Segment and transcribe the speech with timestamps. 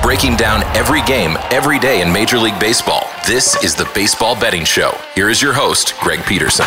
[0.00, 3.06] Breaking down every game, every day in Major League Baseball.
[3.26, 4.98] This is the Baseball Betting Show.
[5.14, 6.64] Here is your host, Greg Peterson.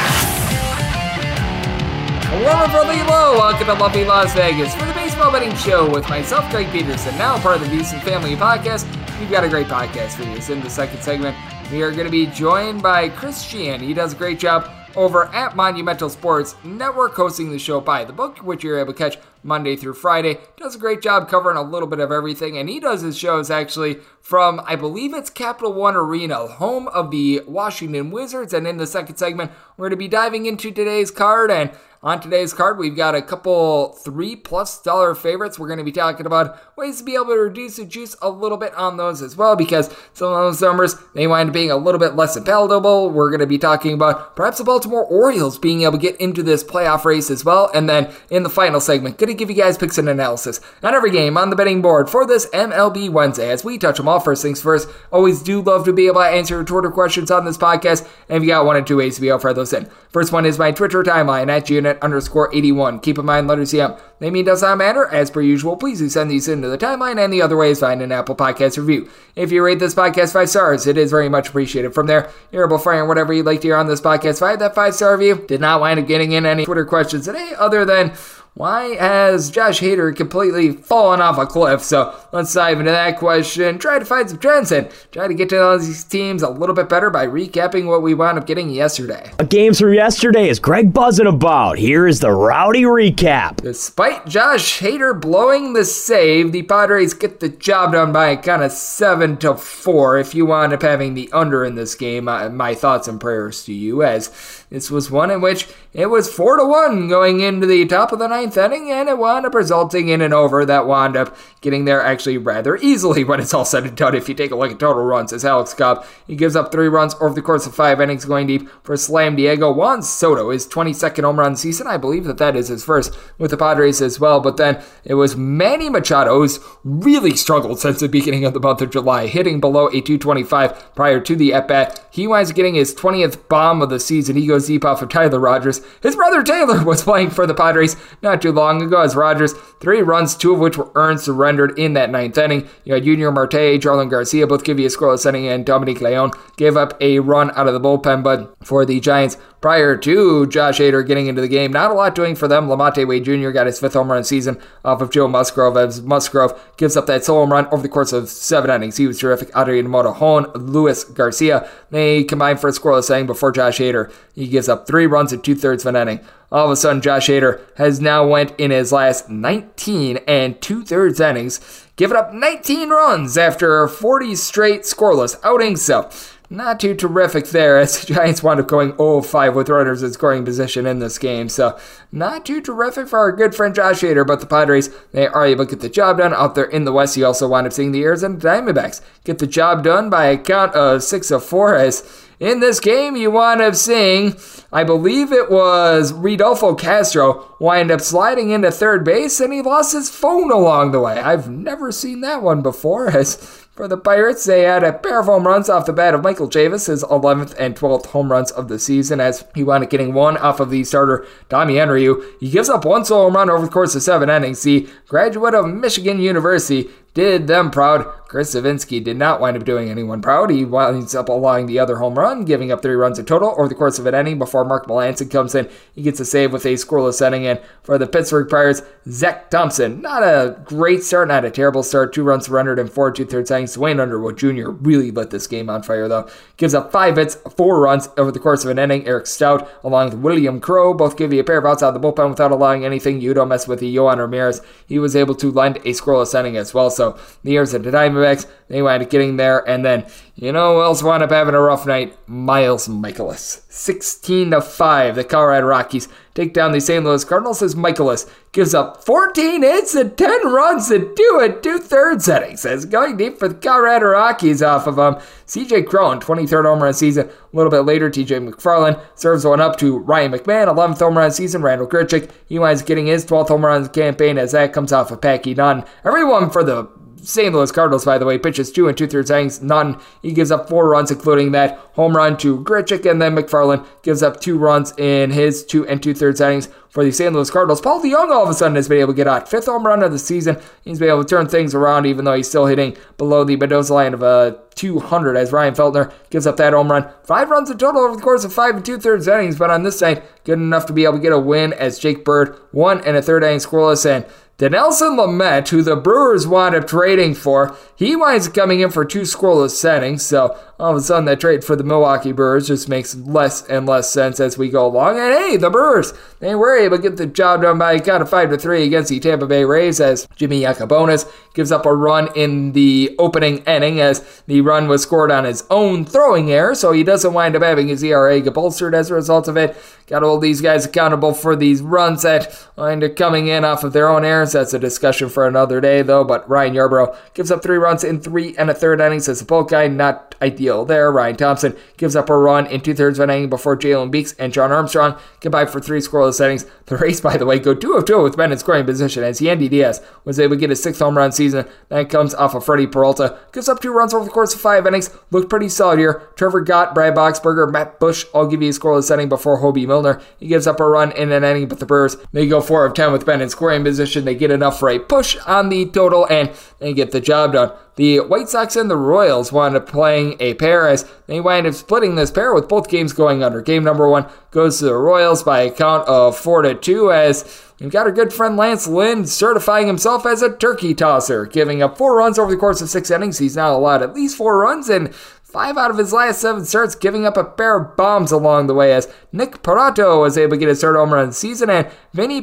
[2.29, 3.39] Hello from below.
[3.39, 7.39] Welcome to lovely Las Vegas for the Baseball Betting Show with myself, Greg Peterson, now
[7.39, 8.85] part of the VSiN Family Podcast.
[9.19, 10.39] We've got a great podcast for you.
[10.39, 11.35] So in the second segment,
[11.71, 13.81] we are going to be joined by Chris Sheehan.
[13.81, 18.13] He does a great job over at Monumental Sports Network hosting the show by the
[18.13, 20.37] book, which you're able to catch Monday through Friday.
[20.57, 23.49] Does a great job covering a little bit of everything, and he does his shows
[23.49, 28.53] actually from, I believe it's Capital One Arena, home of the Washington Wizards.
[28.53, 31.49] And in the second segment, we're going to be diving into today's card.
[31.49, 31.71] And
[32.03, 35.59] on today's card, we've got a couple three plus dollar favorites.
[35.59, 38.29] We're going to be talking about ways to be able to reduce the juice a
[38.29, 41.69] little bit on those as well, because some of those numbers they wind up being
[41.69, 43.11] a little bit less palatable.
[43.11, 46.41] We're going to be talking about perhaps the Baltimore Orioles being able to get into
[46.41, 47.69] this playoff race as well.
[47.73, 50.93] And then in the final segment, going to give you guys picks and analysis on
[50.93, 54.19] every game on the betting board for this MLB Wednesday as we touch them all.
[54.19, 57.45] First things first, always do love to be able to answer your Twitter questions on
[57.45, 58.07] this podcast.
[58.29, 59.89] And if you got one or two ways to be able to those in.
[60.09, 62.99] First one is my Twitter timeline at unit underscore 81.
[62.99, 63.99] Keep in mind, letters CM.
[64.19, 65.07] Naming does not matter.
[65.07, 67.79] As per usual, please do send these into the timeline and the other way is
[67.79, 69.09] find an Apple Podcast review.
[69.35, 71.93] If you rate this podcast five stars, it is very much appreciated.
[71.93, 74.37] From there, you're able to whatever you'd like to hear on this podcast.
[74.37, 76.85] If I had that five star review, did not wind up getting in any Twitter
[76.85, 78.13] questions today other than
[78.53, 81.81] why has Josh Hader completely fallen off a cliff?
[81.81, 83.79] So let's dive into that question.
[83.79, 86.75] Try to find some trends and try to get to know these teams a little
[86.75, 89.31] bit better by recapping what we wound up getting yesterday.
[89.39, 91.77] A Games from yesterday is Greg buzzing about.
[91.77, 93.61] Here is the rowdy recap.
[93.61, 98.73] Despite Josh Hader blowing the save, the Padres get the job done by kind of
[98.73, 100.19] seven to four.
[100.19, 103.63] If you wound up having the under in this game, uh, my thoughts and prayers
[103.63, 104.29] to you, as
[104.69, 108.19] this was one in which it was four to one going into the top of
[108.19, 111.85] the ninth inning, and it wound up resulting in an over that wound up getting
[111.85, 114.15] there actually rather easily when it's all said and done.
[114.15, 116.87] If you take a look at total runs, as Alex Cobb, he gives up three
[116.87, 119.71] runs over the course of five innings going deep for Slam Diego.
[119.71, 121.87] Juan Soto, his 22nd home run season.
[121.87, 124.39] I believe that that is his first with the Padres as well.
[124.39, 128.81] But then it was Manny Machado, who's really struggled since the beginning of the month
[128.81, 132.07] of July, hitting below a 225 prior to the at bat.
[132.11, 134.35] He winds up getting his 20th bomb of the season.
[134.35, 135.81] He goes deep off of Tyler Rogers.
[136.01, 137.95] His brother Taylor was playing for the Padres
[138.31, 141.93] not too long ago as Rogers, three runs, two of which were earned, surrendered in
[141.93, 142.67] that ninth inning.
[142.83, 146.31] You had Yunior Marte, Jarlin Garcia both give you a scoreless inning, and Dominic Leone
[146.55, 148.23] gave up a run out of the bullpen.
[148.23, 151.71] But for the Giants, prior to Josh Hader getting into the game.
[151.71, 152.67] Not a lot doing for them.
[152.67, 153.51] Lamonte Wade Jr.
[153.51, 157.23] got his fifth home run season off of Joe Musgrove as Musgrove gives up that
[157.23, 158.97] solo home run over the course of seven innings.
[158.97, 159.51] He was terrific.
[159.55, 164.11] Adrian Morejon, Luis Garcia, they combined for a scoreless inning before Josh Hader.
[164.33, 166.25] He gives up three runs in two thirds of an inning.
[166.51, 170.83] All of a sudden Josh Hader has now went in his last 19 and two
[170.83, 175.81] thirds innings, giving up 19 runs after 40 straight scoreless outings.
[175.81, 176.09] So
[176.51, 180.43] not too terrific there as the Giants wound up going 0-5 with runners in scoring
[180.43, 181.47] position in this game.
[181.47, 181.79] So
[182.11, 185.65] not too terrific for our good friend Josh Hader, but the Padres, they are able
[185.65, 187.15] to get the job done out there in the West.
[187.15, 190.75] You also wind up seeing the Arizona Diamondbacks get the job done by a count
[190.75, 194.35] of 6 of 4 as in this game, you wind up seeing,
[194.73, 199.93] I believe it was Rodolfo Castro wind up sliding into third base and he lost
[199.93, 201.19] his phone along the way.
[201.19, 203.11] I've never seen that one before.
[203.15, 206.23] As for the Pirates, they had a pair of home runs off the bat of
[206.23, 209.91] Michael Chavis, his 11th and 12th home runs of the season, as he wound up
[209.91, 212.11] getting one off of the starter, Tommy Henry.
[212.39, 214.63] He gives up one solo run over the course of seven innings.
[214.63, 218.05] The graduate of Michigan University did them proud.
[218.31, 220.49] Chris Devenski did not wind up doing anyone proud.
[220.49, 223.67] He winds up allowing the other home run, giving up three runs in total over
[223.67, 225.67] the course of an inning before Mark Melancon comes in.
[225.93, 227.45] He gets a save with a scoreless inning.
[227.45, 232.13] And for the Pittsburgh Pirates, Zach Thompson, not a great start, not a terrible start.
[232.13, 233.73] Two runs surrendered in four two thirds innings.
[233.73, 234.69] Duane Underwood Jr.
[234.69, 236.29] really lit this game on fire, though.
[236.55, 239.05] Gives up five hits, four runs over the course of an inning.
[239.05, 242.01] Eric Stout, along with William Crowe, both give you a pair of outs out of
[242.01, 243.19] the bullpen without allowing anything.
[243.19, 244.61] You don't mess with the Yohan Ramirez.
[244.85, 246.89] He was able to lend a scoreless inning as well.
[246.89, 247.00] So
[247.43, 249.67] the Arizona Diamondbacks, they wind up getting there.
[249.67, 252.17] And then, you know who else wound up having a rough night?
[252.27, 253.61] Miles Mikolas.
[253.69, 255.15] 16 to 5.
[255.15, 257.03] The Colorado Rockies take down the St.
[257.03, 261.79] Louis Cardinals as Mikolas gives up 14 hits and 10 runs and two and two
[261.79, 262.65] thirds innings.
[262.65, 265.15] As going deep for the Colorado Rockies off of um,
[265.47, 267.27] CJ Cron, 23rd home run season.
[267.27, 271.31] A little bit later, TJ McFarland serves one up to Ryan McMahon, 11th home run
[271.31, 271.61] season.
[271.61, 275.21] Randal Grichuk, he winds getting his 12th home run campaign as that comes off of
[275.21, 275.83] Packy Dunn.
[276.05, 276.89] Everyone for the
[277.21, 277.53] St.
[277.53, 279.61] Louis Cardinals, by the way, pitches two and two thirds innings.
[279.61, 279.99] None.
[280.21, 284.23] He gives up four runs, including that home run to Grichuk, and then McFarland gives
[284.23, 287.33] up two runs in his two and two thirds innings for the St.
[287.33, 287.81] Louis Cardinals.
[287.81, 289.49] Paul DeJong all of a sudden has been able to get out.
[289.49, 290.57] Fifth home run of the season.
[290.83, 293.93] He's been able to turn things around, even though he's still hitting below the Mendoza
[293.93, 297.07] line of a uh, 200 as Ryan Feltner gives up that home run.
[297.23, 299.83] Five runs in total over the course of five and two thirds innings, but on
[299.83, 303.01] this side, good enough to be able to get a win as Jake Bird, one
[303.01, 304.25] and a third inning scoreless, and
[304.61, 309.03] Dinelson Lamet, who the Brewers wound up trading for, he winds up coming in for
[309.03, 310.23] two scoreless settings.
[310.23, 313.87] So all of a sudden, that trade for the Milwaukee Brewers just makes less and
[313.87, 315.19] less sense as we go along.
[315.19, 318.21] And hey, the Brewers, they were able to get the job done by a count
[318.21, 321.93] of five to three against the Tampa Bay Rays as Jimmy Yacabonis gives up a
[321.93, 326.73] run in the opening inning as the run was scored on his own throwing error,
[326.73, 329.77] so he doesn't wind up having his ERA get bolstered as a result of it.
[330.07, 333.93] Got hold these guys accountable for these runs that wind up coming in off of
[333.93, 334.50] their own errors.
[334.53, 336.23] That's a discussion for another day, though.
[336.23, 339.45] But Ryan Yarbrough gives up three runs in three and a third innings as a
[339.45, 339.87] bulk guy.
[339.87, 341.11] Not ideal there.
[341.11, 344.33] Ryan Thompson gives up a run in two thirds of an inning before Jalen Beeks
[344.33, 346.65] and Shawn Armstrong combine for three scoreless innings.
[346.87, 349.39] The Rays, by the way, go two of two with men in scoring position as
[349.39, 351.65] Yandy Diaz was able to get his sixth home run season.
[351.89, 353.37] That comes off of Freddie Peralta.
[353.53, 355.09] Gives up two runs over the course of five innings.
[355.29, 356.29] Looked pretty solid here.
[356.35, 360.21] Trevor Gott, Brad Boxberger, Matt Bush all give you a scoreless inning before Hoby Milner.
[360.37, 362.93] He gives up a run in an inning, but the Brewers, they go 4 of
[362.93, 364.25] 10 with Ben in scoring position.
[364.25, 367.71] They get enough for a push on the total, and they get the job done.
[367.95, 371.73] The White Sox and the Royals wound up playing a pair as they wind up
[371.73, 373.61] splitting this pair with both games going under.
[373.61, 377.67] Game number one goes to the Royals by a count of 4 to 2 as
[377.79, 381.97] We've got our good friend Lance Lynn certifying himself as a turkey tosser, giving up
[381.97, 383.39] four runs over the course of six innings.
[383.39, 385.11] He's now allowed at least four runs, and
[385.51, 388.73] Five out of his last seven starts, giving up a pair of bombs along the
[388.73, 392.41] way as Nick Pratto was able to get his third home run season, and Vinny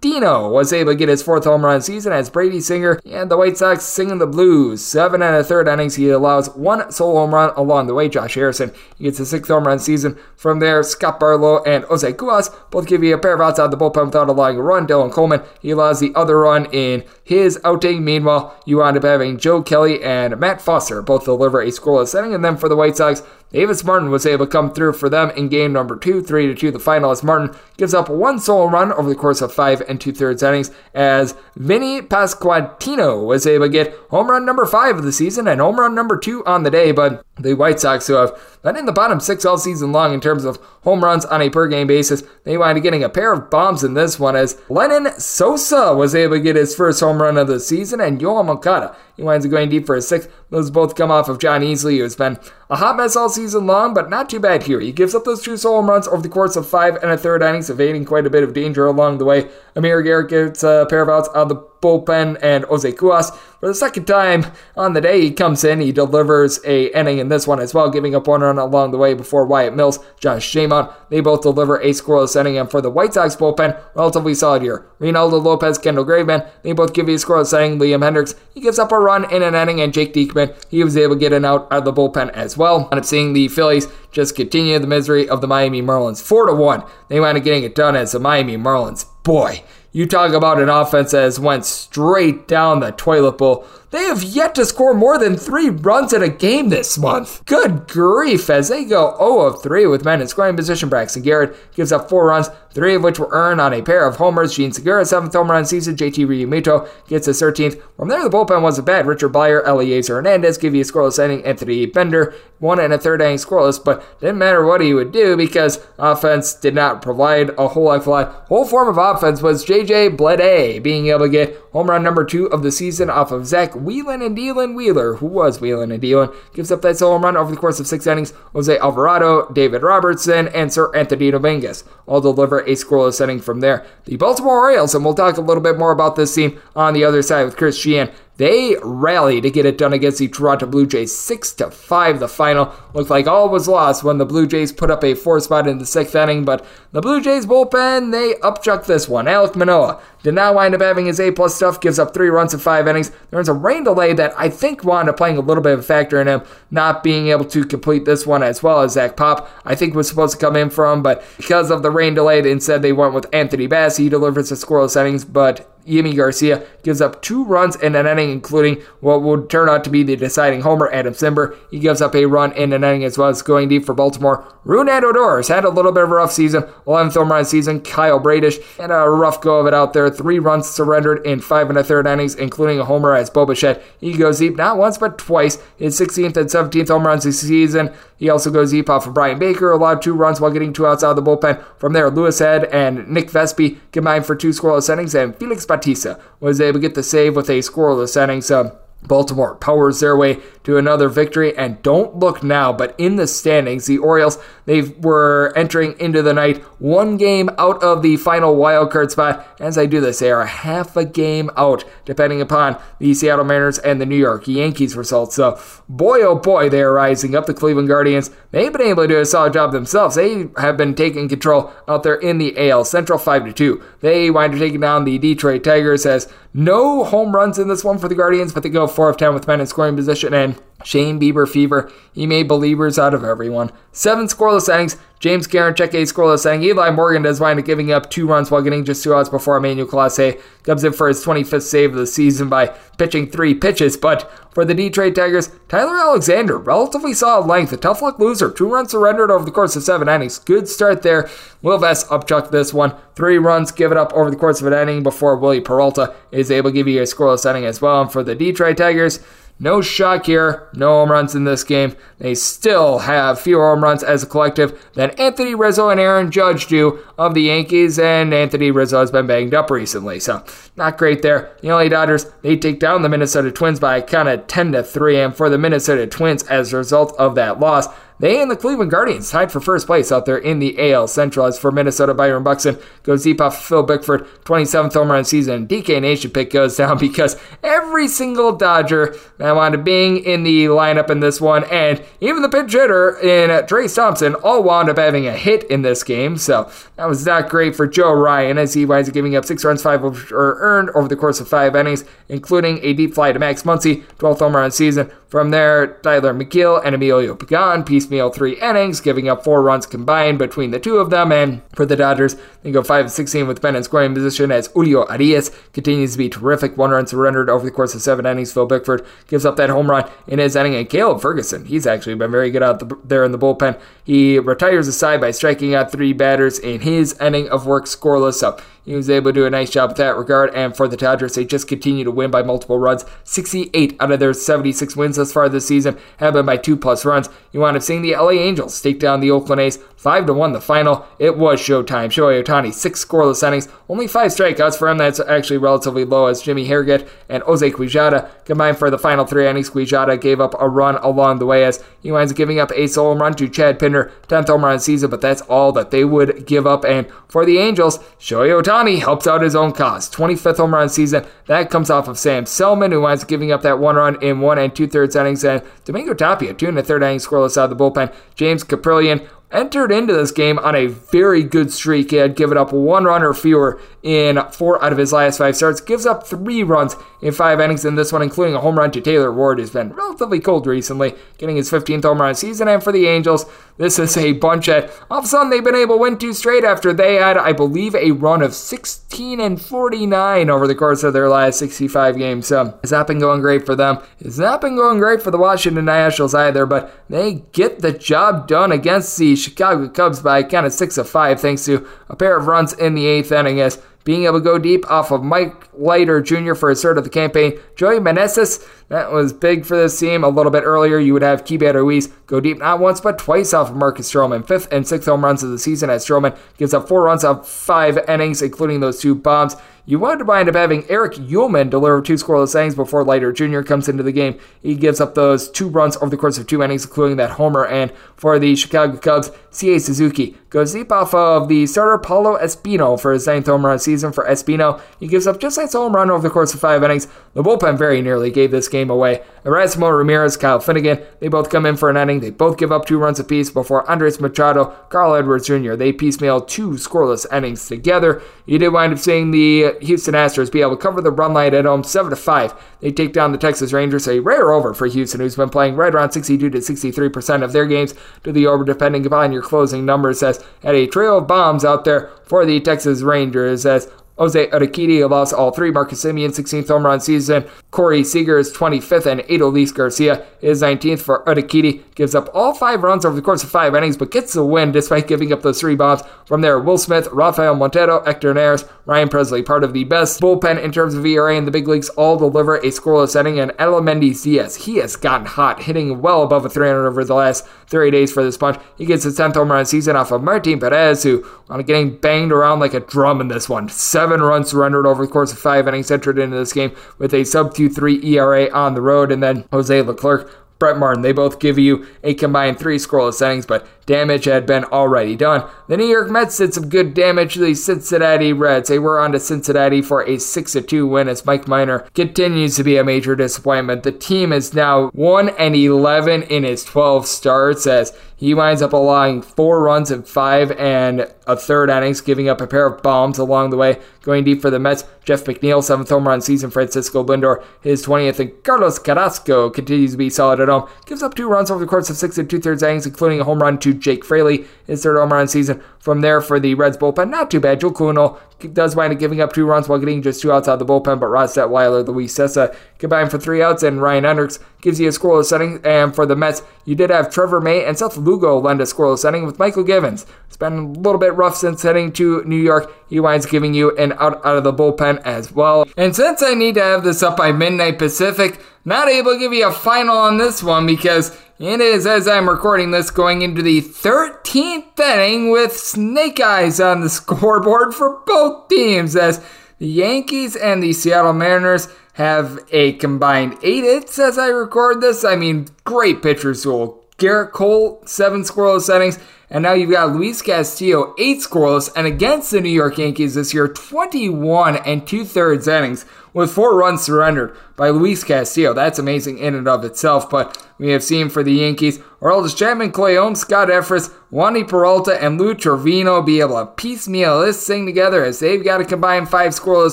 [0.00, 3.36] Pasquantino was able to get his fourth home run season as Brady Singer and the
[3.36, 4.84] White Sox singing the blues.
[4.84, 8.08] Seven and a third innings, he allows one solo home run along the way.
[8.08, 10.18] Josh Harrison he gets his sixth home run season.
[10.36, 13.66] From there, Scott Barlow and Jose Cuas both give you a pair of outs out
[13.66, 14.86] of the bullpen without allowing a run.
[14.86, 18.04] Dylan Coleman he allows the other run in his outing.
[18.04, 22.34] Meanwhile, you wind up having Joe Kelly and Matt Foster both deliver a scoreless setting.
[22.34, 25.30] And then for the White Sox, Davis Martin was able to come through for them
[25.30, 26.70] in game number two, three to two.
[26.70, 30.12] The finalist Martin gives up one solo run over the course of five and two
[30.12, 35.12] thirds innings as Vinny Pasquantino was able to get home run number five of the
[35.12, 36.92] season and home run number two on the day.
[36.92, 38.32] But the White Sox, who have
[38.62, 41.50] been in the bottom six all season long in terms of home runs on a
[41.50, 44.54] per game basis, they wind up getting a pair of bombs in this one as
[44.68, 48.46] Lenyn Sosa was able to get his first home run of the season and Yoan
[48.46, 50.30] Moncada he winds up going deep for a sixth.
[50.48, 52.38] Those both come off of Jon Heasley, who's been
[52.70, 54.80] a hot mess all season long, but not too bad here.
[54.80, 57.42] He gives up those two solo runs over the course of five and a third
[57.42, 59.50] innings, evading quite a bit of danger along the way.
[59.76, 63.36] Amir Garrett gets a pair of outs on the bullpen and Jose Cuas.
[63.60, 67.28] For the second time on the day, he comes in, he delivers a inning in
[67.28, 70.50] this one as well, giving up one run along the way before Wyatt Mills, Josh
[70.50, 70.92] Staumont.
[71.10, 74.86] They both deliver a scoreless inning, and for the White Sox bullpen, relatively solid year.
[74.98, 77.78] Reynaldo Lopez, Kendall Graveman, they both give you a scoreless inning.
[77.78, 80.96] Liam Hendriks, he gives up a run in an inning, and Jake Diekman, he was
[80.96, 82.88] able to get an out of the bullpen as well.
[82.90, 86.22] End up seeing the Phillies just continue the misery of the Miami Marlins.
[86.22, 86.82] 4 to 1.
[87.08, 89.06] They wind up getting it done as the Miami Marlins.
[89.22, 93.66] Boy, you talk about an offense that has went straight down the toilet bowl.
[93.90, 97.44] They have yet to score more than three runs in a game this month.
[97.44, 100.88] Good grief, as they go 0 of 3 with men in scoring position.
[100.88, 104.16] Braxton Garrett gives up four runs, three of which were earned on a pair of
[104.16, 104.54] homers.
[104.54, 105.96] Jean Segura, seventh home run season.
[105.96, 107.82] JT Realmuto gets his 13th.
[107.96, 109.06] From there, the bullpen wasn't bad.
[109.06, 111.44] Richard Bleier, Elieser Hernandez give you a scoreless inning.
[111.44, 115.36] Anthony Bender, one and a third inning scoreless, but didn't matter what he would do
[115.36, 118.44] because offense did not provide a whole life lot.
[118.46, 122.46] Whole form of offense was JJ Bleday being able to get home run number two
[122.46, 126.34] of the season off of Zack Wheelan and Dylan Wheeler, who was Wheelan and Dylan,
[126.54, 128.32] gives up that solo run over the course of six innings.
[128.52, 133.86] Jose Alvarado, David Robertson, and Seranthony Dominguez all deliver a scoreless inning from there.
[134.04, 137.04] The Baltimore Orioles, and we'll talk a little bit more about this team on the
[137.04, 138.10] other side with Chris Sheehan.
[138.40, 142.20] They rally to get it done against the Toronto Blue Jays, six to five.
[142.20, 145.40] The final looked like all was lost when the Blue Jays put up a four
[145.40, 149.26] spot in the sixth inning, but the Blue Jays bullpen they upchuck this one.
[149.26, 152.54] Alek Manoah did not wind up having his A plus stuff, gives up three runs
[152.54, 153.12] in five innings.
[153.30, 155.82] There's a rain delay that I think wound up playing a little bit of a
[155.82, 159.50] factor in him not being able to complete this one as well as Zach Pop,
[159.66, 162.80] I think was supposed to come in from, but because of the rain delay, instead
[162.80, 163.98] they went with Anthony Bass.
[163.98, 168.30] He delivers the scoreless innings, but Yimi Garcia gives up two runs in an inning,
[168.30, 171.56] including what would turn out to be the deciding homer, Adam Cimber.
[171.70, 174.44] He gives up a run in an inning as well as going deep for Baltimore.
[174.64, 177.80] Rougned Odor has had a little bit of a rough season, 11th home run season.
[177.80, 180.10] Kyle Bradish had a rough go of it out there.
[180.10, 183.82] Three runs surrendered in five and a third innings, including a homer as Bo Bichette.
[184.00, 185.58] He goes deep not once but twice.
[185.76, 187.92] His 16th and 17th home runs this season.
[188.18, 191.02] He also goes deep off of Bryan Baker, allowed two runs while getting two outs
[191.02, 191.64] out of the bullpen.
[191.78, 196.20] From there, Louis Head and Nick Vespi combined for two scoreless innings, and Felix Bautista
[196.40, 198.42] was able to get the save with a scoreless inning.
[198.42, 203.16] So uh, Baltimore powers their way to another victory and don't look now but in
[203.16, 208.16] the standings the Orioles they were entering into the night one game out of the
[208.18, 209.46] final wild card spot.
[209.58, 213.78] As I do this they are half a game out depending upon the Seattle Mariners
[213.78, 215.34] and the New York Yankees results.
[215.34, 215.58] So
[215.88, 217.46] boy oh boy they are rising up.
[217.46, 220.16] The Cleveland Guardians they've been able to do a solid job themselves.
[220.16, 224.30] They have been taking control out there in the AL Central 5 to 2 they
[224.30, 228.08] wind up taking down the Detroit Tigers as no home runs in this one for
[228.08, 231.20] the Guardians but they go 4 of 10 with men in scoring position and Shane
[231.20, 231.92] Bieber fever.
[232.12, 233.70] He made believers out of everyone.
[233.92, 234.96] Seven scoreless innings.
[235.20, 236.64] James Karinchak a scoreless inning.
[236.64, 239.58] Eli Morgan does wind up giving up two runs while getting just two outs before
[239.58, 243.98] Emmanuel Clase comes in for his 25th save of the season by pitching three pitches.
[243.98, 248.50] But for the Detroit Tigers, Tyler Alexander, relatively solid length, a tough luck loser.
[248.50, 250.38] Two runs surrendered over the course of seven innings.
[250.38, 251.28] Good start there.
[251.60, 252.94] Will Vest upchuck this one.
[253.14, 256.50] Three runs, give it up over the course of an inning before Wily Peralta is
[256.50, 258.00] able to give you a scoreless inning as well.
[258.00, 259.20] And for the Detroit Tigers,
[259.60, 261.94] no shock here, no home runs in this game.
[262.18, 266.66] They still have fewer home runs as a collective than Anthony Rizzo and Aaron Judge
[266.66, 270.42] do of the Yankees, and Anthony Rizzo has been banged up recently, so
[270.76, 271.54] not great there.
[271.60, 274.82] The LA Dodgers, they take down the Minnesota Twins by a count of 10 to
[274.82, 277.86] 3, and for the Minnesota Twins, as a result of that loss,
[278.20, 281.46] they and the Cleveland Guardians tied for first place out there in the AL Central.
[281.46, 285.66] As for Minnesota, Byron Buxton goes deep off Phil Bickford, 27th home run season.
[285.66, 290.66] DK Nation pick goes down because every single Dodger that wound up being in the
[290.66, 294.98] lineup in this one, and even the pinch hitter in Trayce Thompson, all wound up
[294.98, 296.36] having a hit in this game.
[296.36, 299.64] So that was not great for Joe Ryan as he winds up giving up six
[299.64, 303.62] runs, five earned over the course of five innings, including a deep fly to Max
[303.62, 305.10] Muncy, 12th home run season.
[305.28, 307.84] From there, Tyler Megill and Emilio Pagan
[308.32, 311.30] three innings, giving up four runs combined between the two of them.
[311.32, 315.06] And for the Dodgers, they go 5 16 with Ben in scoring position as Julio
[315.10, 316.76] Urias continues to be terrific.
[316.76, 318.52] One run surrendered over the course of seven innings.
[318.52, 320.74] Phil Bickford gives up that home run in his inning.
[320.74, 323.80] And Caleb Ferguson, he's actually been very good out the, there in the bullpen.
[324.04, 328.34] He retires the side by striking out three batters in his inning of work scoreless.
[328.34, 328.58] So
[328.90, 330.52] he was able to do a nice job with that regard.
[330.52, 333.04] And for the Dodgers, they just continue to win by multiple runs.
[333.22, 337.04] 68 out of their 76 wins thus far this season have been by two plus
[337.04, 337.28] runs.
[337.52, 340.52] You wind up seeing the LA Angels take down the Oakland A's 5 to 1
[340.52, 341.06] the final.
[341.20, 342.08] It was showtime.
[342.08, 344.98] Shohei Ohtani, six scoreless innings, only five strikeouts for him.
[344.98, 349.46] That's actually relatively low as Jimmy Herget and Jose Quijada combined for the final three
[349.46, 349.70] innings.
[349.70, 352.86] Quijada gave up a run along the way as he winds up giving up a
[352.86, 356.46] solo run to Chad Pinder, 10th home run season, but that's all that they would
[356.46, 356.84] give up.
[356.84, 360.10] And for the Angels, Shohei Ohtani Ohtani helps out his own cause.
[360.10, 361.26] 25th home run season.
[361.46, 364.40] That comes off of Sam Selman, who winds up giving up that one run in
[364.40, 365.44] one and two thirds innings.
[365.44, 368.12] And Domingo Tapia, two and a third inning scoreless out of the bullpen.
[368.36, 372.10] James Kaprielian entered into this game on a very good streak.
[372.10, 375.56] He had given up one run or fewer in four out of his last five
[375.56, 378.90] starts, gives up three runs in five innings in this one, including a home run
[378.92, 382.68] to Taylor Ward, who's been relatively cold recently, getting his 15th home run season.
[382.68, 383.44] And for the Angels,
[383.76, 386.32] this is a bunch that all of a sudden they've been able to win two
[386.32, 391.02] straight after they had, I believe, a run of 16 and 49 over the course
[391.02, 392.46] of their last 65 games.
[392.46, 393.98] So it's not been going great for them.
[394.18, 398.48] It's not been going great for the Washington Nationals either, but they get the job
[398.48, 402.36] done against the Chicago Cubs by kind of six of five, thanks to a pair
[402.36, 403.60] of runs in the eighth inning.
[403.60, 406.54] As being able to go deep off of Mike Leiter Jr.
[406.54, 407.58] for his third of the campaign.
[407.76, 410.24] Joey Meneses, that was big for this team.
[410.24, 413.52] A little bit earlier, you would have Keibert Ruiz go deep not once but twice
[413.52, 414.46] off of Marcus Stroman.
[414.46, 417.48] Fifth and sixth home runs of the season as Stroman gives up four runs off
[417.48, 419.54] five innings, including those two bombs.
[419.90, 423.62] You would wind up having Eric Uelmen deliver two scoreless innings before Leiter Jr.
[423.62, 424.38] comes into the game.
[424.62, 427.66] He gives up those two runs over the course of two innings, including that homer.
[427.66, 433.00] And for the Chicago Cubs, Seiya Suzuki goes deep off of the starter Paolo Espino
[433.00, 434.12] for his ninth home run season.
[434.12, 437.06] For Espino, he gives up just a home run over the course of five innings.
[437.34, 439.22] The bullpen very nearly gave this game away.
[439.44, 442.20] Erasmo Ramirez, Kyle Finnegan, they both come in for an inning.
[442.20, 445.74] They both give up two runs apiece before Andres Machado, Carl Edwards Jr.
[445.74, 448.20] They piecemeal two scoreless innings together.
[448.44, 451.54] You did wind up seeing the Houston Astros be able to cover the run line
[451.54, 452.54] at home 7 to 5.
[452.80, 455.94] They take down the Texas Rangers, a rare over for Houston, who's been playing right
[455.94, 460.22] around 62 to 63% of their games to the over, depending upon your closing numbers.
[460.22, 465.08] As had a trail of bombs out there for the Texas Rangers, as Jose Urquidy
[465.08, 465.70] lost all three.
[465.70, 467.46] Marcus Semien, 16th home run season.
[467.70, 471.82] Corey Seager is 25th, and Adolis Garcia is 19th for Urquidy.
[471.94, 474.72] Gives up all five runs over the course of five innings, but gets the win
[474.72, 476.02] despite giving up those three bombs.
[476.26, 480.62] From there, Will Smith, Rafael Montero, Hector Neris, Ryan Pressly, part of the best bullpen
[480.62, 483.40] in terms of ERA in the big leagues, all deliver a scoreless inning.
[483.40, 487.46] And Aledmys Diaz, he has gotten hot, hitting well above a 300 over the last
[487.68, 488.60] 30 days for this bunch.
[488.76, 492.32] He gets his 10th home run season off of Martin Perez, who on getting banged
[492.32, 493.68] around like a drum in this one.
[493.68, 497.24] Seven runs surrendered over the course of five innings, entered into this game with a
[497.24, 501.02] sub 2-3 ERA on the road, and then Jose Leclerc Brett Martin.
[501.02, 505.50] They both give you a combined three scoreless innings, but damage had been already done.
[505.66, 508.68] The New York Mets did some good damage to the Cincinnati Reds.
[508.68, 512.62] They were on to Cincinnati for a 6 2 win as Mike Minor continues to
[512.62, 513.82] be a major disappointment.
[513.82, 518.74] The team is now 1 and 11 in its 12 starts as he winds up
[518.74, 523.16] allowing four runs in five and a third innings, giving up a pair of bombs
[523.16, 523.80] along the way.
[524.02, 526.50] Going deep for the Mets, Jeff McNeil, seventh home run season.
[526.50, 530.68] Francisco Lindor, his 20th, and Carlos Carrasco continues to be solid at home.
[530.84, 533.24] Gives up two runs over the course of six and two thirds innings, including a
[533.24, 535.62] home run to Jake Fraley, his third home run season.
[535.80, 537.60] From there for the Reds bullpen, not too bad.
[537.60, 538.20] Joe Kuhnel
[538.52, 540.70] does wind up giving up two runs while getting just two outs out of the
[540.70, 544.88] bullpen, but Ross Detweiler, Luis Cessa combine for three outs, and Ryan Hendricks gives you
[544.88, 545.58] a scoreless setting.
[545.64, 548.98] And for the Mets, you did have Trevor May and Seth Lugo lend a scoreless
[548.98, 550.04] setting with Mychal Givens.
[550.26, 552.70] It's been a little bit rough since heading to New York.
[552.90, 555.66] He winds giving you an out out of the bullpen as well.
[555.78, 559.32] And since I need to have this up by midnight Pacific, not able to give
[559.32, 563.40] you a final on this one because it is, as I'm recording this, going into
[563.40, 569.24] the 13th inning with snake eyes on the scoreboard for both teams as
[569.58, 575.04] the Yankees and the Seattle Mariners have a combined eight hits as I record this.
[575.04, 576.82] I mean, great pitchers duel.
[576.96, 578.98] Gerrit Cole, seven scoreless innings,
[579.30, 583.32] and now you've got Luis Castillo, eight scoreless, and against the New York Yankees this
[583.32, 588.52] year, 21 and two thirds innings with four runs surrendered by Luis Castillo.
[588.52, 592.72] That's amazing in and of itself, but we have seen for the Yankees, Aroldis Chapman,
[592.72, 597.66] Clay Holmes, Scott Effross, Wandy Peralta, and Lou Trivino be able to piecemeal this thing
[597.66, 599.72] together as they've got to combine five scoreless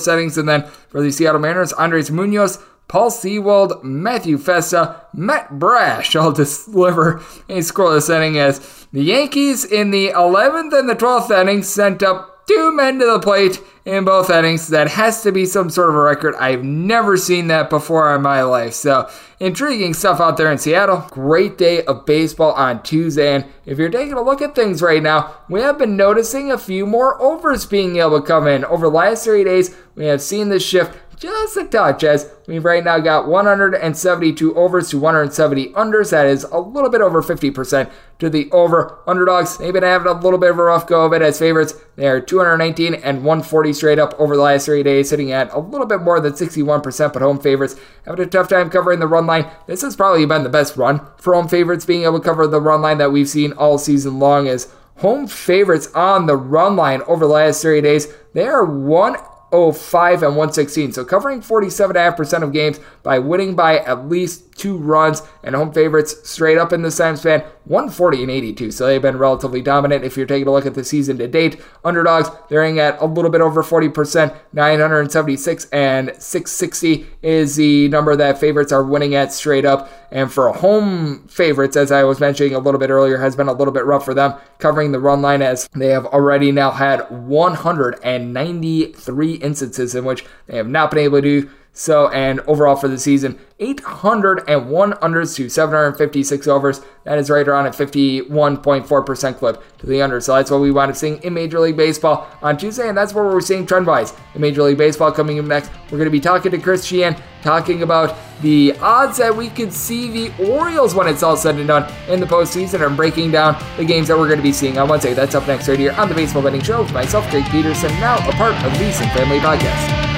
[0.00, 0.38] settings.
[0.38, 6.32] And then for the Seattle Mariners, Andres Munoz, Paul Sewald, Matthew Festa, Matt Brash all
[6.32, 7.16] deliver
[7.48, 12.46] a scoreless inning as the Yankees in the 11th and the 12th innings sent up
[12.48, 14.68] two men to the plate in both innings.
[14.68, 16.34] That has to be some sort of a record.
[16.36, 18.72] I've never seen that before in my life.
[18.72, 21.06] So, intriguing stuff out there in Seattle.
[21.10, 23.34] Great day of baseball on Tuesday.
[23.34, 26.58] And if you're taking a look at things right now, we have been noticing a
[26.58, 28.64] few more overs being able to come in.
[28.64, 32.64] Over the last three days, we have seen this shift just a touch as we've
[32.64, 36.10] right now got 172 overs to 170 unders.
[36.10, 39.00] That is a little bit over 50% to the over.
[39.06, 41.74] Underdogs, they've been having a little bit of a rough go of it as favorites.
[41.96, 45.86] They're 219 and 140 straight up over the last three days, sitting at a little
[45.86, 47.76] bit more than 61%, but home favorites
[48.06, 49.50] having a tough time covering the run line.
[49.66, 52.60] This has probably been the best run for home favorites being able to cover the
[52.60, 57.02] run line that we've seen all season long as home favorites on the run line
[57.02, 58.08] over the last 30 days.
[58.34, 59.16] They are 1
[59.50, 60.92] 05 and 116.
[60.92, 66.28] So covering 47.5% of games by winning by at least two runs and home favorites
[66.28, 68.70] straight up in the same span 140 and 82.
[68.72, 70.04] So they've been relatively dominant.
[70.04, 73.06] If you're taking a look at the season to date, underdogs, they're in at a
[73.06, 79.32] little bit over 40%, 976 and 660 is the number that favorites are winning at
[79.32, 79.90] straight up.
[80.10, 83.52] And for home favorites, as I was mentioning a little bit earlier, has been a
[83.52, 87.10] little bit rough for them, covering the run line as they have already now had
[87.10, 92.98] 193 instances in which they have not been able to so, and overall for the
[92.98, 96.80] season, 801 unders to 756 overs.
[97.04, 100.20] That is right around a 51.4% clip to the under.
[100.20, 103.14] So that's what we wound up seeing in Major League Baseball on Tuesday, and that's
[103.14, 105.12] what we're seeing trend wise in Major League Baseball.
[105.12, 109.18] Coming up next, we're going to be talking to Chris Sheehan, talking about the odds
[109.18, 112.84] that we could see the Orioles when it's all said and done in the postseason,
[112.84, 115.14] and breaking down the games that we're going to be seeing on Wednesday.
[115.14, 118.16] That's up next right here on the Baseball Betting Show with myself, Jake Peterson, now
[118.28, 120.17] a part of the VSiN Family Podcast.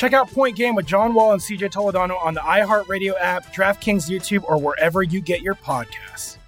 [0.00, 4.08] Check out Point Game with John Wall and CJ Toledano on the iHeartRadio app, DraftKings
[4.08, 6.38] YouTube, or wherever you get your podcasts.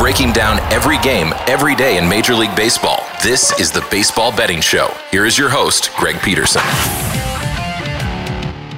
[0.00, 3.04] Breaking down every game, every day in Major League Baseball.
[3.22, 4.92] This is the Baseball Betting Show.
[5.12, 6.62] Here is your host, Greg Peterson.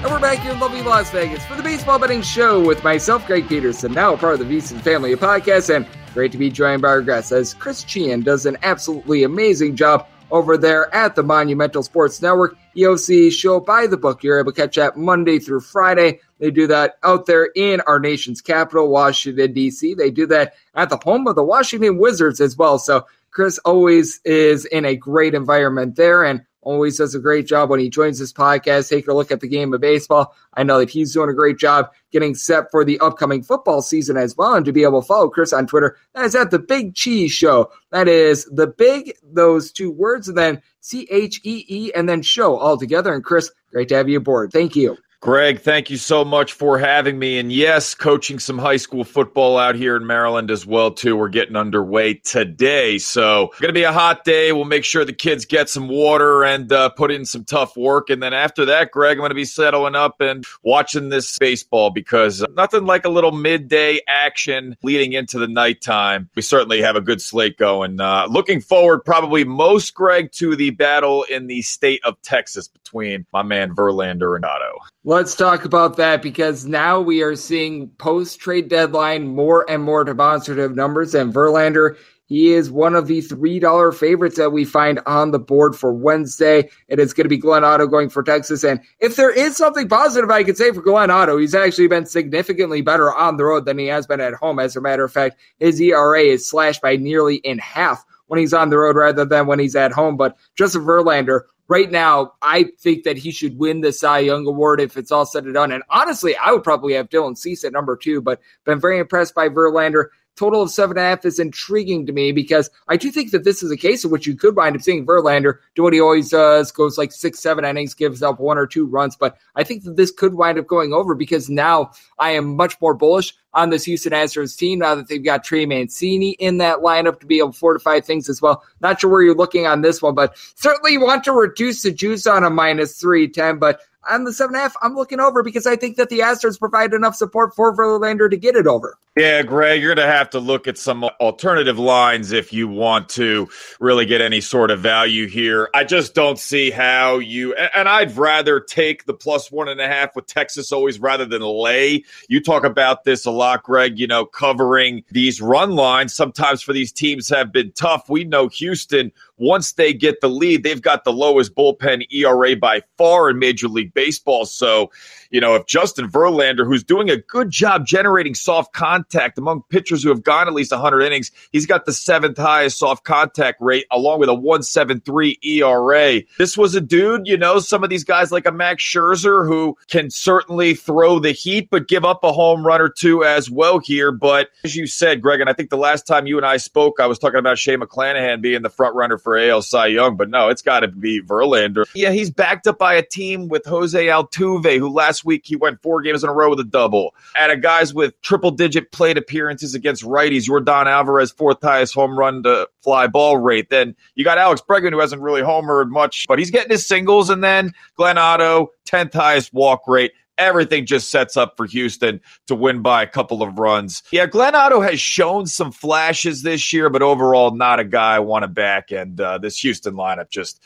[0.02, 3.26] And we're back here in lovely Las Vegas for the Baseball Betting Show with myself,
[3.26, 6.50] Greg Peterson, now a part of the VSiN family of podcasts, and great to be
[6.50, 11.14] joined by our guest as Chris Sheehan does an absolutely amazing job over there at
[11.14, 12.56] the Monumental Sports Network.
[12.76, 14.22] EOC show by the book.
[14.22, 16.20] You're able to catch that Monday through Friday.
[16.38, 19.94] They do that out there in our nation's capital, Washington, D.C.
[19.94, 22.78] They do that at the home of the Washington Wizards as well.
[22.78, 27.70] So Chris always is in a great environment there and always does a great job
[27.70, 30.34] when he joins this podcast, Take a look at the game of baseball.
[30.54, 34.16] I know that he's doing a great job getting set for the upcoming football season
[34.16, 34.54] as well.
[34.54, 37.32] And to be able to follow Chris on Twitter, that is at the Big Cheese
[37.32, 37.70] Show.
[37.90, 42.22] That is the big, those two words, and then C H E E, and then
[42.22, 43.12] show all together.
[43.12, 44.52] And Chris, great to have you aboard.
[44.52, 44.96] Thank you.
[45.20, 47.38] Greg, thank you so much for having me.
[47.38, 51.14] And yes, coaching some high school football out here in Maryland as well too.
[51.14, 54.52] We're getting underway today, so going to be a hot day.
[54.52, 58.08] We'll make sure the kids get some water and uh, put in some tough work.
[58.08, 61.90] And then after that, Greg, I'm going to be settling up and watching this baseball
[61.90, 66.30] because nothing like a little midday action leading into the nighttime.
[66.34, 68.00] We certainly have a good slate going.
[68.00, 73.26] Uh, looking forward, probably most Greg, to the battle in the state of Texas between
[73.32, 74.78] my man Verlander and Otto.
[75.04, 80.04] Let's talk about that because now we are seeing post trade deadline more and more
[80.04, 81.14] demonstrative numbers.
[81.14, 85.76] And Verlander, he is one of the $3 favorites that we find on the board
[85.76, 86.68] for Wednesday.
[86.88, 88.64] It is going to be Glenn Otto going for Texas.
[88.64, 92.06] And if there is something positive I could say for Glenn Otto, he's actually been
[92.06, 94.58] significantly better on the road than he has been at home.
[94.58, 98.54] As a matter of fact, his ERA is slashed by nearly in half when he's
[98.54, 100.16] on the road rather than when he's at home.
[100.16, 104.80] But Justin Verlander, right now, I think that he should win the Cy Young Award
[104.80, 105.70] if it's all said and done.
[105.70, 109.36] And honestly, I would probably have Dylan Cease at number two, but been very impressed
[109.36, 110.06] by Verlander.
[110.40, 113.44] Total of seven and a half is intriguing to me because I do think that
[113.44, 116.00] this is a case in which you could wind up seeing Verlander do what he
[116.00, 119.16] always does, goes like six, seven innings, gives up one or two runs.
[119.16, 122.80] But I think that this could wind up going over because now I am much
[122.80, 126.78] more bullish on this Houston Astros team now that they've got Trey Mancini in that
[126.78, 128.62] lineup to be able to fortify things as well.
[128.80, 132.26] Not sure where you're looking on this one, but certainly want to reduce the juice
[132.26, 133.58] on a minus 310.
[133.58, 136.20] But on the seven and a half, I'm looking over because I think that the
[136.20, 138.98] Astros provide enough support for Verlander to get it over.
[139.16, 143.08] Yeah, Greg, you're going to have to look at some alternative lines if you want
[143.10, 143.48] to
[143.80, 145.68] really get any sort of value here.
[145.74, 149.88] I just don't see how you, and I'd rather take the plus one and a
[149.88, 152.04] half with Texas always rather than lay.
[152.28, 156.72] You talk about this a lot, Greg, you know, covering these run lines sometimes for
[156.72, 158.08] these teams have been tough.
[158.08, 159.10] We know Houston
[159.40, 163.68] once they get the lead, they've got the lowest bullpen ERA by far in Major
[163.68, 164.44] League Baseball.
[164.44, 164.90] So,
[165.30, 170.02] you know, if Justin Verlander, who's doing a good job generating soft contact among pitchers
[170.02, 173.86] who have gone at least 100 innings, he's got the seventh highest soft contact rate
[173.90, 176.20] along with a 173 ERA.
[176.38, 179.76] This was a dude, you know, some of these guys like a Max Scherzer who
[179.88, 183.78] can certainly throw the heat, but give up a home run or two as well
[183.78, 184.12] here.
[184.12, 187.00] But as you said, Greg, and I think the last time you and I spoke,
[187.00, 190.28] I was talking about Shane McClanahan being the front runner for AL Cy Young, but
[190.28, 191.84] no, it's got to be Verlander.
[191.94, 195.82] Yeah, he's backed up by a team with Jose Altuve, who last week he went
[195.82, 197.14] four games in a row with a double.
[197.36, 200.48] And a guys with triple digit plate appearances against righties.
[200.48, 203.70] Yordan Alvarez, fourth highest home run to fly ball rate.
[203.70, 207.30] Then you got Alex Bregman, who hasn't really homered much, but he's getting his singles.
[207.30, 212.54] And then Glenn Otto, 10th highest walk rate everything just sets up for Houston to
[212.54, 214.02] win by a couple of runs.
[214.10, 218.20] Yeah, Glenn Otto has shown some flashes this year, but overall, not a guy I
[218.20, 218.90] want to back.
[218.90, 220.60] And uh, this Houston lineup just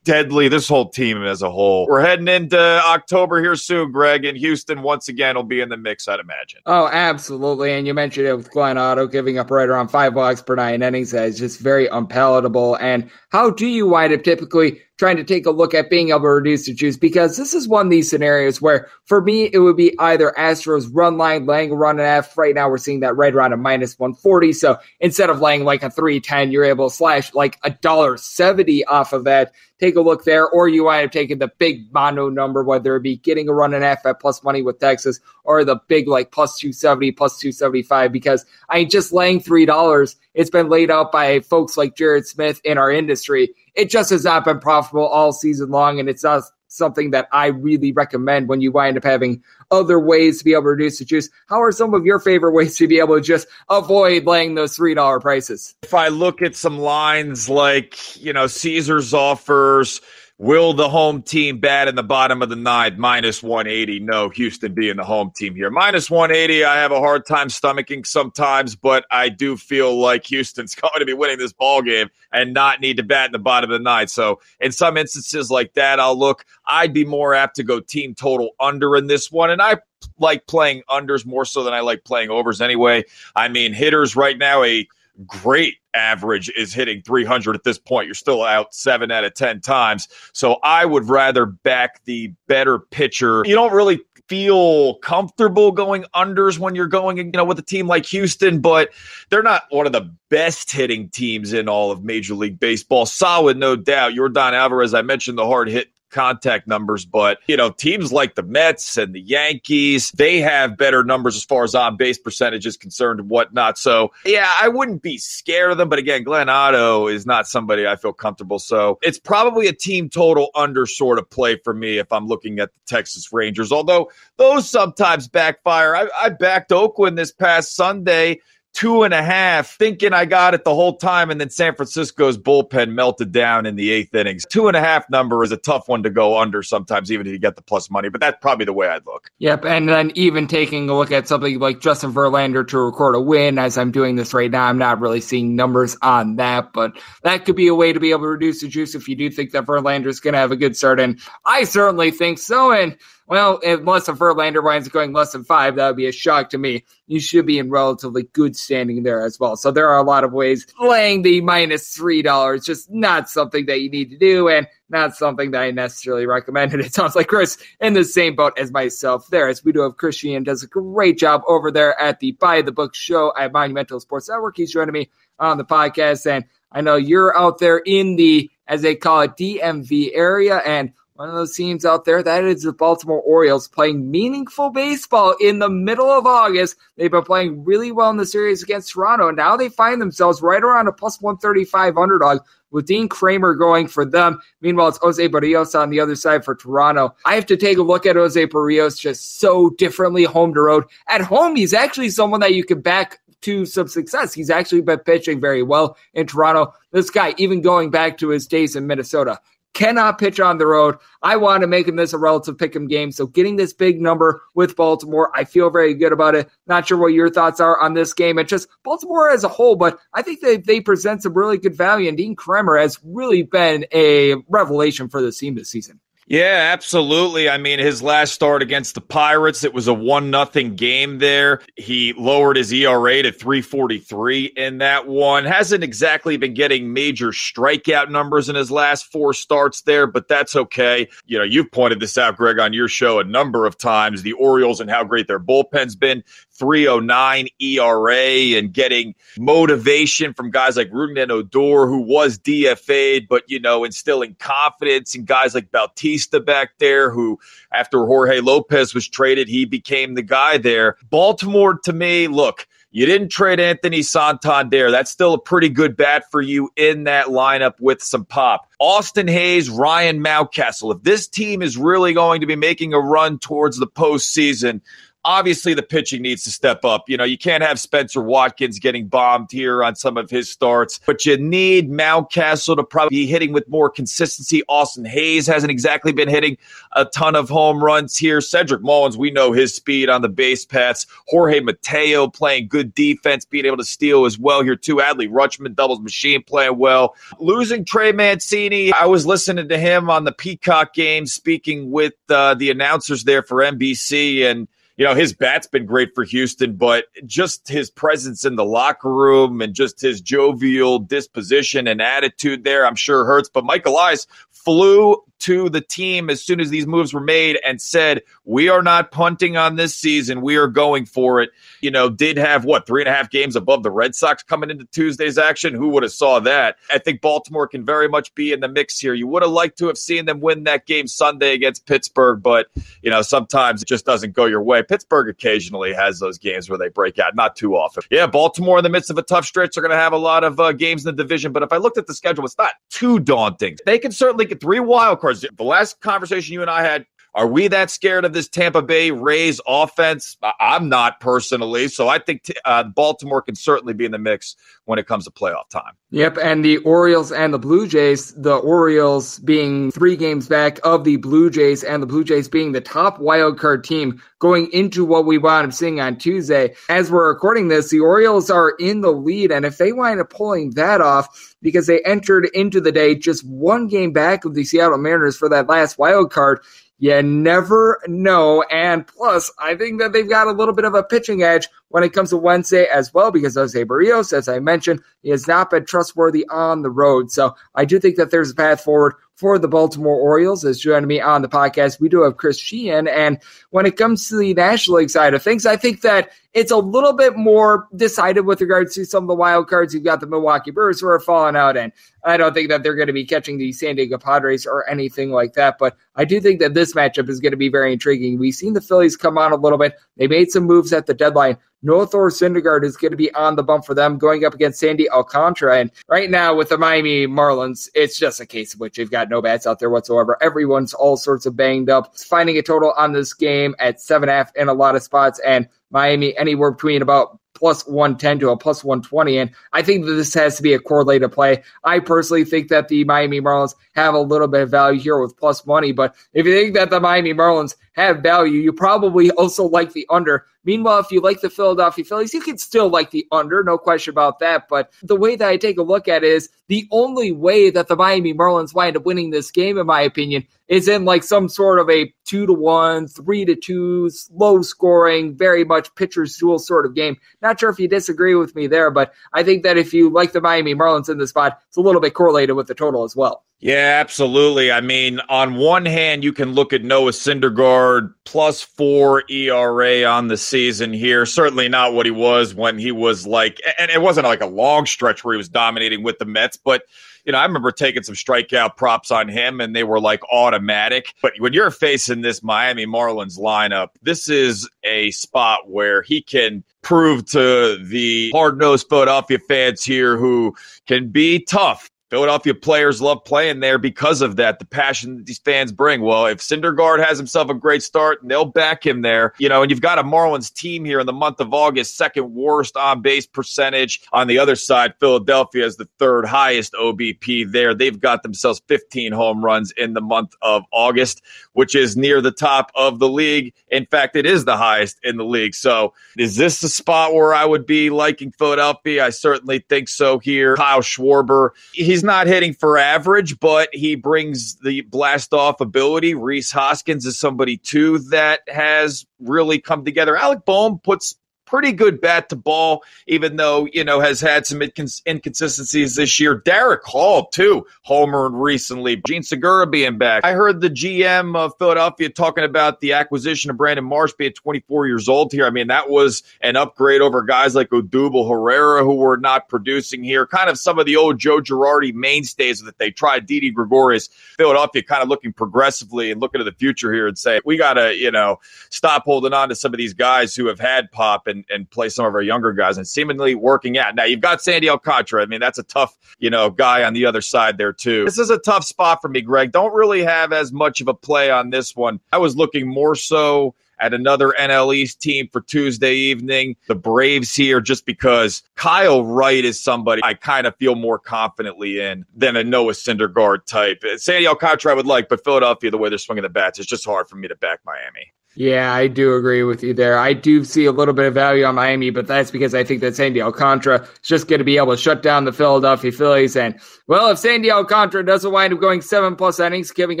[0.08, 0.48] deadly.
[0.48, 1.86] This whole team as a whole.
[1.86, 5.76] We're heading into October here soon, Greg, and Houston once again will be in the
[5.76, 6.60] mix, I'd imagine.
[6.64, 7.72] Oh, absolutely.
[7.72, 10.82] And you mentioned it with Glenn Otto giving up right around five walks per nine
[10.82, 11.10] innings.
[11.10, 12.76] That is just very unpalatable.
[12.76, 16.20] And how do you wind up typically trying to take a look at being able
[16.20, 16.96] to reduce the juice?
[16.96, 20.90] Because this is one of these scenarios where, for me, it would be either Astros
[20.92, 22.36] run line, laying run and a half.
[22.36, 24.52] Right now, we're seeing that right around a minus 140.
[24.52, 28.84] So instead of laying like a 310, you're able to slash like a dollar 70
[28.84, 32.28] off of that take a look there, or you wind up taking the big mono
[32.28, 35.20] number, whether it be getting a run and a half at plus money with Texas
[35.44, 40.68] or the big like plus 270, plus 275, because I just laying $3, it's been
[40.68, 43.54] laid out by folks like Jared Smith in our industry.
[43.78, 47.46] It just has not been profitable all season long, and it's not something that I
[47.46, 51.04] really recommend when you wind up having other ways to be able to reduce the
[51.04, 51.30] juice.
[51.48, 54.76] How are some of your favorite ways to be able to just avoid laying those
[54.76, 55.76] $3 prices?
[55.84, 60.00] If I look at some lines like, you know, Caesars offers,
[60.40, 63.98] Will the home team bat in the bottom of the ninth minus 180?
[63.98, 65.68] No, Houston being the home team here.
[65.68, 70.74] Minus 180, I have a hard time stomaching sometimes, but I do feel like Houston's
[70.76, 73.68] going to be winning this ball game and not need to bat in the bottom
[73.68, 74.10] of the ninth.
[74.10, 76.44] So in some instances like that, I'll look.
[76.68, 79.78] I'd be more apt to go team total under in this one, and I
[80.20, 83.02] like playing unders more so than I like playing overs anyway.
[83.34, 84.86] I mean, hitters right now a
[85.26, 88.06] great average is hitting 300 at this point.
[88.06, 90.08] You're still out seven out of 10 times.
[90.32, 93.42] So I would rather back the better pitcher.
[93.44, 97.86] You don't really feel comfortable going unders when you're going, you know, with a team
[97.86, 98.90] like Houston, but
[99.30, 103.06] they're not one of the best hitting teams in all of Major League Baseball.
[103.06, 104.12] Solid, no doubt.
[104.12, 108.42] Yordan Alvarez, I mentioned the hard hit contact numbers, but you know, teams like the
[108.42, 112.76] Mets and the Yankees, they have better numbers as far as on base percentage is
[112.76, 113.78] concerned and whatnot.
[113.78, 115.88] So yeah, I wouldn't be scared of them.
[115.88, 118.58] But again, Glenn Otto is not somebody I feel comfortable.
[118.58, 122.58] So it's probably a team total under sort of play for me if I'm looking
[122.58, 123.72] at the Texas Rangers.
[123.72, 125.94] Although those sometimes backfire.
[125.94, 128.40] I, I backed Oakland this past Sunday
[128.78, 131.30] two and a half, thinking I got it the whole time.
[131.30, 134.46] And then San Francisco's bullpen melted down in the eighth innings.
[134.48, 137.32] Two and a half number is a tough one to go under sometimes, even if
[137.32, 139.32] you get the plus money, but that's probably the way I'd look.
[139.38, 139.64] Yep.
[139.64, 143.58] And then even taking a look at something like Justin Verlander to record a win
[143.58, 146.92] as I'm doing this right now, I'm not really seeing numbers on that, but
[147.24, 149.28] that could be a way to be able to reduce the juice if you do
[149.28, 151.00] think that Verlander is going to have a good start.
[151.00, 152.70] And I certainly think so.
[152.70, 152.96] And
[153.28, 156.58] well, unless a Verlander winds going less than five, that would be a shock to
[156.58, 156.84] me.
[157.06, 159.54] You should be in relatively good standing there as well.
[159.56, 163.66] So there are a lot of ways laying the minus three dollars, just not something
[163.66, 166.72] that you need to do, and not something that I necessarily recommend.
[166.78, 169.80] And it sounds like Chris in the same boat as myself there, as we do
[169.80, 173.52] have Christian does a great job over there at the By the Book show at
[173.52, 174.56] Monumental Sports Network.
[174.56, 178.82] He's joining me on the podcast, and I know you're out there in the as
[178.82, 182.22] they call it DMV area, and one of those teams out there.
[182.22, 186.76] That is the Baltimore Orioles playing meaningful baseball in the middle of August.
[186.96, 189.26] They've been playing really well in the series against Toronto.
[189.26, 192.38] And now they find themselves right around a plus 135 underdog
[192.70, 194.38] with Dean Kremer going for them.
[194.60, 197.16] Meanwhile, it's Jose Berrios on the other side for Toronto.
[197.24, 200.84] I have to take a look at Jose Berrios just so differently home to road.
[201.08, 204.34] At home, he's actually someone that you could back to some success.
[204.34, 206.74] He's actually been pitching very well in Toronto.
[206.92, 209.40] This guy, even going back to his days in Minnesota,
[209.74, 210.96] cannot pitch on the road.
[211.22, 213.12] I want to make him this a relative pick 'em game.
[213.12, 216.48] So getting this big number with Baltimore, I feel very good about it.
[216.66, 218.38] Not sure what your thoughts are on this game.
[218.38, 221.76] It's just Baltimore as a whole, but I think that they present some really good
[221.76, 222.08] value.
[222.08, 226.00] And Dean Kremer has really been a revelation for the team this season.
[226.28, 227.48] Yeah, absolutely.
[227.48, 231.62] I mean, his last start against the Pirates, it was a one nothing game there.
[231.74, 235.46] He lowered his ERA to 343 in that one.
[235.46, 240.54] Hasn't exactly been getting major strikeout numbers in his last four starts there, but that's
[240.54, 241.08] okay.
[241.24, 244.34] You know, you've pointed this out, Greg, on your show a number of times, the
[244.34, 246.22] Orioles and how great their bullpen's been.
[246.58, 253.60] 309 ERA and getting motivation from guys like Rougned Odor, who was DFA'd, but, you
[253.60, 257.38] know, instilling confidence in guys like Bautista back there, who
[257.72, 260.96] after Jorge Lopez was traded, he became the guy there.
[261.10, 264.90] Baltimore, to me, look, you didn't trade Anthony Santander.
[264.90, 268.66] That's still a pretty good bat for you in that lineup with some pop.
[268.78, 270.96] Austin Hays, Ryan Mountcastle.
[270.96, 274.80] If this team is really going to be making a run towards the postseason,
[275.28, 277.06] obviously the pitching needs to step up.
[277.06, 280.98] You know, you can't have Spenser Watkins getting bombed here on some of his starts,
[281.04, 284.62] but you need Mountcastle to probably be hitting with more consistency.
[284.70, 286.56] Austin Hays hasn't exactly been hitting
[286.92, 288.40] a ton of home runs here.
[288.40, 291.06] Cedric Mullins, we know his speed on the base paths.
[291.26, 294.96] Jorge Mateo playing good defense, being able to steal as well here too.
[294.96, 297.14] Adley Rutschman doubles machine playing well.
[297.38, 302.54] Losing Trey Mancini, I was listening to him on the Peacock game, speaking with uh,
[302.54, 304.66] the announcers there for NBC and
[304.98, 309.14] you know, his bat's been great for Houston, but just his presence in the locker
[309.14, 313.48] room and just his jovial disposition and attitude there, I'm sure hurts.
[313.48, 317.80] But Michael Elias flew to the team as soon as these moves were made and
[317.80, 320.40] said, We are not punting on this season.
[320.40, 321.50] We are going for it.
[321.80, 324.70] You know, did have what, three and a half games above the Red Sox coming
[324.70, 325.74] into Tuesday's action?
[325.74, 326.76] Who would have saw that?
[326.90, 329.14] I think Baltimore can very much be in the mix here.
[329.14, 332.68] You would have liked to have seen them win that game Sunday against Pittsburgh, but,
[333.02, 334.82] you know, sometimes it just doesn't go your way.
[334.82, 338.02] Pittsburgh occasionally has those games where they break out, not too often.
[338.10, 340.44] Yeah, Baltimore in the midst of a tough stretch, they're going to have a lot
[340.44, 342.72] of uh, games in the division, but if I looked at the schedule, it's not
[342.90, 343.76] too daunting.
[343.86, 345.27] They can certainly get three wild cards.
[345.34, 349.10] The last conversation you and I had are we that scared of this Tampa Bay
[349.10, 350.36] Rays offense?
[350.60, 351.88] I'm not personally.
[351.88, 354.56] So I think uh, Baltimore can certainly be in the mix
[354.86, 355.94] when it comes to playoff time.
[356.10, 356.38] Yep.
[356.42, 361.16] And the Orioles and the Blue Jays, the Orioles being three games back of the
[361.16, 365.26] Blue Jays, and the Blue Jays being the top wild card team going into what
[365.26, 366.74] we wound up seeing on Tuesday.
[366.88, 369.52] As we're recording this, the Orioles are in the lead.
[369.52, 373.46] And if they wind up pulling that off, because they entered into the day just
[373.46, 376.60] one game back of the Seattle Mariners for that last wild card,
[376.98, 378.62] you never know.
[378.70, 382.02] And plus, I think that they've got a little bit of a pitching edge when
[382.02, 385.70] it comes to Wednesday as well, because Jose Berrios, as I mentioned, he has not
[385.70, 387.30] been trustworthy on the road.
[387.30, 391.06] So I do think that there's a path forward for the Baltimore Orioles is joining
[391.06, 392.00] me on the podcast.
[392.00, 393.06] We do have Chris Sheehan.
[393.06, 393.38] And
[393.70, 396.76] when it comes to the National League side of things, I think that it's a
[396.76, 399.94] little bit more decided with regards to some of the wild cards.
[399.94, 401.92] You've got the Milwaukee Brewers who are falling out, and
[402.24, 405.30] I don't think that they're going to be catching the San Diego Padres or anything
[405.30, 405.78] like that.
[405.78, 408.38] But I do think that this matchup is going to be very intriguing.
[408.38, 409.94] We've seen the Phillies come on a little bit.
[410.16, 411.56] They made some moves at the deadline.
[411.80, 415.08] Noah Syndergaard is going to be on the bump for them going up against Sandy
[415.08, 415.78] Alcantara.
[415.78, 419.28] And right now with the Miami Marlins, it's just a case of which they've got
[419.28, 420.36] no bats out there whatsoever.
[420.42, 422.18] Everyone's all sorts of banged up.
[422.18, 425.04] finding a total on this game at seven and a half in a lot of
[425.04, 429.38] spots and Miami anywhere between about plus 110 to a plus 120.
[429.38, 431.62] And I think that this has to be a correlated play.
[431.84, 435.36] I personally think that the Miami Marlins have a little bit of value here with
[435.36, 435.92] plus money.
[435.92, 440.06] But if you think that the Miami Marlins have value, you probably also like the
[440.08, 440.46] under.
[440.64, 444.12] Meanwhile, if you like the Philadelphia Phillies, you can still like the under, no question
[444.12, 444.68] about that.
[444.68, 447.88] But the way that I take a look at it is the only way that
[447.88, 451.48] the Miami Marlins wind up winning this game, in my opinion, is in like some
[451.48, 456.58] sort of a two to one, three to two, low scoring, very much pitcher's duel
[456.58, 457.16] sort of game.
[457.42, 460.32] Not sure if you disagree with me there, but I think that if you like
[460.32, 463.16] the Miami Marlins in the spot, it's a little bit correlated with the total as
[463.16, 463.44] well.
[463.60, 464.70] Yeah, absolutely.
[464.70, 470.28] I mean, on one hand, you can look at Noah Syndergaard plus four ERA on
[470.28, 471.26] the season here.
[471.26, 474.86] Certainly not what he was when he was like, and it wasn't like a long
[474.86, 476.82] stretch where he was dominating with the Mets, but
[477.28, 481.12] you know, I remember taking some strikeout props on him and they were like automatic.
[481.20, 486.64] But when you're facing this Miami Marlins lineup, this is a spot where he can
[486.80, 490.56] prove to the hard nosed Philadelphia fans here who
[490.86, 495.38] can be tough Philadelphia players love playing there because of that, the passion that these
[495.38, 496.00] fans bring.
[496.00, 499.34] Well, if Syndergaard has himself a great start, they'll back him there.
[499.38, 502.34] You know, and you've got a Marlins team here in the month of August, second
[502.34, 504.00] worst on base percentage.
[504.12, 507.74] On the other side, Philadelphia is the third highest OBP there.
[507.74, 512.32] They've got themselves 15 home runs in the month of August, which is near the
[512.32, 513.52] top of the league.
[513.70, 515.54] In fact, it is the highest in the league.
[515.54, 519.04] So is this the spot where I would be liking Philadelphia?
[519.04, 520.56] I certainly think so here.
[520.56, 526.14] Kyle Schwarber, he's he's not hitting for average, but he brings the blast off ability.
[526.14, 530.16] Rhys Hoskins is somebody too that has really come together.
[530.16, 531.16] Alec Bohm puts
[531.48, 536.20] pretty good bat to ball, even though, you know, has had some incons- inconsistencies this
[536.20, 536.40] year.
[536.40, 539.00] Darick Hall, too, homered recently.
[539.06, 540.24] Jean Segura being back.
[540.24, 544.86] I heard the GM of Philadelphia talking about the acquisition of Brandon Marsh being 24
[544.86, 545.46] years old here.
[545.46, 550.04] I mean, that was an upgrade over guys like Odubel Herrera, who were not producing
[550.04, 550.26] here.
[550.26, 553.26] Kind of some of the old Joe Girardi mainstays that they tried.
[553.26, 557.40] Didi Gregorius, Philadelphia kind of looking progressively and looking to the future here and say,
[557.44, 558.38] we got to, you know,
[558.70, 561.70] stop holding on to some of these guys who have had pop and and, and
[561.70, 563.94] play some of our younger guys and seemingly working out.
[563.94, 565.22] Now you've got Sandy Alcantara.
[565.22, 568.04] I mean, that's a tough, you know, guy on the other side there too.
[568.04, 569.52] This is a tough spot for me, Greg.
[569.52, 572.00] Don't really have as much of a play on this one.
[572.12, 576.56] I was looking more so at another NL East team for Tuesday evening.
[576.66, 581.80] The Braves here, just because Kyle Wright is somebody I kind of feel more confidently
[581.80, 583.84] in than a Noah Syndergaard type.
[583.96, 586.84] Sandy Alcantara I would like, but Philadelphia, the way they're swinging the bats, it's just
[586.84, 588.12] hard for me to back Miami.
[588.38, 589.98] Yeah, I do agree with you there.
[589.98, 592.80] I do see a little bit of value on Miami, but that's because I think
[592.82, 596.36] that Sandy Alcantara is just going to be able to shut down the Philadelphia Phillies.
[596.36, 600.00] And, well, if Sandy Alcantara doesn't wind up going seven plus innings, giving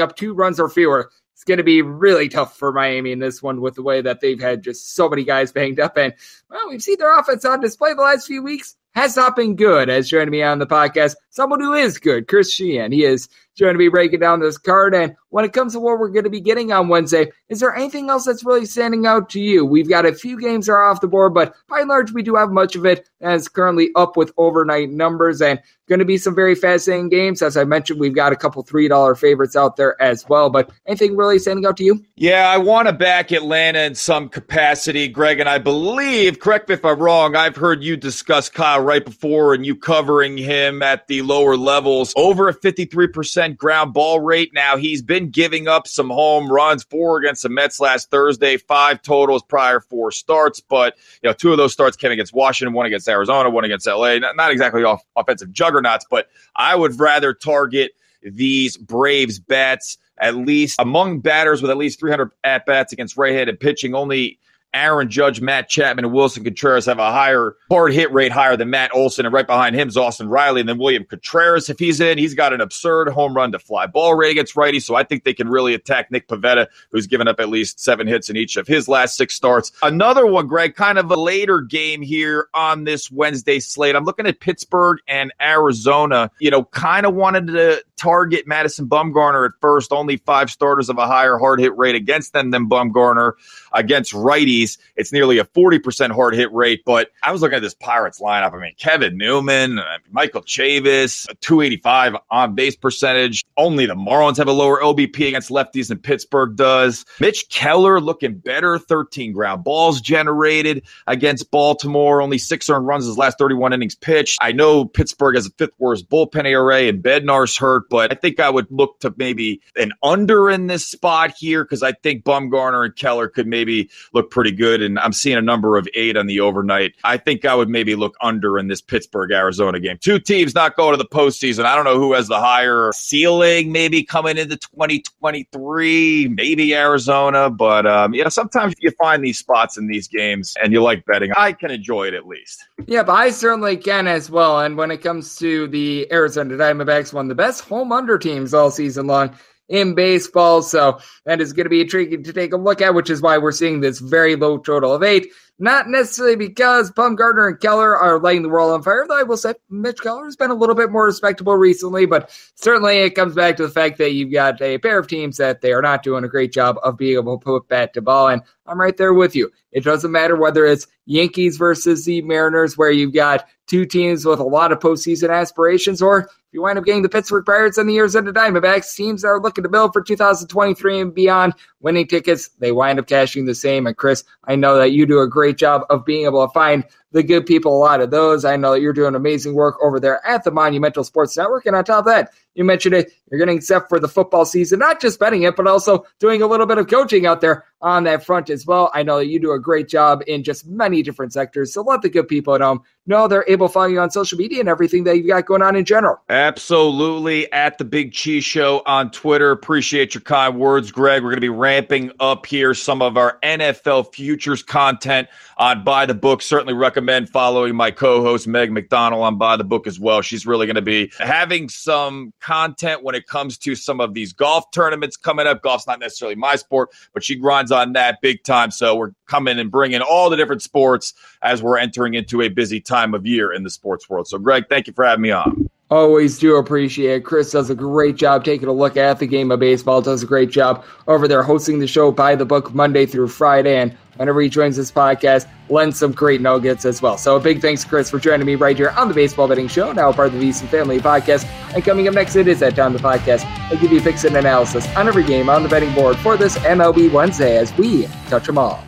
[0.00, 3.42] up two runs or fewer, it's going to be really tough for Miami in this
[3.42, 5.96] one with the way that they've had just so many guys banged up.
[5.96, 6.14] And,
[6.48, 9.88] well, we've seen their offense on display the last few weeks has not been good.
[9.88, 12.92] As joining me on the podcast, someone who is good, Chris Sheehan.
[12.92, 14.94] He is going to be breaking down this card.
[14.94, 17.74] And when it comes to what we're going to be getting on Wednesday, is there
[17.74, 19.64] anything else that's really standing out to you?
[19.64, 22.22] We've got a few games that are off the board, but by and large, we
[22.22, 26.18] do have much of it as currently up with overnight numbers and going to be
[26.18, 27.42] some very fascinating games.
[27.42, 30.50] As I mentioned, we've got a couple $3 favorites out there as well.
[30.50, 32.04] But anything really standing out to you?
[32.14, 35.40] Yeah, I want to back Atlanta in some capacity, Greg.
[35.40, 39.52] And I believe, correct me if I'm wrong, I've heard you discuss Kyle Wright before
[39.52, 42.12] and you covering him at the lower levels.
[42.16, 44.52] Over a 53% ground ball rate.
[44.52, 49.02] Now, he's been giving up some home runs, four against the Mets last Thursday, five
[49.02, 50.60] totals prior four starts.
[50.60, 53.86] But, you know, two of those starts came against Washington, one against Arizona, one against
[53.86, 54.18] LA.
[54.18, 60.34] Not, not exactly off offensive juggernauts, but I would rather target these Braves bats at
[60.34, 63.94] least among batters with at least 300 at bats against right-handed pitching.
[63.94, 64.38] Only
[64.74, 68.70] Aaron Judge, Matt Chapman, and Willson Contreras have a higher hard hit rate higher than
[68.70, 71.68] Matt Olson, and right behind him is Austin Riley, and then William Contreras.
[71.68, 74.80] If he's in, he's got an absurd home run to fly ball rate against righty,
[74.80, 78.06] so I think they can really attack Nick Pivetta, who's given up at least seven
[78.06, 79.72] hits in each of his last six starts.
[79.82, 83.96] Another one, Greg, kind of a later game here on this Wednesday slate.
[83.96, 86.30] I'm looking at Pittsburgh and Arizona.
[86.40, 89.92] You know, kind of wanted to target Madison Bumgarner at first.
[89.92, 93.32] Only five starters of a higher hard hit rate against them than Bumgarner.
[93.72, 96.82] Against righties, it's nearly a 40% hard hit rate.
[96.84, 98.54] But I was looking at this Pirates lineup.
[98.54, 99.80] I mean, Kevin Newman,
[100.10, 103.44] Michael Chavis, 285 on base percentage.
[103.56, 107.04] Only the Marlins have a lower OBP against lefties than Pittsburgh does.
[107.20, 112.22] Mitch Keller looking better, 13 ground balls generated against Baltimore.
[112.22, 114.38] Only six earned runs his last 31 innings pitched.
[114.40, 118.40] I know Pittsburgh has a fifth worst bullpen ERA and Bednar's hurt, but I think
[118.40, 122.84] I would look to maybe an under in this spot here because I think Bumgarner
[122.84, 124.82] and Keller could maybe look pretty good.
[124.82, 126.94] And I'm seeing a number of eight on the overnight.
[127.04, 129.98] I think I would maybe look under in this Pittsburgh Arizona game.
[130.00, 131.64] Two teams not going to the postseason.
[131.64, 137.86] I don't know who has the higher ceiling maybe coming into 2023, maybe Arizona, but
[137.86, 141.32] um, you know, sometimes you find these spots in these games and you like betting.
[141.36, 142.66] I can enjoy it at least.
[142.86, 144.60] Yeah, but I certainly can as well.
[144.60, 148.54] And when it comes to the Arizona Diamondbacks, one of the best home under teams
[148.54, 149.36] all season long
[149.68, 150.62] in baseball.
[150.62, 153.38] So that is going to be intriguing to take a look at, which is why
[153.38, 155.28] we're seeing this very low total of eight.
[155.60, 159.36] Not necessarily because Bumgarner and Keller are lighting the world on fire, though I will
[159.36, 163.34] say Mitch Keller has been a little bit more respectable recently, but certainly it comes
[163.34, 166.04] back to the fact that you've got a pair of teams that they are not
[166.04, 168.28] doing a great job of being able to put bat to ball.
[168.28, 169.50] And I'm right there with you.
[169.72, 174.40] It doesn't matter whether it's Yankees versus the Mariners, where you've got two teams with
[174.40, 177.88] a lot of postseason aspirations, or if you wind up getting the Pittsburgh Pirates and
[177.88, 182.50] the Arizona Diamondbacks, teams that are looking to build for 2023 and beyond, winning tickets,
[182.58, 183.86] they wind up cashing the same.
[183.86, 186.84] And Chris, I know that you do a great job of being able to find
[187.12, 188.44] the good people a lot of those.
[188.44, 191.66] I know that you're doing amazing work over there at the Monumental Sports Network.
[191.66, 194.80] And on top of that, you mentioned it, you're getting set for the football season,
[194.80, 198.04] not just betting it, but also doing a little bit of coaching out there on
[198.04, 198.90] that front as well.
[198.92, 201.72] I know that you do a great job in just many different sectors.
[201.72, 204.36] So let the good people at home know they're able to follow you on social
[204.36, 206.20] media and everything that you've got going on in general.
[206.28, 207.50] Absolutely.
[207.52, 209.52] At the Big Cheese Show on Twitter.
[209.52, 211.22] Appreciate your kind words, Greg.
[211.22, 216.06] We're going to be ramping up here some of our NFL futures content on By
[216.06, 216.42] the Book.
[216.42, 220.20] Certainly recommend following my co host, Meg McDonald, on By the Book as well.
[220.20, 224.32] She's really going to be having some content when it comes to some of these
[224.32, 225.60] golf tournaments coming up.
[225.60, 228.70] Golf's not necessarily my sport, but she grinds on that big time.
[228.70, 232.80] So we're coming and bringing all the different sports as we're entering into a busy
[232.80, 234.28] time of year in the sports world.
[234.28, 235.68] So, Greg, thank you for having me on.
[235.90, 237.24] Always do appreciate it.
[237.24, 240.26] Chris does a great job taking a look at the game of baseball, does a
[240.26, 243.74] great job over there hosting the show by the book Monday through Friday.
[243.74, 247.16] And whenever he joins this podcast, lends some great nuggets as well.
[247.16, 249.92] So a big thanks, Chris, for joining me right here on the Baseball Betting Show,
[249.92, 251.46] now part of the VSiN Family Podcast.
[251.74, 253.46] And coming up next, it is that time the podcast.
[253.70, 256.58] I give you picks and analysis on every game on the betting board for this
[256.58, 258.87] MLB Wednesday as we touch them all.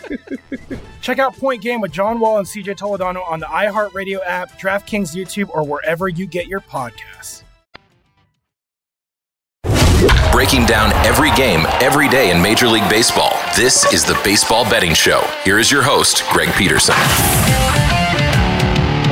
[1.00, 5.14] Check out Point Game with John Wall and CJ Toledano on the iHeartRadio app, DraftKings
[5.14, 7.42] YouTube, or wherever you get your podcasts.
[10.32, 13.32] Breaking down every game, every day in Major League Baseball.
[13.54, 15.20] This is the Baseball Betting Show.
[15.44, 16.94] Here is your host, Greg Peterson.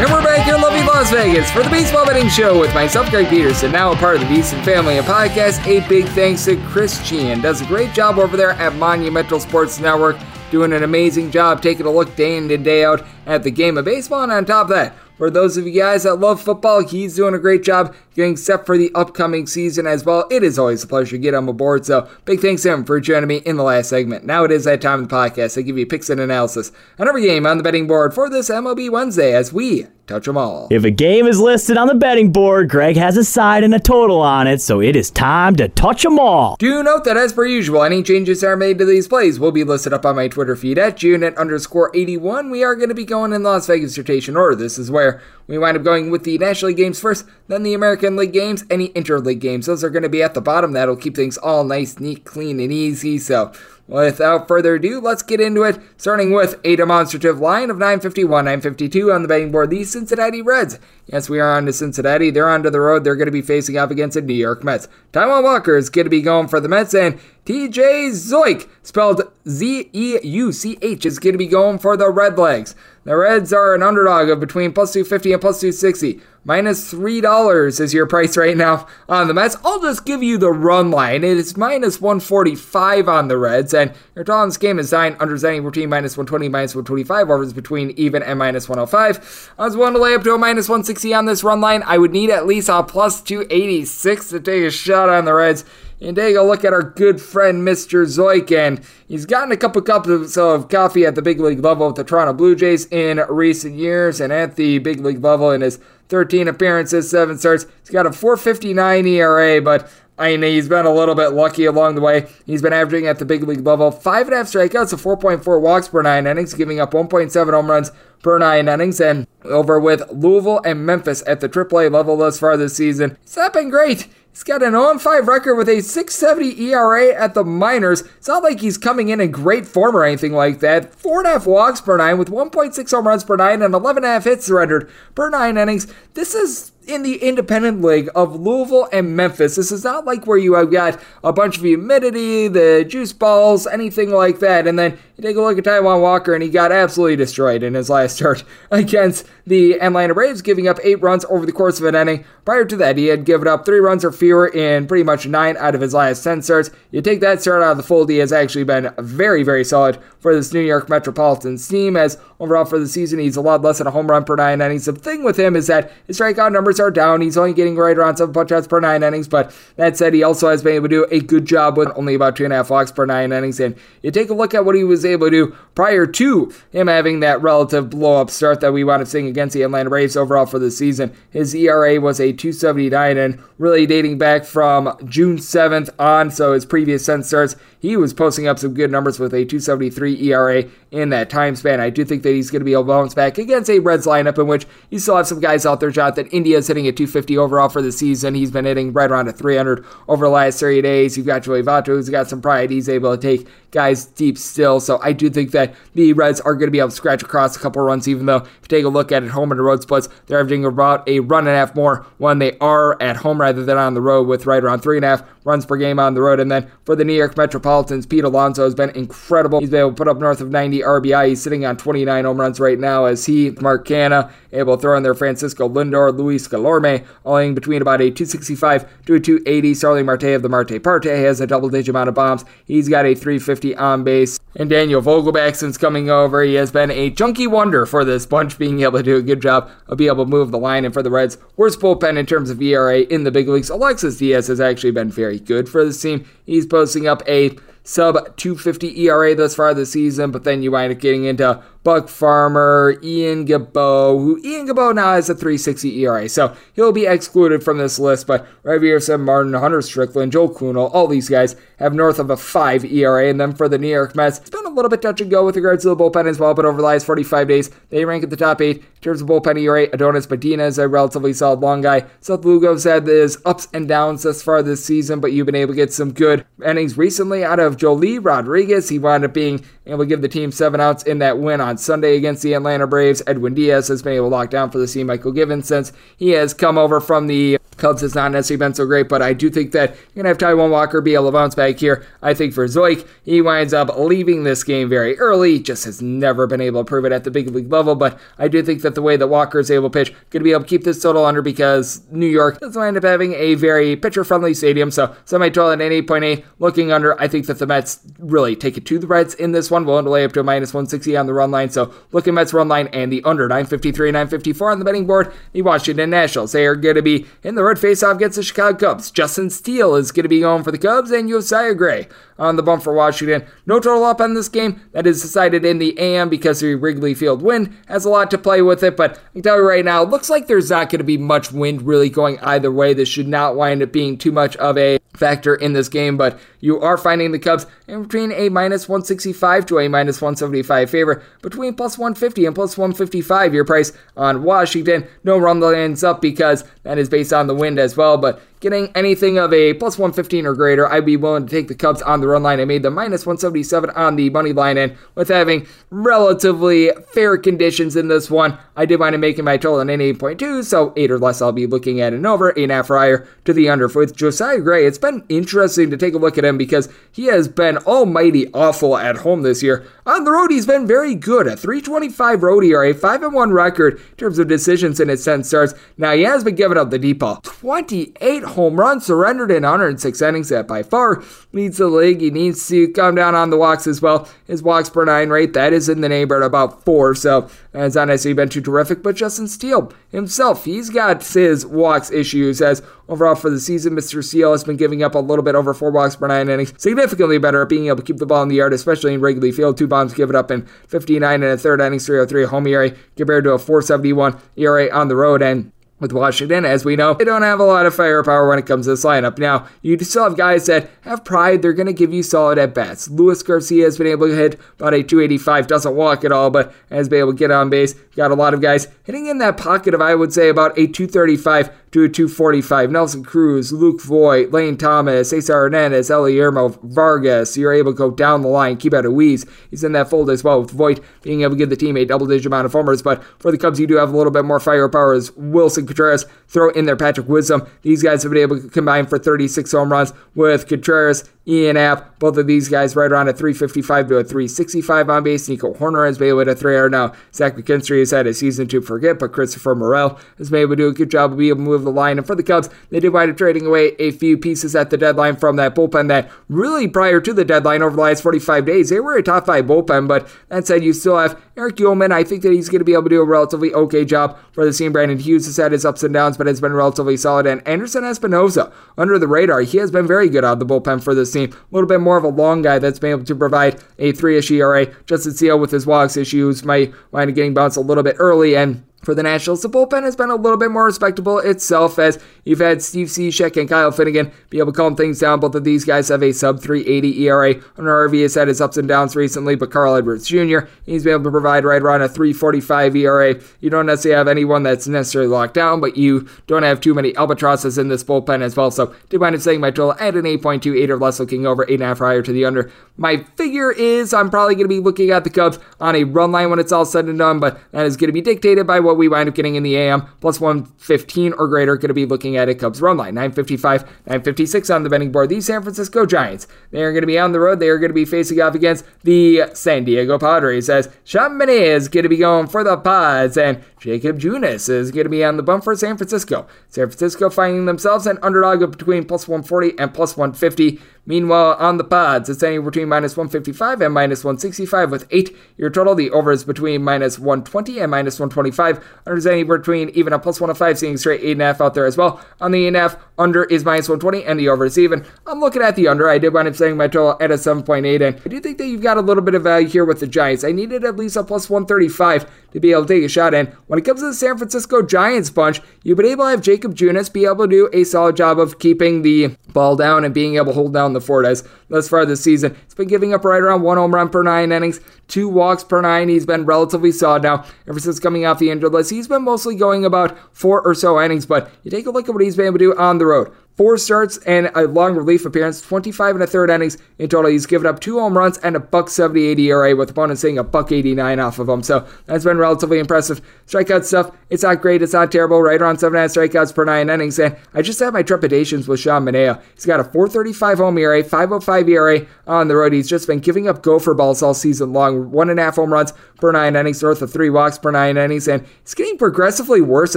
[0.01, 3.11] And we're back here in lovely Las Vegas for the Baseball Betting Show with myself,
[3.11, 5.65] Greg Peterson, now a part of the VSiN family of podcasts.
[5.67, 7.43] A big thanks to Chris Sheehan.
[7.43, 10.17] Does a great job over there at Monumental Sports Network,
[10.51, 13.79] doing an amazing job taking a look day in and day out at the game
[13.79, 14.23] of baseball.
[14.23, 17.35] And on top of that, for those of you guys that love football, he's doing
[17.35, 17.95] a great job
[18.37, 20.27] set for the upcoming season as well.
[20.31, 21.87] It is always a pleasure to get him aboard.
[21.87, 24.25] So big thanks to him for joining me in the last segment.
[24.25, 25.59] Now it is that time of the podcast.
[25.59, 28.51] I give you picks and analysis on every game on the betting board for this
[28.51, 30.69] MLB Wednesday as we touch them all.
[30.71, 33.79] If a game is listed on the betting board, Greg has a side and a
[33.79, 36.57] total on it, so it is time to touch them all.
[36.59, 39.53] Do note that as per usual, any changes that are made to these plays will
[39.53, 42.51] be listed up on my Twitter feed at Junit underscore 81.
[42.51, 44.57] We are going to be going in Las Vegas rotation order.
[44.57, 47.75] This is where we wind up going with the National League games first, then the
[47.75, 49.67] American League games, any interleague games.
[49.67, 50.73] Those are going to be at the bottom.
[50.73, 53.19] That'll keep things all nice, neat, clean, and easy.
[53.19, 53.53] So
[53.91, 59.11] Without further ado, let's get into it, starting with a demonstrative line of 951, 952
[59.11, 59.71] on the betting board.
[59.71, 60.79] The Cincinnati Reds.
[61.07, 62.31] Yes, we are on to Cincinnati.
[62.31, 63.03] They're onto the road.
[63.03, 64.87] They're going to be facing off against the New York Mets.
[65.13, 69.91] Taijuan Walker is going to be going for the Mets, and TJ Zeuch, spelled Z
[69.93, 72.77] E U C H, is going to be going for the Red Legs.
[73.05, 76.21] The Reds are an underdog of between plus 250 and plus 260.
[76.45, 79.57] Minus $3 is your price right now on the Mets.
[79.65, 81.25] I'll just give you the run line.
[81.25, 85.61] It is minus 145 on the Reds, and your this game is 9 unders any
[85.61, 89.55] between minus 120 minus 125, overs between even and minus 105.
[89.59, 91.83] I was willing to lay up to a minus 160 on this run line.
[91.87, 95.65] I would need at least a plus 286 to take a shot on the Reds
[96.01, 98.07] and take a look at our good friend Mr.
[98.07, 98.57] Zeuch.
[98.57, 102.05] And he's gotten a couple cups of coffee at the big league level with the
[102.05, 105.79] Toronto Blue Jays in recent years, and at the big league level in his
[106.09, 107.67] 13 appearances, 7 starts.
[107.81, 111.95] He's got a 459 ERA, but I mean, he's been a little bit lucky along
[111.95, 112.29] the way.
[112.45, 114.29] He's been averaging at the big league level 5.5
[114.71, 117.91] strikeouts, a 4.4 walks per 9 innings, giving up 1.7 home runs
[118.23, 122.59] per 9 innings, and over with Louisville and Memphis at the AAA level thus far
[122.59, 123.17] this season.
[123.23, 124.09] It's not been great.
[124.33, 128.03] He's got an 0-5 record with a 670 ERA at the minors.
[128.17, 130.93] It's not like he's coming in in great form or anything like that.
[130.93, 135.31] 4.5 walks per 9 with 1.6 home runs per 9 and 11.5 hits surrendered per
[135.31, 135.93] 9 innings.
[136.15, 139.57] This is in the independent league of Louisville and Memphis.
[139.57, 143.67] This is not like where you have got a bunch of humidity, the juice balls,
[143.67, 144.67] anything like that.
[144.67, 147.75] And then you take a look at Taijuan Walker, and he got absolutely destroyed in
[147.75, 151.87] his last start against the Atlanta Braves, giving up eight runs over the course of
[151.87, 152.25] an inning.
[152.45, 155.57] Prior to that, he had given up three runs or fewer in pretty much nine
[155.59, 156.71] out of his last 10 starts.
[156.91, 159.99] You take that start out of the fold, he has actually been very, very solid
[160.21, 163.79] for this New York Metropolitans team, as overall for the season, he's a lot less
[163.79, 164.85] than a home run per nine innings.
[164.85, 167.21] The thing with him is that his strikeout numbers are down.
[167.21, 170.23] He's only getting right around seven punch outs per nine innings, but that said, he
[170.23, 172.57] also has been able to do a good job with only about two and a
[172.57, 173.59] half walks per nine innings.
[173.59, 176.87] And you take a look at what he was able to do prior to him
[176.87, 180.17] having that relative blow up start that we wound up seeing against the Atlanta Braves
[180.17, 181.13] overall for the season.
[181.31, 186.65] His ERA was a 279 and really dating back from June 7th on, so his
[186.65, 191.09] previous 10 starts, he was posting up some good numbers with a 273 ERA in
[191.11, 191.81] that time span.
[191.81, 194.07] I do think that he's going to be able to bounce back against a Reds
[194.07, 196.29] lineup in which you still have some guys out there, Jonathan.
[196.31, 198.35] is hitting at 250 overall for the season.
[198.35, 201.17] He's been hitting right around a 300 over the last 30 days.
[201.17, 202.71] You've got Joey Votto, who's got some pride.
[202.71, 204.81] He's able to take guys deep still.
[204.81, 207.57] So I do think that the Reds are going to be able to scratch across
[207.57, 209.83] a couple runs, even though if you take a look at it, home and road
[209.83, 213.41] splits, they're averaging about a run and a half more when they are at home
[213.41, 215.99] rather than on the road, with right around three and a half runs per game
[215.99, 216.41] on the road.
[216.41, 219.61] And then for the New York Metropolitans, Pete Alonso has been incredible.
[219.61, 221.29] He's been able to put up north of 90 RBI.
[221.29, 224.97] He's sitting on 29 home runs right now as he, Mark Canha, able to throw
[224.97, 229.75] in there Francisco Lindor, Luis Guillorme, owing between about a 265 to a 280.
[229.75, 232.45] Starling Marte of the Marte Parte has a double digit amount of bombs.
[232.65, 236.91] He's got a 350 on base And Daniel Vogelbach, since coming over, he has been
[236.91, 240.11] a chunky wonder for this bunch, being able to do a good job of being
[240.11, 240.85] able to move the line.
[240.85, 243.71] And for the Reds, worst bullpen in terms of ERA in the big leagues.
[243.71, 246.25] Alexis Diaz has actually been very good for this team.
[246.45, 250.93] He's posting up a sub 250 ERA thus far this season, but then you wind
[250.93, 256.29] up getting into Buck Farmer, Ian Gibaut, who Ian Gibaut now has a 360 ERA,
[256.29, 258.27] so he'll be excluded from this list.
[258.27, 262.85] But Javier Martin, Hunter Strickland, Joe Kuhnel, all these guys have north of a 5
[262.85, 263.31] ERA.
[263.31, 265.47] And then for the New York Mets, it's been a little bit touch and go
[265.47, 268.25] with regards to the bullpen as well, but over the last 45 days, they rank
[268.25, 269.89] at the top 8 in terms of bullpen ERA.
[269.95, 272.05] Adonis Medina is a relatively solid long guy.
[272.21, 275.73] Seth Lugo's had his ups and downs thus far this season, but you've been able
[275.73, 278.89] to get some good innings recently out of Joely Rodriguez.
[278.89, 281.79] He wound up being able to give the team seven outs in that win on
[281.79, 283.23] Sunday against the Atlanta Braves.
[283.27, 286.31] Edwin Diaz has been able to lock down for the team Mychal Givens since he
[286.31, 289.51] has come over from the Cubs has not necessarily been so great, but I do
[289.51, 292.07] think that you're going to have Taijuan Walker be able to bounce back here.
[292.23, 296.47] I think for Zeuch, he winds up leaving this game very early, just has never
[296.47, 298.95] been able to prove it at the big league level, but I do think that
[298.95, 301.03] the way that Walker is able to pitch, going to be able to keep this
[301.03, 305.73] total under because New York does wind up having a very pitcher-friendly stadium, so semi-total
[305.73, 309.35] at 8.8, looking under, I think that the Mets really take it to the Reds
[309.35, 311.71] in this one, willing to lay up to a minus 160 on the run line,
[311.71, 315.33] so looking at Mets run line and the under 953, 954 on the betting board,
[315.53, 318.77] the Washington Nationals, they are going to be in the road faceoff against the Chicago
[318.77, 319.11] Cubs.
[319.11, 322.09] Justin Steele is going to be going for the Cubs, and Josiah Gray
[322.41, 323.47] on the bump for Washington.
[323.67, 324.81] No total up on this game.
[324.93, 328.39] That is decided in the AM because the Wrigley Field wind has a lot to
[328.39, 328.97] play with it.
[328.97, 331.19] But I can tell you right now, it looks like there's not going to be
[331.19, 332.95] much wind really going either way.
[332.95, 336.39] This should not wind up being too much of a factor in this game, but
[336.61, 341.23] you are finding the Cubs in between a minus 165 to a minus 175 favor,
[341.43, 343.53] between plus 150 and plus 155.
[343.53, 345.07] Your price on Washington.
[345.25, 348.91] No run ends up because that is based on the wind as well, but getting
[348.95, 352.21] anything of a plus 115 or greater, I'd be willing to take the Cubs on
[352.21, 352.61] the run line.
[352.61, 357.97] I made the minus 177 on the money line, and with having relatively fair conditions
[357.97, 361.19] in this one, I did wind up making my total an 8.2, so 8 or
[361.19, 363.89] less I'll be looking at an over, 8.5 prior to the under.
[363.89, 367.49] With Josiah Gray, it's been interesting to take a look at him because he has
[367.49, 369.87] been almighty awful at home this year.
[370.07, 371.47] On the road, he's been very good.
[371.47, 375.75] A 325 road ERA, 5 1 record in terms of decisions in his 10 starts.
[375.97, 377.41] Now, he has been giving up the deep ball.
[377.43, 380.49] 28 home runs surrendered in 106 innings.
[380.49, 381.23] That by far
[381.53, 382.20] leads the league.
[382.21, 384.29] He needs to come down on the walks as well.
[384.47, 387.15] His walks per nine rate, that is in the neighborhood about four.
[387.15, 389.03] So uh, it's not necessarily been too terrific.
[389.03, 394.23] But Justin Steele himself, he's got his walks issues as overall for the season, Mr.
[394.23, 396.73] Steele has been giving up a little bit over four walks per nine innings.
[396.77, 399.53] Significantly better at being able to keep the ball in the yard, especially in Wrigley
[399.53, 399.77] Field.
[399.77, 403.53] Two bombs given up in 59 and a third innings, 303 home ERA compared to
[403.53, 405.43] a 471 ERA on the road.
[405.43, 408.67] And with Washington, as we know, they don't have a lot of firepower when it
[408.67, 409.39] comes to this lineup.
[409.39, 411.63] Now, you still have guys that have pride.
[411.63, 413.09] They're going to give you solid at bats.
[413.09, 416.75] Luis Garcia has been able to hit about a 285, doesn't walk at all, but
[416.91, 417.95] has been able to get on base.
[418.17, 420.87] Got a lot of guys hitting in that pocket of, I would say, about a
[420.87, 422.91] 235 to a 245.
[422.91, 427.57] Nelson Cruz, Luke Voit, Lane Thomas, Cesar Hernandez, Ildemaro Vargas.
[427.57, 429.49] You're able to go down the line, keep out of Weeze.
[429.71, 432.05] He's in that fold as well, with Voit being able to give the team a
[432.05, 433.03] double digit amount of homers.
[433.03, 436.27] But for the Cubs, you do have a little bit more firepower as Willson Contreras
[436.49, 437.67] throw in there Patrick Wisdom.
[437.83, 442.21] These guys have been able to combine for 36 home runs with Contreras Ian Happ,
[442.21, 445.49] both of these guys right around a 355 to a 365 on base.
[445.49, 447.13] Nico Hoerner has been able to 300 now.
[447.35, 450.77] Zach McKinstry has had a season to forget, but Christopher Morel has been able to
[450.77, 452.19] do a good job of being able to move the line.
[452.19, 454.97] And for the Cubs, they did wind up trading away a few pieces at the
[454.97, 458.91] deadline from that bullpen that really prior to the deadline over the last 45 days,
[458.91, 460.07] they were a top five bullpen.
[460.07, 462.13] But that said, you still have Erich Uelmen.
[462.13, 464.65] I think that he's going to be able to do a relatively okay job for
[464.65, 464.93] the team.
[464.93, 467.47] Brandon Hughes has had his ups and downs, but has been relatively solid.
[467.47, 471.03] And Anderson Espinoza, under the radar, he has been very good out of the bullpen
[471.03, 471.40] for this team.
[471.45, 474.51] A little bit more of a long guy that's been able to provide a three-ish
[474.51, 474.87] ERA.
[475.07, 478.57] Justin Steele with his walks issues might wind up getting bounced a little bit early
[478.57, 482.19] and for the Nationals, the bullpen has been a little bit more respectable itself as
[482.45, 485.41] you've had Steve Cishek and Kyle Finnegan be able to calm things down.
[485.41, 487.55] Both of these guys have a sub 380 ERA.
[487.77, 491.15] Hunter Harvey has had his ups and downs recently, but Carl Edwards Jr., he's been
[491.15, 493.41] able to provide right around a 345 ERA.
[493.61, 497.17] You don't necessarily have anyone that's necessarily locked down, but you don't have too many
[497.17, 498.71] albatrosses in this bullpen as well.
[498.71, 501.97] So, did wind up saying my total at an 8.28 or less, looking over 8.5
[501.97, 502.71] prior to the under.
[502.97, 506.33] My figure is I'm probably going to be looking at the Cubs on a run
[506.33, 508.81] line when it's all said and done, but that is going to be dictated by
[508.81, 510.07] what we wind up getting in the AM.
[510.21, 513.15] Plus 115 or greater, going to be looking at a Cubs run line.
[513.15, 515.29] 955, 956 on the betting board.
[515.29, 517.61] The San Francisco Giants, they are going to be on the road.
[517.61, 521.89] They are going to be facing off against the San Diego Padres as Sean is
[521.89, 525.37] going to be going for the Pods and Jacob Junis is going to be on
[525.37, 526.47] the bump for San Francisco.
[526.69, 530.81] San Francisco finding themselves an underdog of between plus 140 and plus 150.
[531.11, 535.69] Meanwhile, on the pods, it's anywhere between minus 155 and minus 165 with 8 your
[535.69, 535.97] total.
[535.97, 538.79] The over is between minus 120 and minus 125.
[539.05, 542.21] Under is anywhere between even a plus 105, seeing straight 8.5 out there as well.
[542.41, 545.05] On the 8.5, under is minus 120 and the over is even.
[545.27, 546.09] I'm looking at the under.
[546.09, 548.69] I did wind up setting my total at a 7.8, and I do think that
[548.69, 550.45] you've got a little bit of value here with the Giants.
[550.45, 553.35] I needed at least a plus 135 to be able to take a shot.
[553.35, 556.41] And when it comes to the San Francisco Giants bunch, you've been able to have
[556.41, 560.15] Jacob Junis be able to do a solid job of keeping the ball down and
[560.15, 562.57] being able to hold down the fort as thus far this season.
[562.65, 565.81] He's been giving up right around one home run per nine innings, two walks per
[565.81, 566.09] nine.
[566.09, 568.91] He's been relatively solid now ever since coming off the injured list.
[568.91, 572.15] He's been mostly going about four or so innings, but you take a look at
[572.15, 575.27] what he's been able to do on the road four starts and a long relief
[575.27, 577.31] appearance, 25 and a third innings in total.
[577.31, 580.45] He's given up two home runs and a buck 78 ERA with opponents saying a
[580.45, 581.63] buck 89 off of him.
[581.63, 583.21] So that's been relatively impressive.
[583.47, 586.55] Strikeout stuff, it's not great, it's not terrible, right around seven and a half strikeouts
[586.55, 587.19] per nine innings.
[587.19, 589.43] And I just have my trepidations with Sean Manaea.
[589.55, 592.73] He's got a 435 home ERA, 505 ERA on the road.
[592.73, 595.11] He's just been giving up gopher balls all season long.
[595.11, 597.97] One and a half home runs per nine innings, north of three walks per nine
[597.97, 599.97] innings, and it's getting progressively worse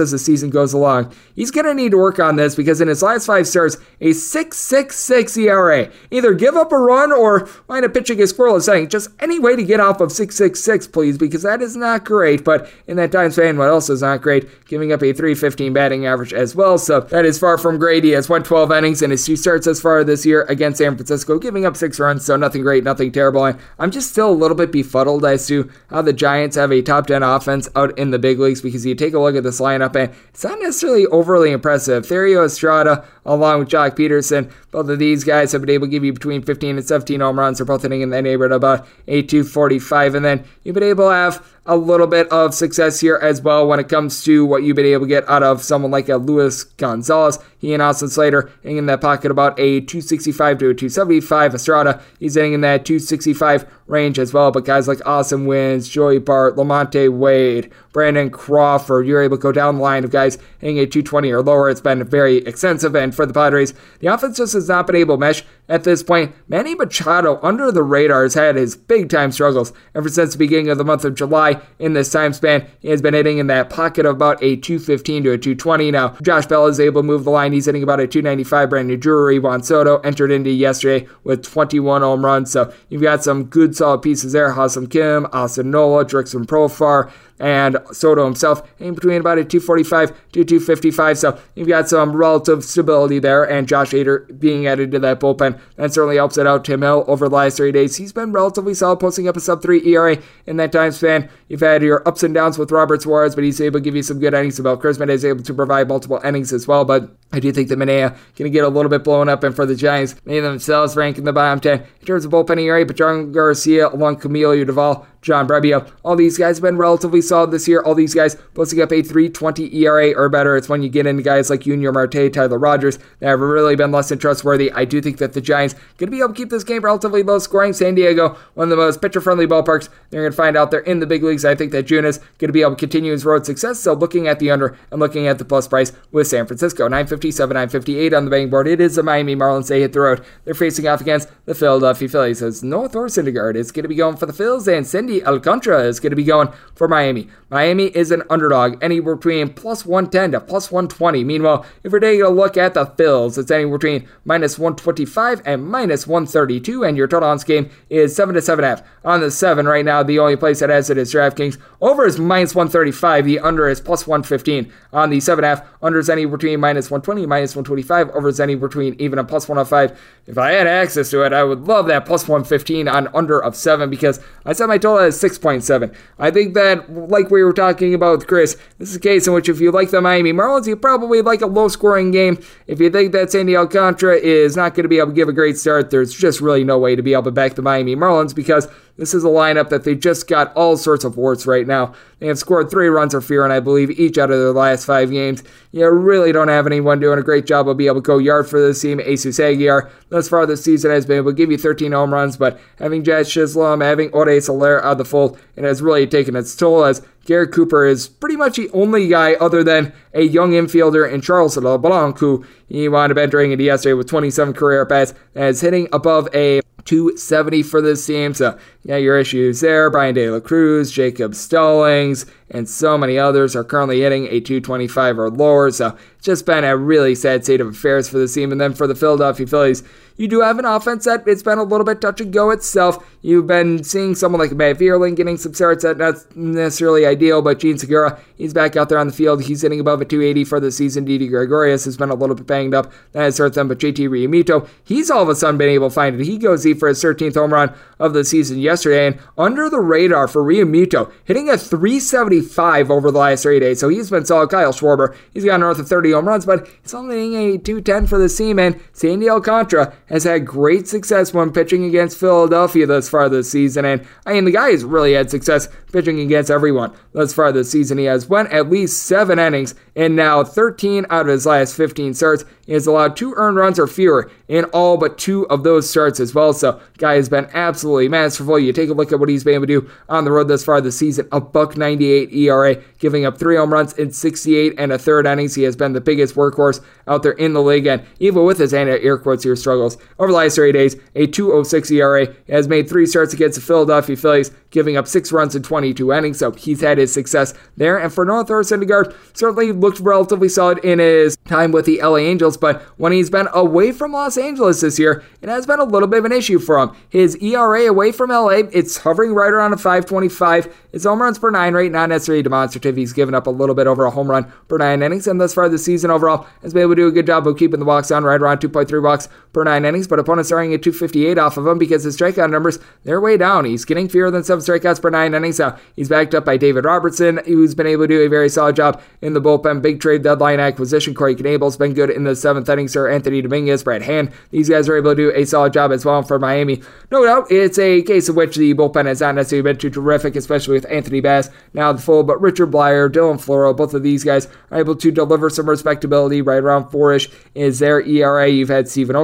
[0.00, 1.14] as the season goes along.
[1.34, 4.10] He's going to need to work on this because in his last five starts, a
[4.10, 5.90] 6.66 ERA.
[6.10, 9.38] Either give up a run or wind up pitching a squirrel is saying just any
[9.38, 12.44] way to get off of 6.66, please, because that is not great.
[12.44, 14.66] But in that time span, what else is not great?
[14.66, 16.78] Giving up a 315 batting average as well.
[16.78, 18.04] So that is far from great.
[18.04, 20.96] He has won 12 innings in his two starts as far this year against San
[20.96, 22.24] Francisco, giving up six runs.
[22.24, 23.54] So nothing great, nothing terrible.
[23.78, 27.06] I'm just still a little bit befuddled as to how the Giants have a top
[27.06, 29.96] 10 offense out in the big leagues because you take a look at this lineup
[29.96, 32.04] and it's not necessarily overly impressive.
[32.06, 33.04] Thairo Estrada,
[33.34, 34.50] along with Joc Pederson.
[34.70, 37.38] both of these guys have been able to give you between 15 and 17 home
[37.38, 37.58] runs.
[37.58, 40.14] They're both hitting in that neighborhood about 8 245.
[40.14, 43.66] And then you've been able to have a little bit of success here as well
[43.66, 46.16] when it comes to what you've been able to get out of someone like a
[46.16, 47.38] Luis Gonzalez.
[47.58, 51.54] He and Austin Slater hitting in that pocket about a 265 to a 275.
[51.54, 54.50] Estrada, he's hitting in that 265 range as well.
[54.50, 59.52] But guys like Austin Wynns, Joey Bart, Lamonte Wade, Brandon Crawford, you're able to go
[59.52, 61.70] down the line of guys hitting a 220 or lower.
[61.70, 62.94] It's been very extensive.
[62.94, 66.02] And for the Padres, the offense just has not been able to mesh at this
[66.02, 66.34] point.
[66.48, 70.68] Manny Machado, under the radar, has had his big time struggles ever since the beginning
[70.68, 71.53] of the month of July.
[71.78, 75.24] In this time span, he has been hitting in that pocket of about a 215
[75.24, 75.90] to a 220.
[75.90, 77.52] Now, Josh Bell is able to move the line.
[77.52, 78.70] He's hitting about a 295.
[78.70, 82.50] Brandon Drury, Juan Soto entered into yesterday with 21 home runs.
[82.50, 84.52] So you've got some good solid pieces there.
[84.52, 90.44] Ha-Seong Kim, Austin Nola, Jurickson Profar, and Soto himself in between about a 245 to
[90.44, 91.18] 255.
[91.18, 95.58] So you've got some relative stability there, and Josh Hader being added to that bullpen.
[95.76, 96.64] That certainly helps it out.
[96.64, 99.62] Tim Hill over the last three days, he's been relatively solid, posting up a sub
[99.62, 101.28] 3 ERA in that time span.
[101.48, 104.02] You've had your ups and downs with Robert Suarez, but he's able to give you
[104.02, 104.58] some good innings.
[104.58, 107.78] Nabil Crismatt is able to provide multiple innings as well, but I do think that
[107.78, 110.96] Manaea going to get a little bit blown up, and for the Giants, they themselves
[110.96, 114.64] rank in the bottom 10 in terms of bullpen ERA, but John Garcia along Camilo
[114.64, 115.90] Doval John Brebbia.
[116.04, 117.80] All these guys have been relatively solid this year.
[117.80, 120.56] All these guys posting up a 320 ERA or better.
[120.56, 123.90] It's when you get into guys like Yunior Marte, Tyler Rogers that have really been
[123.90, 124.70] less than trustworthy.
[124.70, 127.22] I do think that the Giants going to be able to keep this game relatively
[127.22, 127.72] low scoring.
[127.72, 129.88] San Diego, one of the most pitcher friendly ballparks.
[130.10, 131.44] They're going to find out they're in the big leagues.
[131.44, 133.80] I think that Junis going to be able to continue his road success.
[133.80, 137.54] So looking at the under and looking at the plus price with San Francisco, 957,
[137.54, 138.68] 958 on the betting board.
[138.68, 139.68] It is the Miami Marlins.
[139.68, 140.24] They hit the road.
[140.44, 142.42] They're facing off against the Philadelphia Phillies.
[142.42, 145.84] As Noah Thor Syndergaard is going to be going for the Phils, and Sandy Alcantara
[145.84, 147.28] is going to be going for Miami.
[147.50, 151.22] Miami is an underdog, anywhere between plus 110 to plus 120.
[151.22, 155.64] Meanwhile, if we're taking a look at the Phils, it's anywhere between minus 125 and
[155.64, 158.84] minus 132, and your total on this game is 7 to 7.5.
[159.04, 161.58] On the 7 right now, the only place that has it is DraftKings.
[161.80, 164.72] Over is minus 135, the under is plus 115.
[164.92, 168.68] On the 7.5, under is anywhere between minus 120 and minus 125, over is anywhere
[168.68, 169.96] between even a plus 105.
[170.26, 173.54] If I had access to it, I would love that plus 115 on under of
[173.54, 175.94] 7 because I set my total as 6.7.
[176.18, 179.32] I think that, like we were talking about with Chris, this is a case in
[179.32, 182.38] which if you like the Miami Marlins, you probably like a low scoring game.
[182.66, 185.32] If you think that Sandy Alcantara is not going to be able to give a
[185.32, 188.34] great start, there's just really no way to be able to back the Miami Marlins
[188.34, 191.94] because this is a lineup that they just got all sorts of warts right now.
[192.20, 194.84] They have scored three runs or fewer, and I believe each out of their last
[194.84, 195.42] five games.
[195.72, 198.48] You really don't have anyone doing a great job of being able to go yard
[198.48, 199.00] for this team.
[199.04, 202.36] Jesus Aguilar, thus far this season, has been able to give you 13 home runs,
[202.36, 206.36] but having Jazz Chisholm, having Ode Soler out of the fold, it has really taken
[206.36, 210.52] its toll as Garrett Cooper is pretty much the only guy other than a young
[210.52, 214.88] infielder in Charles LeBlanc who he wound up entering into yesterday with 27 career at
[214.88, 218.34] bats and is hitting above a 270 for this team.
[218.34, 219.90] So, yeah, your issues there.
[219.90, 225.18] Bryan De La Cruz, Jacob Stallings, and so many others are currently hitting a 225
[225.18, 225.70] or lower.
[225.70, 228.52] So it's just been a really sad state of affairs for the team.
[228.52, 229.82] And then for the Philadelphia Phillies,
[230.16, 233.04] you do have an offense that it's been a little bit touch and go itself.
[233.22, 237.58] You've been seeing someone like Matt Vierling getting some starts that not necessarily ideal, but
[237.58, 239.42] Jean Segura, he's back out there on the field.
[239.42, 241.04] He's hitting above a 280 for the season.
[241.04, 242.92] Didi Gregorius has been a little bit banged up.
[243.12, 245.94] That has hurt them, but JT Realmuto, he's all of a sudden been able to
[245.94, 246.24] find it.
[246.24, 249.80] He goes deep for his 13th home run of the season yesterday, and under the
[249.80, 253.80] radar for Realmuto, hitting a 375 over the last three days.
[253.80, 254.50] So he's been solid.
[254.50, 258.06] Kyle Schwarber, he's got north of 30 home runs, but he's only hitting a 210
[258.06, 263.08] for the team, and Sandy Alcantara has had great success when pitching against Philadelphia thus
[263.08, 263.84] far this season.
[263.84, 267.70] And I mean, the guy has really had success pitching against everyone thus far this
[267.70, 267.98] season.
[267.98, 272.14] He has went at least seven innings, and now 13 out of his last 15
[272.14, 272.44] starts.
[272.66, 276.20] He has allowed two earned runs or fewer in all but two of those starts
[276.20, 276.52] as well.
[276.52, 278.58] So, guy has been absolutely masterful.
[278.58, 280.64] You take a look at what he's been able to do on the road thus
[280.64, 284.92] far this season a buck 98 ERA, giving up three home runs in 68 and
[284.92, 285.54] a third innings.
[285.54, 288.74] He has been the biggest workhorse out there in the league, and even with his
[288.74, 292.34] anti air quotes here struggles over the last three days, a 206 ERA.
[292.48, 296.38] Has made three starts against the Philadelphia Phillies, giving up six runs in 22 innings.
[296.38, 297.98] So he's had his success there.
[297.98, 302.16] And for Noah Thor Syndergaard, certainly looked relatively solid in his time with the LA
[302.16, 305.84] Angels, but when he's been away from Los Angeles this year, it has been a
[305.84, 306.92] little bit of an issue for him.
[307.08, 310.74] His ERA away from LA, it's hovering right around a 525.
[310.92, 312.96] His home runs per nine rate, not necessarily demonstrative.
[312.96, 315.54] He's given up a little bit over a home run per nine innings, and thus
[315.54, 317.86] far this season overall has been able to do a good job of keeping the
[317.86, 320.06] walks down right around 2.3 walks per nine innings.
[320.06, 323.64] But opponents are at 258 off of him because his strikeout numbers they're way down.
[323.64, 325.58] He's getting fewer than seven strikeouts per nine innings.
[325.58, 328.76] Now he's backed up by David Robertson, who's been able to do a very solid
[328.76, 329.80] job in the bullpen.
[329.80, 331.14] Big trade deadline acquisition.
[331.14, 332.86] Corey Knebel's been good in the seventh inning.
[332.86, 336.22] Seranthony Dominguez, Brad Hand, these guys are able to do a solid job as well
[336.22, 336.82] for Miami.
[337.10, 340.36] No doubt, it's a case of which the bullpen has not necessarily been too terrific,
[340.36, 342.22] especially with Anthony Bass now the full.
[342.24, 346.42] But Richard Bleier, Dylan Floro, both of these guys are able to deliver some respectability
[346.42, 348.48] right around four-ish is their ERA.
[348.48, 349.16] You've had Steven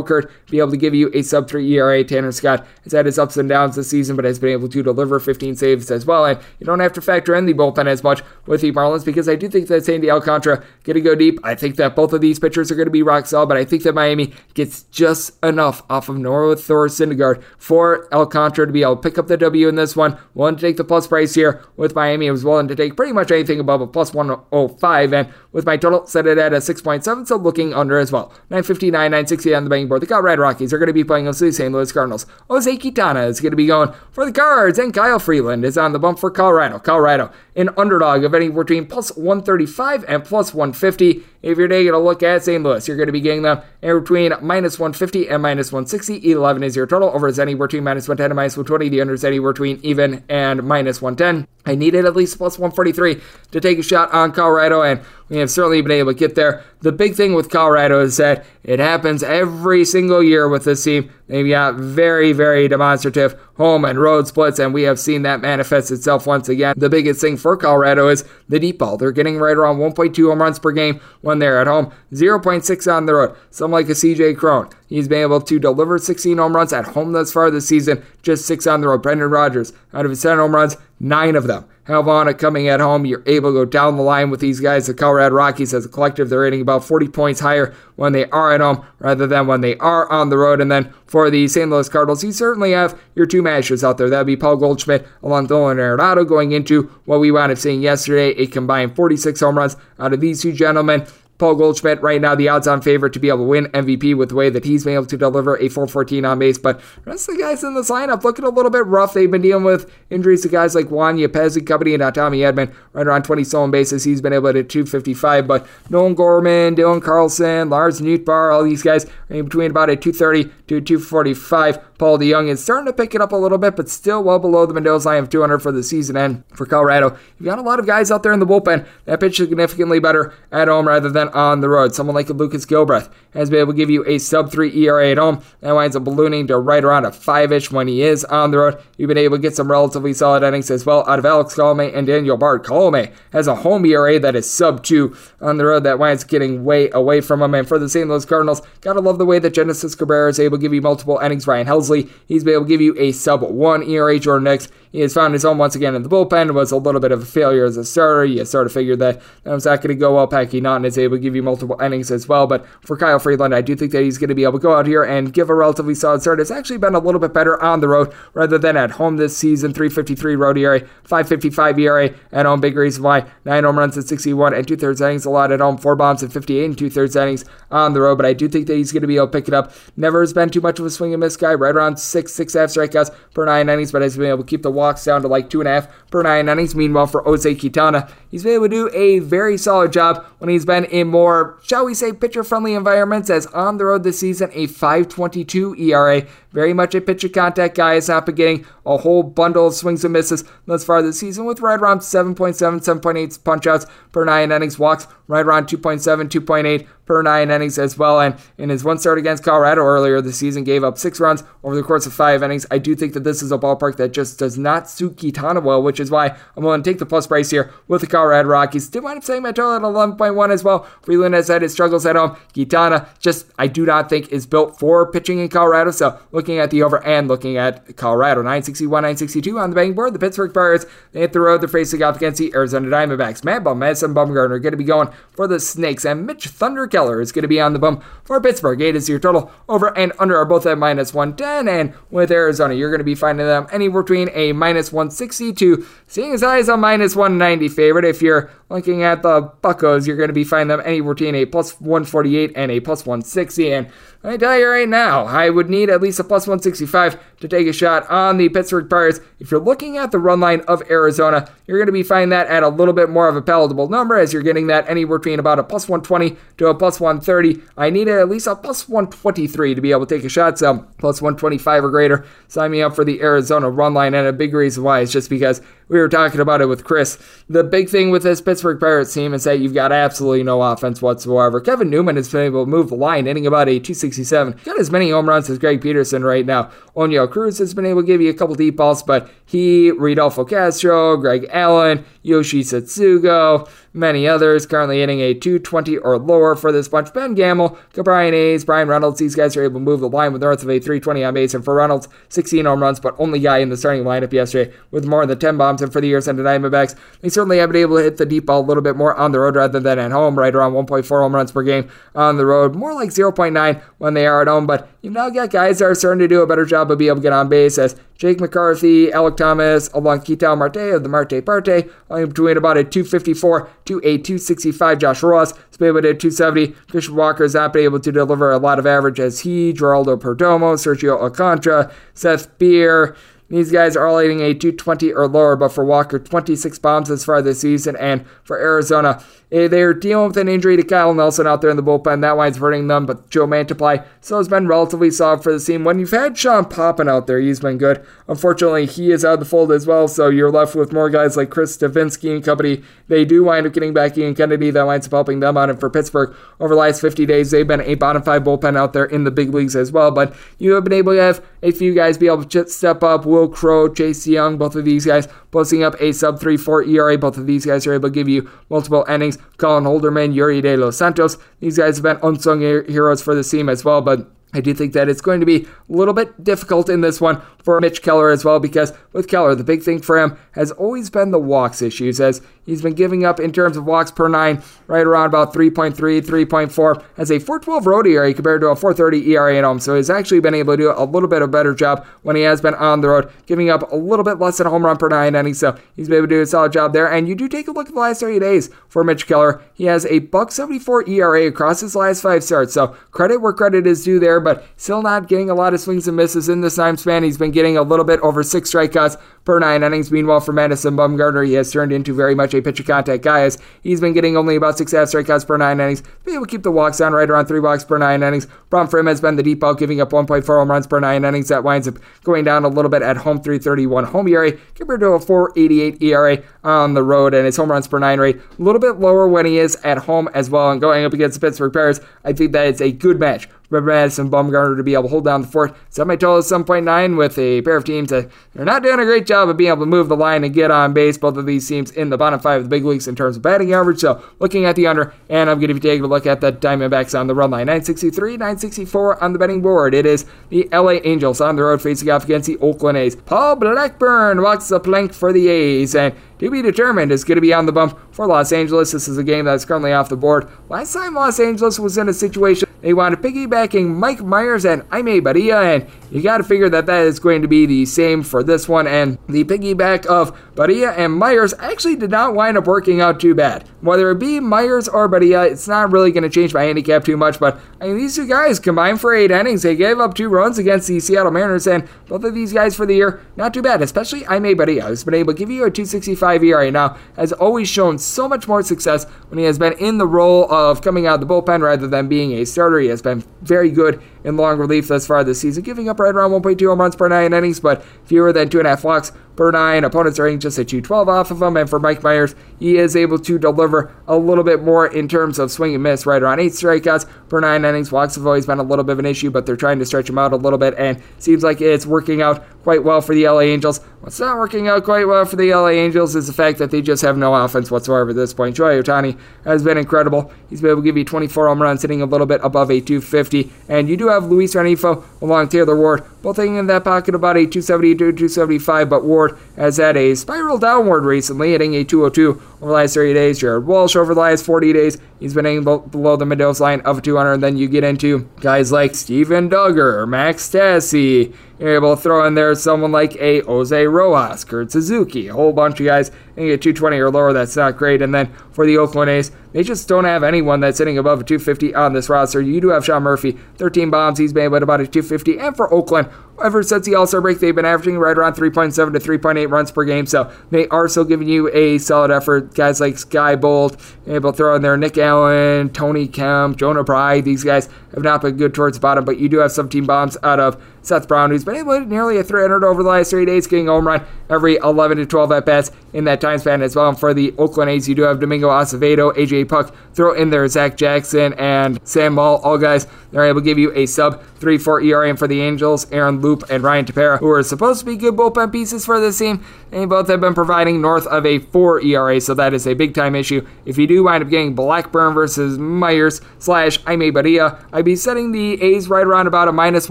[0.50, 2.02] Be able to give you a sub three ERA.
[2.04, 4.82] Tanner Scott has had his ups and downs this season, but has been able to
[4.82, 6.24] deliver 15 saves as well.
[6.24, 9.28] And you don't have to factor in the bullpen as much with the Marlins because
[9.28, 11.38] I do think that Sandy Alcantara going to go deep.
[11.44, 13.64] I think that both of these pitchers are going to be rock solid, but I
[13.64, 18.82] think that Miami gets just enough off of Noah Thor Syndergaard for Alcantara to be
[18.82, 20.18] able to pick up the W in this one.
[20.34, 22.28] Willing to take the plus price here with Miami.
[22.28, 25.76] I was willing to take pretty much anything above a plus 105, and with my
[25.76, 28.28] total set it at a 6.7, so looking under as well.
[28.50, 30.02] 959, 960 on the betting board.
[30.02, 31.72] The Colorado Rockies are going to be playing against the St.
[31.72, 32.26] Louis Cardinals.
[32.48, 35.92] Jose Quintana is going to be going for the Cards, and Kyle Freeland is on
[35.92, 36.80] the bump for Colorado.
[36.80, 41.22] Colorado, an underdog of anywhere between plus 135 and plus 150.
[41.42, 42.62] If you're taking a look at St.
[42.62, 46.32] Louis, you're going to be getting them anywhere between minus 150 and minus 160.
[46.32, 47.10] 11 is your total.
[47.10, 48.88] Over is anywhere between minus 110 and minus 120.
[48.88, 51.46] The under is anywhere between even and minus 110.
[51.66, 53.20] I needed at least plus 143
[53.50, 56.64] to take a shot on Colorado, and we have certainly been able to get there.
[56.80, 61.10] The big thing with Colorado is that it happens every single year with this team.
[61.30, 65.92] They've got very, very demonstrative home and road splits, and we have seen that manifest
[65.92, 66.74] itself once again.
[66.76, 68.96] The biggest thing for Colorado is the deep ball.
[68.96, 73.06] They're getting right around 1.2 home runs per game when they're at home, 0.6 on
[73.06, 73.36] the road.
[73.50, 74.70] Some like a CJ Cron.
[74.88, 78.44] He's been able to deliver 16 home runs at home thus far this season, just
[78.44, 79.02] six on the road.
[79.02, 83.04] Brendan Rodgers, out of his 10 home runs, nine of them it coming at home.
[83.04, 84.86] You're able to go down the line with these guys.
[84.86, 88.52] The Colorado Rockies, as a collective, they're hitting about 40 points higher when they are
[88.52, 90.60] at home rather than when they are on the road.
[90.60, 91.70] And then for the St.
[91.70, 94.08] Louis Cardinals, you certainly have your two mashers out there.
[94.08, 97.58] That would be Paul Goldschmidt along with Nolan Arenado going into what we wound up
[97.58, 101.06] seeing yesterday, a combined 46 home runs out of these two gentlemen.
[101.40, 104.28] Paul Goldschmidt right now the odds on favorite to be able to win MVP with
[104.28, 106.58] the way that he's been able to deliver a 414 on base.
[106.58, 109.14] But the rest of the guys in this lineup looking a little bit rough.
[109.14, 112.74] They've been dealing with injuries to guys like Juan Yepez and company and Tommy Edman
[112.92, 114.04] right around 20 stolen bases.
[114.04, 115.46] He's been able to 255.
[115.46, 119.96] But Nolan Gorman, Dylan Carlson, Lars Nootbaar, all these guys are in between about a
[119.96, 121.78] 230 to 245.
[122.00, 124.64] Paul DeJong is starting to pick it up a little bit, but still well below
[124.64, 127.18] the Mendoza line of 200 for the season end for Colorado.
[127.38, 130.32] You've got a lot of guys out there in the bullpen that pitch significantly better
[130.50, 131.94] at home rather than on the road.
[131.94, 135.18] Someone like Lucas Gilbreth has been able to give you a sub 3 ERA at
[135.18, 135.42] home.
[135.60, 138.58] That winds up ballooning to right around a 5 ish when he is on the
[138.60, 138.82] road.
[138.96, 141.94] You've been able to get some relatively solid innings as well out of Alex Colome
[141.94, 142.64] and Daniel Bard.
[142.64, 145.84] Colome has a home ERA that is sub 2 on the road.
[145.84, 147.54] That winds getting way away from him.
[147.54, 148.08] And for the St.
[148.08, 151.18] Louis Cardinals, gotta love the way that Genesis Cabrera is able to give you multiple
[151.18, 151.46] innings.
[151.46, 152.10] Ryan Helsley Helsley.
[152.26, 154.18] He's been able to give you a sub one ERA.
[154.18, 156.48] Jordan Hicks he has found his own once again in the bullpen.
[156.48, 158.24] It Was a little bit of a failure as a starter.
[158.24, 160.26] You sort of figured that that was not going to go well.
[160.26, 162.48] Packy Naughton is able to give you multiple innings as well.
[162.48, 164.76] But for Kyle Freeland, I do think that he's going to be able to go
[164.76, 166.40] out here and give a relatively solid start.
[166.40, 169.36] It's actually been a little bit better on the road rather than at home this
[169.36, 169.72] season.
[169.72, 172.60] 353 road ERA, 555 ERA at home.
[172.60, 173.26] Big reason why.
[173.44, 175.24] Nine home runs in 61 and two thirds innings.
[175.24, 175.78] A lot at home.
[175.78, 178.16] Four bombs in 58 and two thirds innings on the road.
[178.16, 179.72] But I do think that he's going to be able to pick it up.
[179.96, 181.54] Never has been too much of a swing and miss guy.
[181.54, 184.62] Right around six, six half strikeouts per nine innings, but has been able to keep
[184.62, 186.74] the walks down to like two and a half per nine innings.
[186.74, 190.64] Meanwhile, for Jose Quintana, he's been able to do a very solid job when he's
[190.64, 193.30] been in more, shall we say, pitcher friendly environments.
[193.30, 196.26] As on the road this season, a 522 ERA.
[196.52, 197.94] Very much a pitcher contact guy.
[197.94, 201.44] Has not been getting a whole bundle of swings and misses thus far this season,
[201.44, 206.86] with right around 7.7, 7.8 punch outs per nine innings, walks right around 2.7, 2.8
[207.10, 208.20] per nine innings as well.
[208.20, 211.74] And in his one start against Colorado earlier this season, gave up six runs over
[211.74, 212.66] the course of five innings.
[212.70, 215.82] I do think that this is a ballpark that just does not suit Quintana well,
[215.82, 218.86] which is why I'm willing to take the plus price here with the Colorado Rockies.
[218.86, 220.84] Did wind up saying my total at 11.1 as well.
[221.02, 222.36] Freeland has had his struggles at home.
[222.54, 225.90] Quintana just, I do not think, is built for pitching in Colorado.
[225.90, 230.14] So looking at the over and looking at Colorado, 961, 962 on the betting board.
[230.14, 231.60] The Pittsburgh Pirates, they hit the road.
[231.60, 233.42] They're facing off against the Arizona Diamondbacks.
[233.42, 236.86] Matt Bum, Madison Bumgarner are going to be going for the Snakes, and Mitch Thunder
[237.00, 238.78] Keller is going to be on the bum for Pittsburgh.
[238.82, 239.50] Eight is your total.
[239.70, 243.14] Over and under are both at minus 110, and with Arizona, you're going to be
[243.14, 247.68] finding them anywhere between a minus 160 to seeing as high as a minus 190
[247.68, 248.04] favorite.
[248.04, 251.44] If you're looking at the Buckos, you're going to be finding them anywhere between a
[251.44, 253.90] plus 148 and a plus 160, and
[254.22, 257.66] I tell you right now, I would need at least a plus 165 to take
[257.66, 259.18] a shot on the Pittsburgh Pirates.
[259.38, 262.46] If you're looking at the run line of Arizona, you're going to be finding that
[262.48, 265.38] at a little bit more of a palatable number as you're getting that anywhere between
[265.38, 267.62] about a plus 120 to a plus 130.
[267.78, 270.58] I need at least a plus 123 to be able to take a shot.
[270.58, 272.26] So plus 125 or greater.
[272.48, 274.12] Sign me up for the Arizona run line.
[274.12, 277.18] And a big reason why is just because we were talking about it with Chris.
[277.48, 281.02] The big thing with this Pittsburgh Pirates team is that you've got absolutely no offense
[281.02, 281.60] whatsoever.
[281.60, 284.60] Kevin Newman has been able to move the line, hitting about a 267.
[284.64, 286.70] Got as many home runs as Greg Peterson right now.
[286.94, 290.44] Oneil Cruz has been able to give you a couple deep balls, but he, Rodolfo
[290.44, 296.88] Castro, Greg Allen, Yoshi Tsutsugo, many others currently hitting a 220 or lower for this
[296.88, 297.12] bunch.
[297.12, 300.42] Ben Gamel, Brian Hayes, Bryan Reynolds, these guys are able to move the line with
[300.42, 301.54] north of a 320 on base.
[301.54, 305.04] And for Reynolds, 16 home runs, but only guy in the starting lineup yesterday with
[305.04, 305.82] more than 10 bombs.
[305.82, 308.46] And for the years the Diamondbacks, they certainly have been able to hit the deep
[308.46, 311.08] ball a little bit more on the road rather than at home, right around 1.4
[311.08, 312.74] home runs per game on the road.
[312.74, 315.94] More like 0.9 when they are at home, but you've now got guys that are
[315.94, 318.38] starting to do a better job of being able to get on base as Jake
[318.38, 323.70] McCarthy, Alek Thomas, along Ketel Marte of the Marte Parte, only between about a 254
[323.86, 324.98] to a 265.
[324.98, 326.68] Josh Rojas able to 270.
[326.90, 330.18] Christian Walker has not been able to deliver a lot of average as he, Geraldo
[330.20, 333.16] Perdomo, Sergio Alcantara, Seth Beer,
[333.50, 337.24] these guys are all hitting a 220 or lower, but for Walker, 26 bombs as
[337.24, 337.96] far this season.
[337.96, 341.76] And for Arizona, eh, they're dealing with an injury to Kyle Nelson out there in
[341.76, 342.20] the bullpen.
[342.20, 345.82] That line's hurting them, but Joe Mantiply still has been relatively solid for the team.
[345.82, 348.06] When you've had Sean Poppen out there, he's been good.
[348.28, 351.36] Unfortunately, he is out of the fold as well, so you're left with more guys
[351.36, 352.84] like Chris Devenski and company.
[353.08, 354.70] They do wind up getting back Ian Kennedy.
[354.70, 355.70] That winds up helping them out.
[355.70, 358.92] And for Pittsburgh, over the last 50 days, they've been a bottom five bullpen out
[358.92, 360.12] there in the big leagues as well.
[360.12, 363.26] But you have been able to have a few guys be able to step up.
[363.26, 367.18] Will Crowe, Chase Young, both of these guys posting up a sub 3-4 ERA.
[367.18, 369.38] Both of these guys are able to give you multiple innings.
[369.56, 371.36] Colin Holderman, Yerry De Los Santos.
[371.60, 374.94] These guys have been unsung heroes for the team as well, but I do think
[374.94, 378.30] that it's going to be a little bit difficult in this one for Mitch Keller
[378.30, 381.82] as well, because with Keller, the big thing for him has always been the walks
[381.82, 385.52] issues, as he's been giving up in terms of walks per nine right around about
[385.52, 389.80] 3.3, 3.4, as a 412 road ERA compared to a 430 ERA at home.
[389.80, 392.42] So he's actually been able to do a little bit of better job when he
[392.42, 394.96] has been on the road, giving up a little bit less than a home run
[394.96, 395.58] per nine innings.
[395.58, 397.10] So he's been able to do a solid job there.
[397.10, 399.62] And you do take a look at the last 30 days for Mitch Keller.
[399.74, 402.74] He has a buck 74 ERA across his last five starts.
[402.74, 406.08] So credit where credit is due there, but still not getting a lot of swings
[406.08, 407.22] and misses in this time span.
[407.22, 410.10] He's been getting a little bit over six strikeouts per nine innings.
[410.10, 413.58] Meanwhile, for Madison Bumgarner, he has turned into very much a pitcher contact guy as
[413.82, 416.02] he's been getting only about six half strikeouts per nine innings.
[416.24, 418.46] Be able to keep the walks down right around three walks per nine innings.
[418.68, 421.24] Braun for him has been the deep ball, giving up 1.4 home runs per nine
[421.24, 421.48] innings.
[421.48, 425.06] That winds up going down a little bit at home 331 home ERA compared to
[425.08, 427.34] a 488 ERA on the road.
[427.34, 429.98] And his home runs per nine rate a little bit lower when he is at
[429.98, 430.70] home as well.
[430.70, 433.80] And going up against the Pittsburgh Pirates, I think that it's a good match for
[433.80, 435.74] Madison Bumgarner to be able to hold down the fort.
[435.88, 439.04] Set my total is 7.9 with a pair of teams that are not doing a
[439.04, 441.16] great job job of being able to move the line and get on base.
[441.16, 443.42] Both of these teams in the bottom five of the big leagues in terms of
[443.42, 444.00] batting average.
[444.00, 446.52] So looking at the under, and I'm going to be taking a look at the
[446.52, 447.66] Diamondbacks on the run line.
[447.66, 449.94] 963, 964 on the betting board.
[449.94, 453.16] It is the LA Angels on the road facing off against the Oakland A's.
[453.16, 457.42] Paul Blackburn walks the plank for the A's, and to be determined is going to
[457.42, 458.92] be on the bump for Los Angeles.
[458.92, 460.48] This is a game that's currently off the board.
[460.68, 465.20] Last time Los Angeles was in a situation they wanted piggybacking Mike Myers and Jaime
[465.20, 468.42] Barria, and you got to figure that that is going to be the same for
[468.42, 468.86] this one.
[468.86, 473.34] And the piggyback of Barria and Myers actually did not wind up working out too
[473.34, 473.68] bad.
[473.82, 477.16] Whether it be Myers or Barria, it's not really going to change my handicap too
[477.16, 477.38] much.
[477.38, 480.58] But I mean, these two guys combined for eight innings, they gave up two runs
[480.58, 483.82] against the Seattle Mariners, and both of these guys for the year, not too bad.
[483.82, 487.68] Especially Jaime Barria, who's been able to give you a 265 ERA now, has always
[487.68, 491.20] shown so much more success when he has been in the role of coming out
[491.20, 492.78] of the bullpen rather than being a starter.
[492.80, 496.14] He has been very good in long relief thus far this season, giving up right
[496.14, 499.12] around 1.2 home runs per nine innings, but fewer than two and a half walks
[499.36, 499.84] per nine.
[499.84, 503.18] Opponents are just a 212 off of him, and for Mike Myers, he is able
[503.20, 506.52] to deliver a little bit more in terms of swing and miss, right around eight
[506.52, 507.90] strikeouts per nine innings.
[507.90, 510.10] Walks have always been a little bit of an issue, but they're trying to stretch
[510.10, 513.26] him out a little bit, and seems like it's working out quite well for the
[513.26, 513.78] LA Angels.
[514.00, 516.82] What's not working out quite well for the LA Angels is the fact that they
[516.82, 518.56] just have no offense whatsoever at this point.
[518.56, 520.30] Shohei Ohtani has been incredible.
[520.50, 522.80] He's been able to give you 24 home runs, hitting a little bit above a
[522.80, 527.14] 250, and you do have Luis Rengifo along Taylor Ward, both hitting in that pocket
[527.14, 531.84] about a 270 to 275, but Ward has had a spiral downward recently, hitting a
[531.84, 533.38] 202 over the last 30 days.
[533.38, 537.02] Jared Walsh over the last 40 days, he's been hitting below the Mendoza line of
[537.02, 537.32] 200.
[537.32, 541.34] And then you get into guys like Steven Duggar, Max Stassi.
[541.58, 545.52] You're able to throw in there someone like a Jose Rojas, Kurt Suzuki, a whole
[545.52, 546.10] bunch of guys
[546.40, 547.32] and you get 220 or lower.
[547.34, 548.00] That's not great.
[548.00, 551.24] And then for the Oakland A's, they just don't have anyone that's hitting above a
[551.24, 552.40] 250 on this roster.
[552.40, 554.18] You do have Sean Murphy, 13 bombs.
[554.18, 555.38] He's been at about a 250.
[555.38, 556.08] And for Oakland,
[556.42, 559.70] ever since the All Star break, they've been averaging right around 3.7 to 3.8 runs
[559.70, 560.06] per game.
[560.06, 562.54] So they are still giving you a solid effort.
[562.54, 563.76] Guys like Skye Bolt,
[564.06, 567.24] able to throw in there Nick Allen, Tony Kemp, Jonah Bride.
[567.24, 569.86] These guys have not been good towards the bottom, but you do have some team
[569.86, 573.10] bombs out of Seth Brown, who's been able to nearly a 300 over the last
[573.10, 576.62] three days, getting home run every 11 to 12 at bats in that time span
[576.62, 576.88] as well.
[576.88, 580.46] And for the Oakland A's, you do have Domingo Acevedo, AJ Puk, throw in there
[580.48, 582.86] Zach Jackson and Sam Moll, all guys.
[583.10, 585.08] They're able to give you a sub 3 4 ERA.
[585.10, 588.14] And for the Angels, Aaron Loup and Ryan Tepera, who are supposed to be good
[588.14, 592.20] bullpen pieces for this team, they both have been providing north of a 4 ERA,
[592.20, 593.46] so that is a big time issue.
[593.64, 598.32] If you do wind up getting Blackburn versus Myers slash Jaime Barria, I'd be setting
[598.32, 599.90] the A's right around about a minus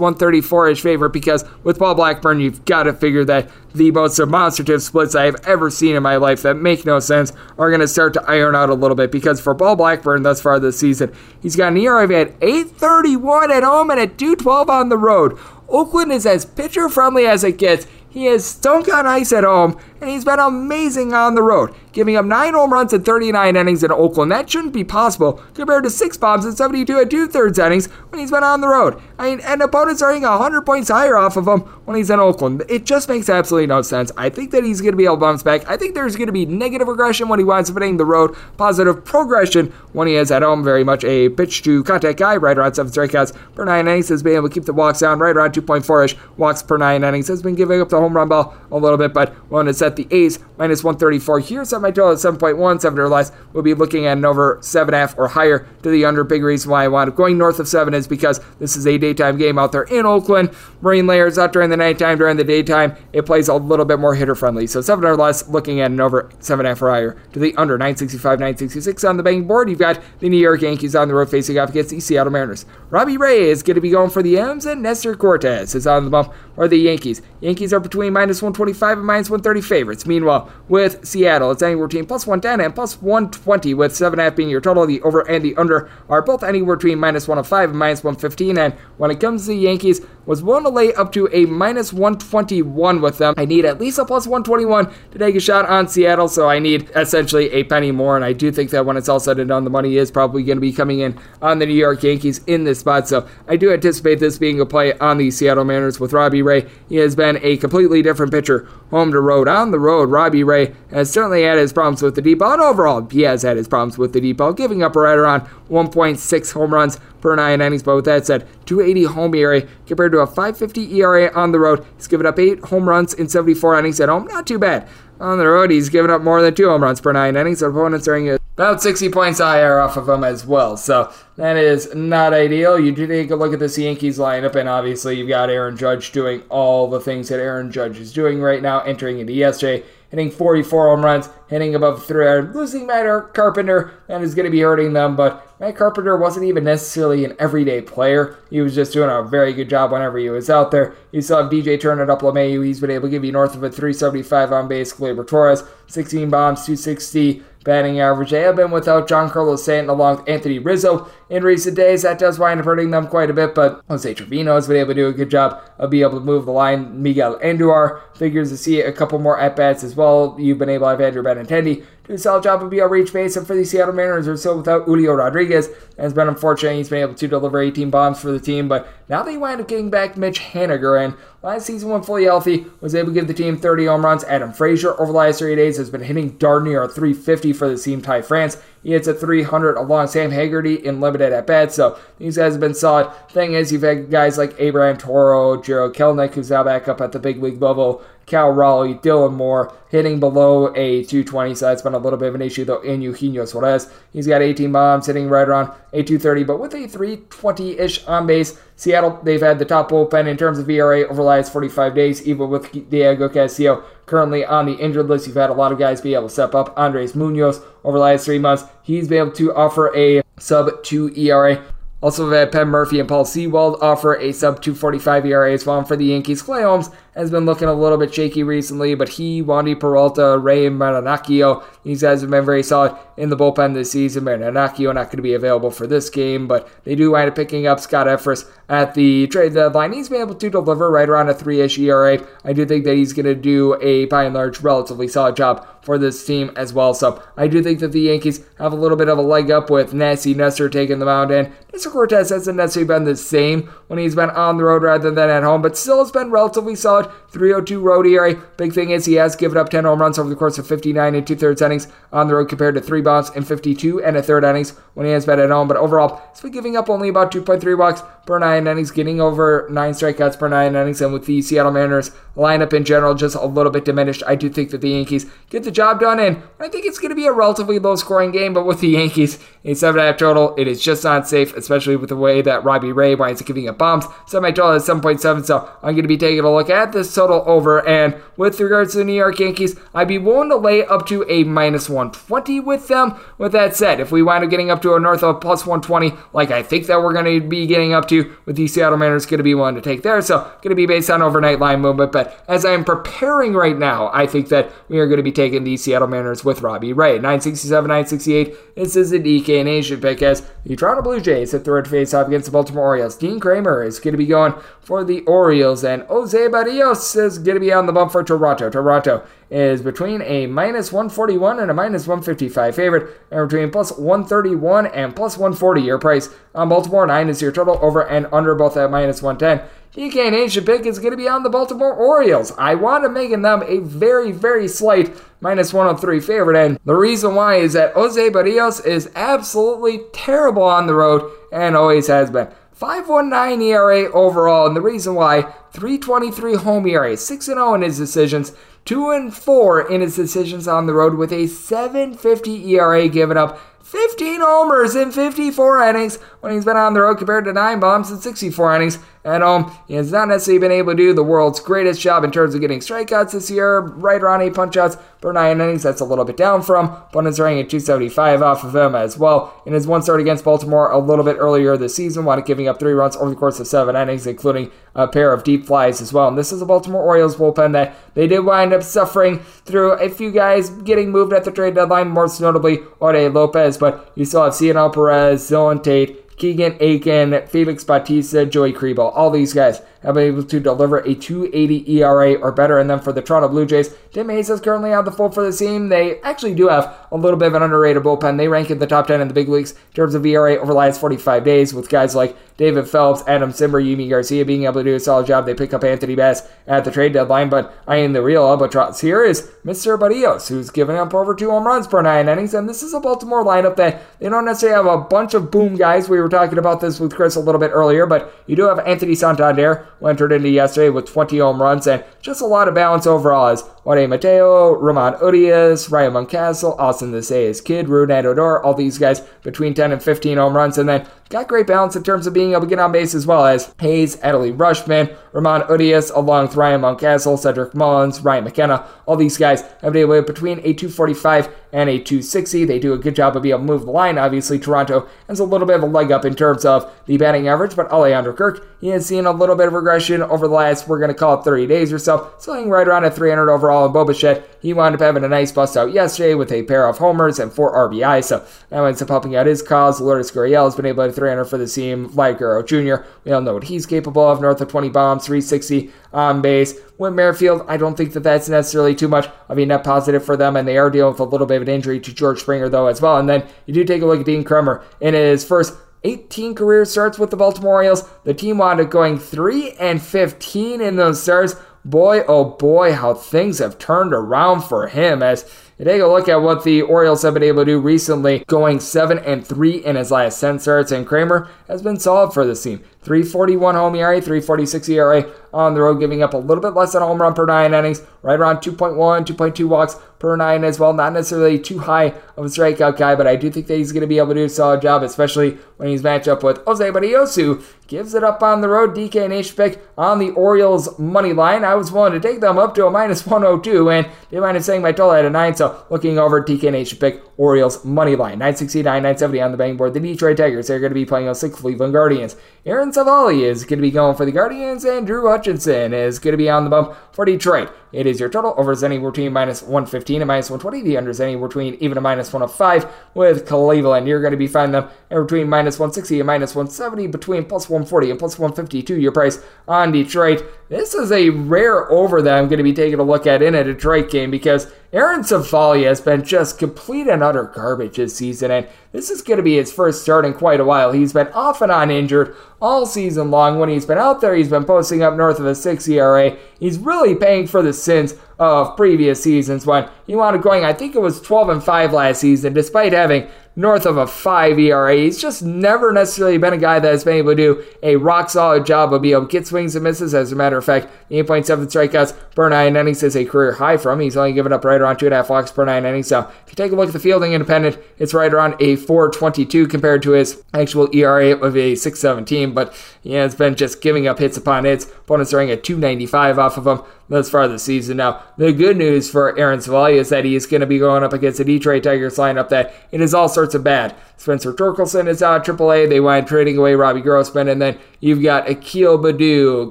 [0.00, 4.82] 134 ish favorite because with Paul Blackburn, you've got to figure that the most demonstrative
[4.82, 7.88] splits I have ever seen in my life that make no sense are going to
[7.88, 11.12] start to iron out a little bit because for Paul Blackburn thus far this season,
[11.40, 15.38] he's got an ERA at 831 at home and at 212 on the road.
[15.68, 17.86] Oakland is as pitcher friendly as it gets.
[18.08, 22.16] He is stunk on ice at home, and he's been amazing on the road, giving
[22.16, 24.32] up 9 home runs in 39 innings in Oakland.
[24.32, 28.20] That shouldn't be possible compared to 6 bombs in 72 and 2 thirds innings when
[28.20, 29.00] he's been on the road.
[29.18, 32.20] I mean, and opponents are hitting 100 points higher off of him when he's in
[32.20, 32.62] Oakland.
[32.68, 34.10] It just makes absolutely no sense.
[34.16, 35.68] I think that he's going to be able to bounce back.
[35.68, 38.36] I think there's going to be negative regression when he winds up hitting the road,
[38.56, 40.64] positive progression when he is at home.
[40.64, 44.22] Very much a pitch to contact guy, right around 7 strikeouts per 9 innings, has
[44.22, 47.28] been able to keep the walks down right around 2.4 ish walks per 9 innings,
[47.28, 49.89] has been giving up the home run ball a little bit, but when it's at
[49.96, 53.32] the A's, minus 134 here, set my total at 7.1, 7 or less.
[53.52, 56.24] We'll be looking at an over 7.5 or higher to the under.
[56.24, 58.98] Big reason why I wound up going north of 7 is because this is a
[58.98, 60.50] daytime game out there in Oakland.
[60.80, 64.14] Marine layers out during the nighttime, during the daytime, it plays a little bit more
[64.14, 64.66] hitter friendly.
[64.66, 68.38] So 7 or less, looking at an over 7.5 or higher to the under 965,
[68.38, 69.68] 966 on the betting board.
[69.70, 72.66] You've got the New York Yankees on the road facing off against the Seattle Mariners.
[72.90, 76.04] Robbie Ray is going to be going for the M's, and Nestor Cortes is on
[76.04, 77.22] the bump for the Yankees.
[77.40, 80.04] Yankees are between minus 125 and minus 130 favorites.
[80.04, 84.60] Meanwhile, with Seattle, it's anywhere between plus 110 and plus 120, with 7.5 being your
[84.60, 84.86] total.
[84.86, 88.58] The over and the under are both anywhere between minus 105 and minus 115.
[88.58, 91.92] And when it comes to the Yankees, was willing to lay up to a minus
[91.92, 93.34] 121 with them.
[93.36, 96.58] I need at least a plus 121 to take a shot on Seattle, so I
[96.58, 98.14] need essentially a penny more.
[98.16, 100.44] And I do think that when it's all said and done, the money is probably
[100.44, 103.08] going to be coming in on the New York Yankees in this spot.
[103.08, 106.68] So I do anticipate this being a play on the Seattle Mariners with Robbie Ray.
[106.88, 109.48] He has been a completely different pitcher home to road.
[109.48, 112.62] On the road, Robbie Ray has certainly had his problems with the deep ball, and
[112.62, 116.52] overall, he has had his problems with the deep ball, giving up right around 1.6
[116.52, 117.82] home runs per nine innings.
[117.82, 121.84] But with that said, 280 home ERA compared to a 550 ERA on the road.
[121.96, 124.26] He's given up eight home runs in 74 innings at home.
[124.26, 124.88] Not too bad.
[125.20, 127.62] On the road, he's given up more than two home runs per nine innings.
[127.62, 130.76] Opponents are about 60 points higher off of him as well.
[130.76, 132.78] So that is not ideal.
[132.78, 136.12] You do take a look at this Yankees lineup, and obviously you've got Aaron Judge
[136.12, 140.30] doing all the things that Aaron Judge is doing right now, entering into yesterday hitting
[140.30, 144.92] 44 home runs, hitting above 300, losing Matt Carpenter, that is going to be hurting
[144.92, 148.36] them, but Matt Carpenter wasn't even necessarily an everyday player.
[148.50, 150.94] He was just doing a very good job whenever he was out there.
[151.12, 152.64] You still have DJ Turner up LeMahieu.
[152.64, 154.92] He's been able to give you north of a 375 on base.
[154.92, 158.30] Gleyber Torres, 16 bombs, 260 batting average.
[158.30, 162.02] They have been without Giancarlo Stanton along with Anthony Rizzo in recent days.
[162.02, 164.90] That does wind up hurting them quite a bit, but Jose Trevino has been able
[164.90, 167.02] to do a good job of being able to move the line.
[167.02, 170.36] Miguel Andujar figures to see a couple more at bats as well.
[170.38, 173.54] You've been able to have Andrew Benintendi do a solid job of base, and for
[173.54, 175.68] the Seattle Mariners, are still without Julio Rodriguez.
[175.96, 176.74] It's been unfortunate.
[176.74, 179.68] He's been able to deliver 18 bombs for the team, but now they wind up
[179.68, 183.34] getting back Mitch Haniger, and last season when fully healthy, was able to give the
[183.34, 184.24] team 30 home runs.
[184.24, 187.78] Adam Frazier over the last three days has been hitting darn near 350 for the
[187.78, 188.56] team Ty France.
[188.82, 191.74] He hits a 300 along Sam Haggerty in limited at bats.
[191.74, 193.10] So these guys have been solid.
[193.30, 197.12] Thing is, you've had guys like Abraham Toro, Jarred Kelenic, who's now back up at
[197.12, 201.94] the big league level, Cal Raleigh, Dylan Moore, hitting below a 220, so that's been
[201.94, 203.90] a little bit of an issue, though, in Eugenio Suarez.
[204.12, 208.26] He's got 18 bombs, hitting right around a 230, but with a 320 ish on
[208.26, 208.58] base.
[208.80, 212.26] Seattle, they've had the top bullpen in terms of ERA over the last 45 days,
[212.26, 215.26] even with Diego Castillo currently on the injured list.
[215.26, 216.72] You've had a lot of guys be able to step up.
[216.78, 221.12] Andres Munoz over the last three months, he's been able to offer a sub 2
[221.14, 221.62] ERA.
[222.00, 225.84] Also, we've had Penn Murphy and Paul Sewald offer a sub 245 ERA as well.
[225.84, 229.42] for the Yankees, Clay Holmes has been looking a little bit shaky recently, but he,
[229.42, 234.24] Wandy Peralta, Ray Marinaccio, these guys have been very solid in the bullpen this season.
[234.24, 237.66] Marinaccio not going to be available for this game, but they do wind up picking
[237.66, 239.92] up Scott Effross at the trade deadline.
[239.92, 242.26] He's been able to deliver right around a 3-ish ERA.
[242.44, 245.66] I do think that he's going to do a, by and large, relatively solid job
[245.82, 246.92] for this team as well.
[246.92, 249.70] So I do think that the Yankees have a little bit of a leg up
[249.70, 251.52] with Nancy Nestor taking the mound in.
[251.72, 255.30] Nestor Cortes hasn't necessarily been the same when he's been on the road rather than
[255.30, 258.34] at home, but still has been relatively solid 302 road ERA.
[258.56, 261.14] Big thing is he has given up 10 home runs over the course of 59
[261.14, 264.22] and two thirds innings on the road compared to three bombs in 52 and a
[264.22, 265.68] third innings when he has been at home.
[265.68, 269.66] But overall, he's been giving up only about 2.3 walks per nine innings, getting over
[269.70, 271.00] nine strikeouts per nine innings.
[271.00, 274.48] And with the Seattle Mariners lineup in general just a little bit diminished, I do
[274.48, 276.20] think that the Yankees get the job done.
[276.20, 278.54] And I think it's going to be a relatively low scoring game.
[278.54, 282.16] But with the Yankees, a 7.5 total, it is just not safe, especially with the
[282.16, 284.04] way that Robbie Ray winds up giving up bombs.
[284.28, 285.44] Semi total is 7.7.
[285.44, 287.84] So I'm going to be taking a look at this total over.
[287.84, 291.28] And with regards to the New York Yankees, I'd be willing to lay up to
[291.28, 293.18] a minus 120 with them.
[293.38, 296.16] With that said, if we wind up getting up to a north of plus 120,
[296.32, 299.26] like I think that we're going to be getting up to, with the Seattle Mariners
[299.26, 300.20] going to be willing to take there.
[300.22, 302.12] So going to be based on overnight line movement.
[302.12, 305.64] But as I'm preparing right now, I think that we are going to be taking
[305.64, 307.14] the Seattle Mariners with Robbie Ray.
[307.14, 308.74] 967, 968.
[308.76, 312.14] This is a DK Nation pick as the Toronto Blue Jays hit the road face
[312.14, 313.16] off against the Baltimore Orioles.
[313.16, 317.56] Dean Kremer is going to be going for the Orioles, and Jose Berrios is going
[317.56, 318.70] to be on the bump for Toronto.
[318.70, 324.86] Toronto is between a minus 141 and a minus 155 favorite, and between plus 131
[324.86, 327.06] and plus 140 your price on Baltimore.
[327.06, 329.68] 9 is your total over and under both at minus 110.
[329.94, 332.52] DK Nation pick is going to be on the Baltimore Orioles.
[332.56, 337.34] I want to make them a very, very slight minus 103 favorite, and the reason
[337.34, 342.48] why is that Jose Berrios is absolutely terrible on the road and always has been.
[342.80, 348.52] 5.19 ERA overall, and the reason why 323 home ERA, 6 0 in his decisions,
[348.84, 353.60] 2 and 4 in his decisions on the road with a 750 ERA given up
[353.82, 358.10] 15 homers in 54 innings when he's been on the road compared to 9 bombs
[358.10, 359.64] in 64 innings at home.
[359.64, 362.54] Um, he has not necessarily been able to do the world's greatest job in terms
[362.54, 365.82] of getting strikeouts this year, right around 8 punch outs per 9 innings.
[365.82, 366.86] That's a little bit down from.
[366.86, 369.60] Opponents running at 275 off of him as well.
[369.66, 372.78] In his one start against Baltimore a little bit earlier this season, up giving up
[372.78, 376.12] 3 runs over the course of 7 innings, including a pair of deep flies as
[376.12, 376.28] well.
[376.28, 380.08] And this is a Baltimore Orioles bullpen that they did wind up suffering through a
[380.08, 384.44] few guys getting moved at the trade deadline, most notably Jorge Lopez, but you still
[384.44, 390.42] have Cionel Perez, Dylan Tate, Keegan Akin, Felix Bautista, Joey Krehbiel, all these guys able
[390.42, 392.78] to deliver a 280 ERA or better.
[392.78, 395.44] And then for the Toronto Blue Jays, Tim Hayes is currently out the fold for
[395.44, 395.88] the team.
[395.88, 398.36] They actually do have a little bit of an underrated bullpen.
[398.36, 400.66] They rank in the top 10 in the big leagues in terms of ERA over
[400.66, 404.74] the last 45 days with guys like David Phelps, Adam Cimber, Yimi Garcia being able
[404.74, 405.46] to do a solid job.
[405.46, 409.00] They pick up Anthony Bass at the trade deadline, but I am the real albatross
[409.00, 409.98] here is Mr.
[409.98, 412.52] Berrios, who's given up over two home runs per nine innings.
[412.52, 415.76] And this is a Baltimore lineup that they don't necessarily have a bunch of boom
[415.76, 416.08] guys.
[416.08, 418.78] We were talking about this with Chris a little bit earlier, but you do have
[418.80, 423.06] Anthony Santander, entered into yesterday with 20 home runs and just a lot of balance
[423.06, 428.98] overall as Jorge Mateo, Ramon Urias, Ryan Mountcastle, Austin Sayers Kid, Rougned Odor, all these
[428.98, 430.78] guys between 10 and 15 home runs.
[430.78, 433.24] And then got great balance in terms of being able to get on base as
[433.24, 438.86] well as Hayes, Adley Rutschman, Ramon Urias, along with Ryan Mountcastle, Cedric Mullins, Ryan McKenna.
[439.06, 442.64] All these guys have been able between a 245 and a 260.
[442.64, 444.18] They do a good job of being able to move the line.
[444.18, 447.46] Obviously, Toronto has a little bit of a leg up in terms of the batting
[447.46, 450.88] average, but Alejandro Kirk, he has seen a little bit of regression over the last,
[450.88, 453.84] we're going to call it 30 days or so, sitting right around at 300 overall.
[453.84, 456.88] And Bo Bichette, he wound up having a nice bust out yesterday with a pair
[456.88, 460.00] of homers and four RBI, so that ends up helping out his cause.
[460.00, 462.08] Lourdes Gurriel has been able to 300 for the team.
[462.08, 466.40] Guerrero Jr., we all know what he's capable of, north of 20 bombs, 360 on
[466.40, 466.74] base.
[466.98, 470.36] With Merrifield, I don't think that that's necessarily too much of a net positive for
[470.36, 472.68] them, and they are dealing with a little bit of an injury to George Springer,
[472.68, 473.18] though, as well.
[473.18, 475.74] And then you do take a look at Dean Kremer in his first
[476.04, 478.08] 18 career starts with the Baltimore Orioles.
[478.24, 481.56] The team wound up going 3 and 15 in those starts.
[481.84, 485.50] Boy, oh boy, how things have turned around for him as
[485.84, 489.18] take a look at what the Orioles have been able to do recently, going 7
[489.18, 492.82] and 3 in his last 10 starts, and Kremer has been solid for this team.
[493.02, 497.02] 341 home ERA, 346 ERA on the road, giving up a little bit less than
[497.02, 500.92] a home run per nine innings, right around 2.1, 2.2 walks per nine as well.
[500.92, 504.02] Not necessarily too high of a strikeout guy, but I do think that he's going
[504.02, 506.84] to be able to do a solid job, especially when he's matched up with Jose
[506.90, 508.94] Berrios, gives it up on the road.
[508.94, 511.64] DK Nation on the Orioles money line.
[511.64, 514.64] I was willing to take them up to a minus 102, and they might have
[514.64, 515.56] saying my total at a nine.
[515.56, 516.98] So looking over DK Nation,
[517.40, 519.94] Orioles money line 969, 970 on the betting board.
[519.94, 522.36] The Detroit Tigers are going to be playing on six Cleveland Guardians.
[522.66, 526.32] Aaron Civale is going to be going for the Guardians, and Drew Hutchison is going
[526.32, 527.72] to be on the bump for Detroit.
[527.92, 530.82] It is your total over anywhere between minus 115 and minus 120.
[530.82, 534.06] The under anywhere between even a minus 105 with Cleveland.
[534.06, 537.70] You're going to be finding them in between minus 160 and minus 170, between plus
[537.70, 539.00] 140 and plus 152.
[539.00, 540.44] Your price on Detroit.
[540.68, 543.54] This is a rare over that I'm going to be taking a look at in
[543.54, 548.50] a Detroit game because Aaron Civale has been just complete and utter garbage this season,
[548.50, 550.92] and this is going to be his first start in quite a while.
[550.92, 553.58] He's been off and on injured all season long.
[553.58, 556.36] When he's been out there, he's been posting up north of a 6 ERA.
[556.58, 560.94] He's really paying for the sins of previous seasons when he up going, I think
[560.94, 564.96] it was 12 and 5 last season, despite having north of a 5 ERA.
[564.96, 568.30] He's just never necessarily been a guy that has been able to do a rock
[568.30, 570.14] solid job of being able to get swings and misses.
[570.14, 573.76] As a matter of fact, the 8.7 strikeouts per nine innings is a career high
[573.76, 574.00] for him.
[574.00, 576.08] He's only given up right around 2.5 walks per nine innings.
[576.08, 579.66] So if you take a look at the fielding independent, it's right around a 422
[579.68, 582.54] compared to his actual ERA of a 617.
[582.54, 584.84] But yeah, it's been just giving up hits upon hits.
[584.84, 587.98] Opponents throwing at 295 off of him thus far this season.
[587.98, 591.02] Now, the good news for Aaron Civale is that he is going to be going
[591.02, 593.94] up against the Detroit Tigers lineup that it is all sorts of bad.
[594.16, 595.88] Spencer Torkelson is out at AAA.
[595.88, 599.70] They wind trading away Robbie Grossman, and then you've got Akil Baddoo,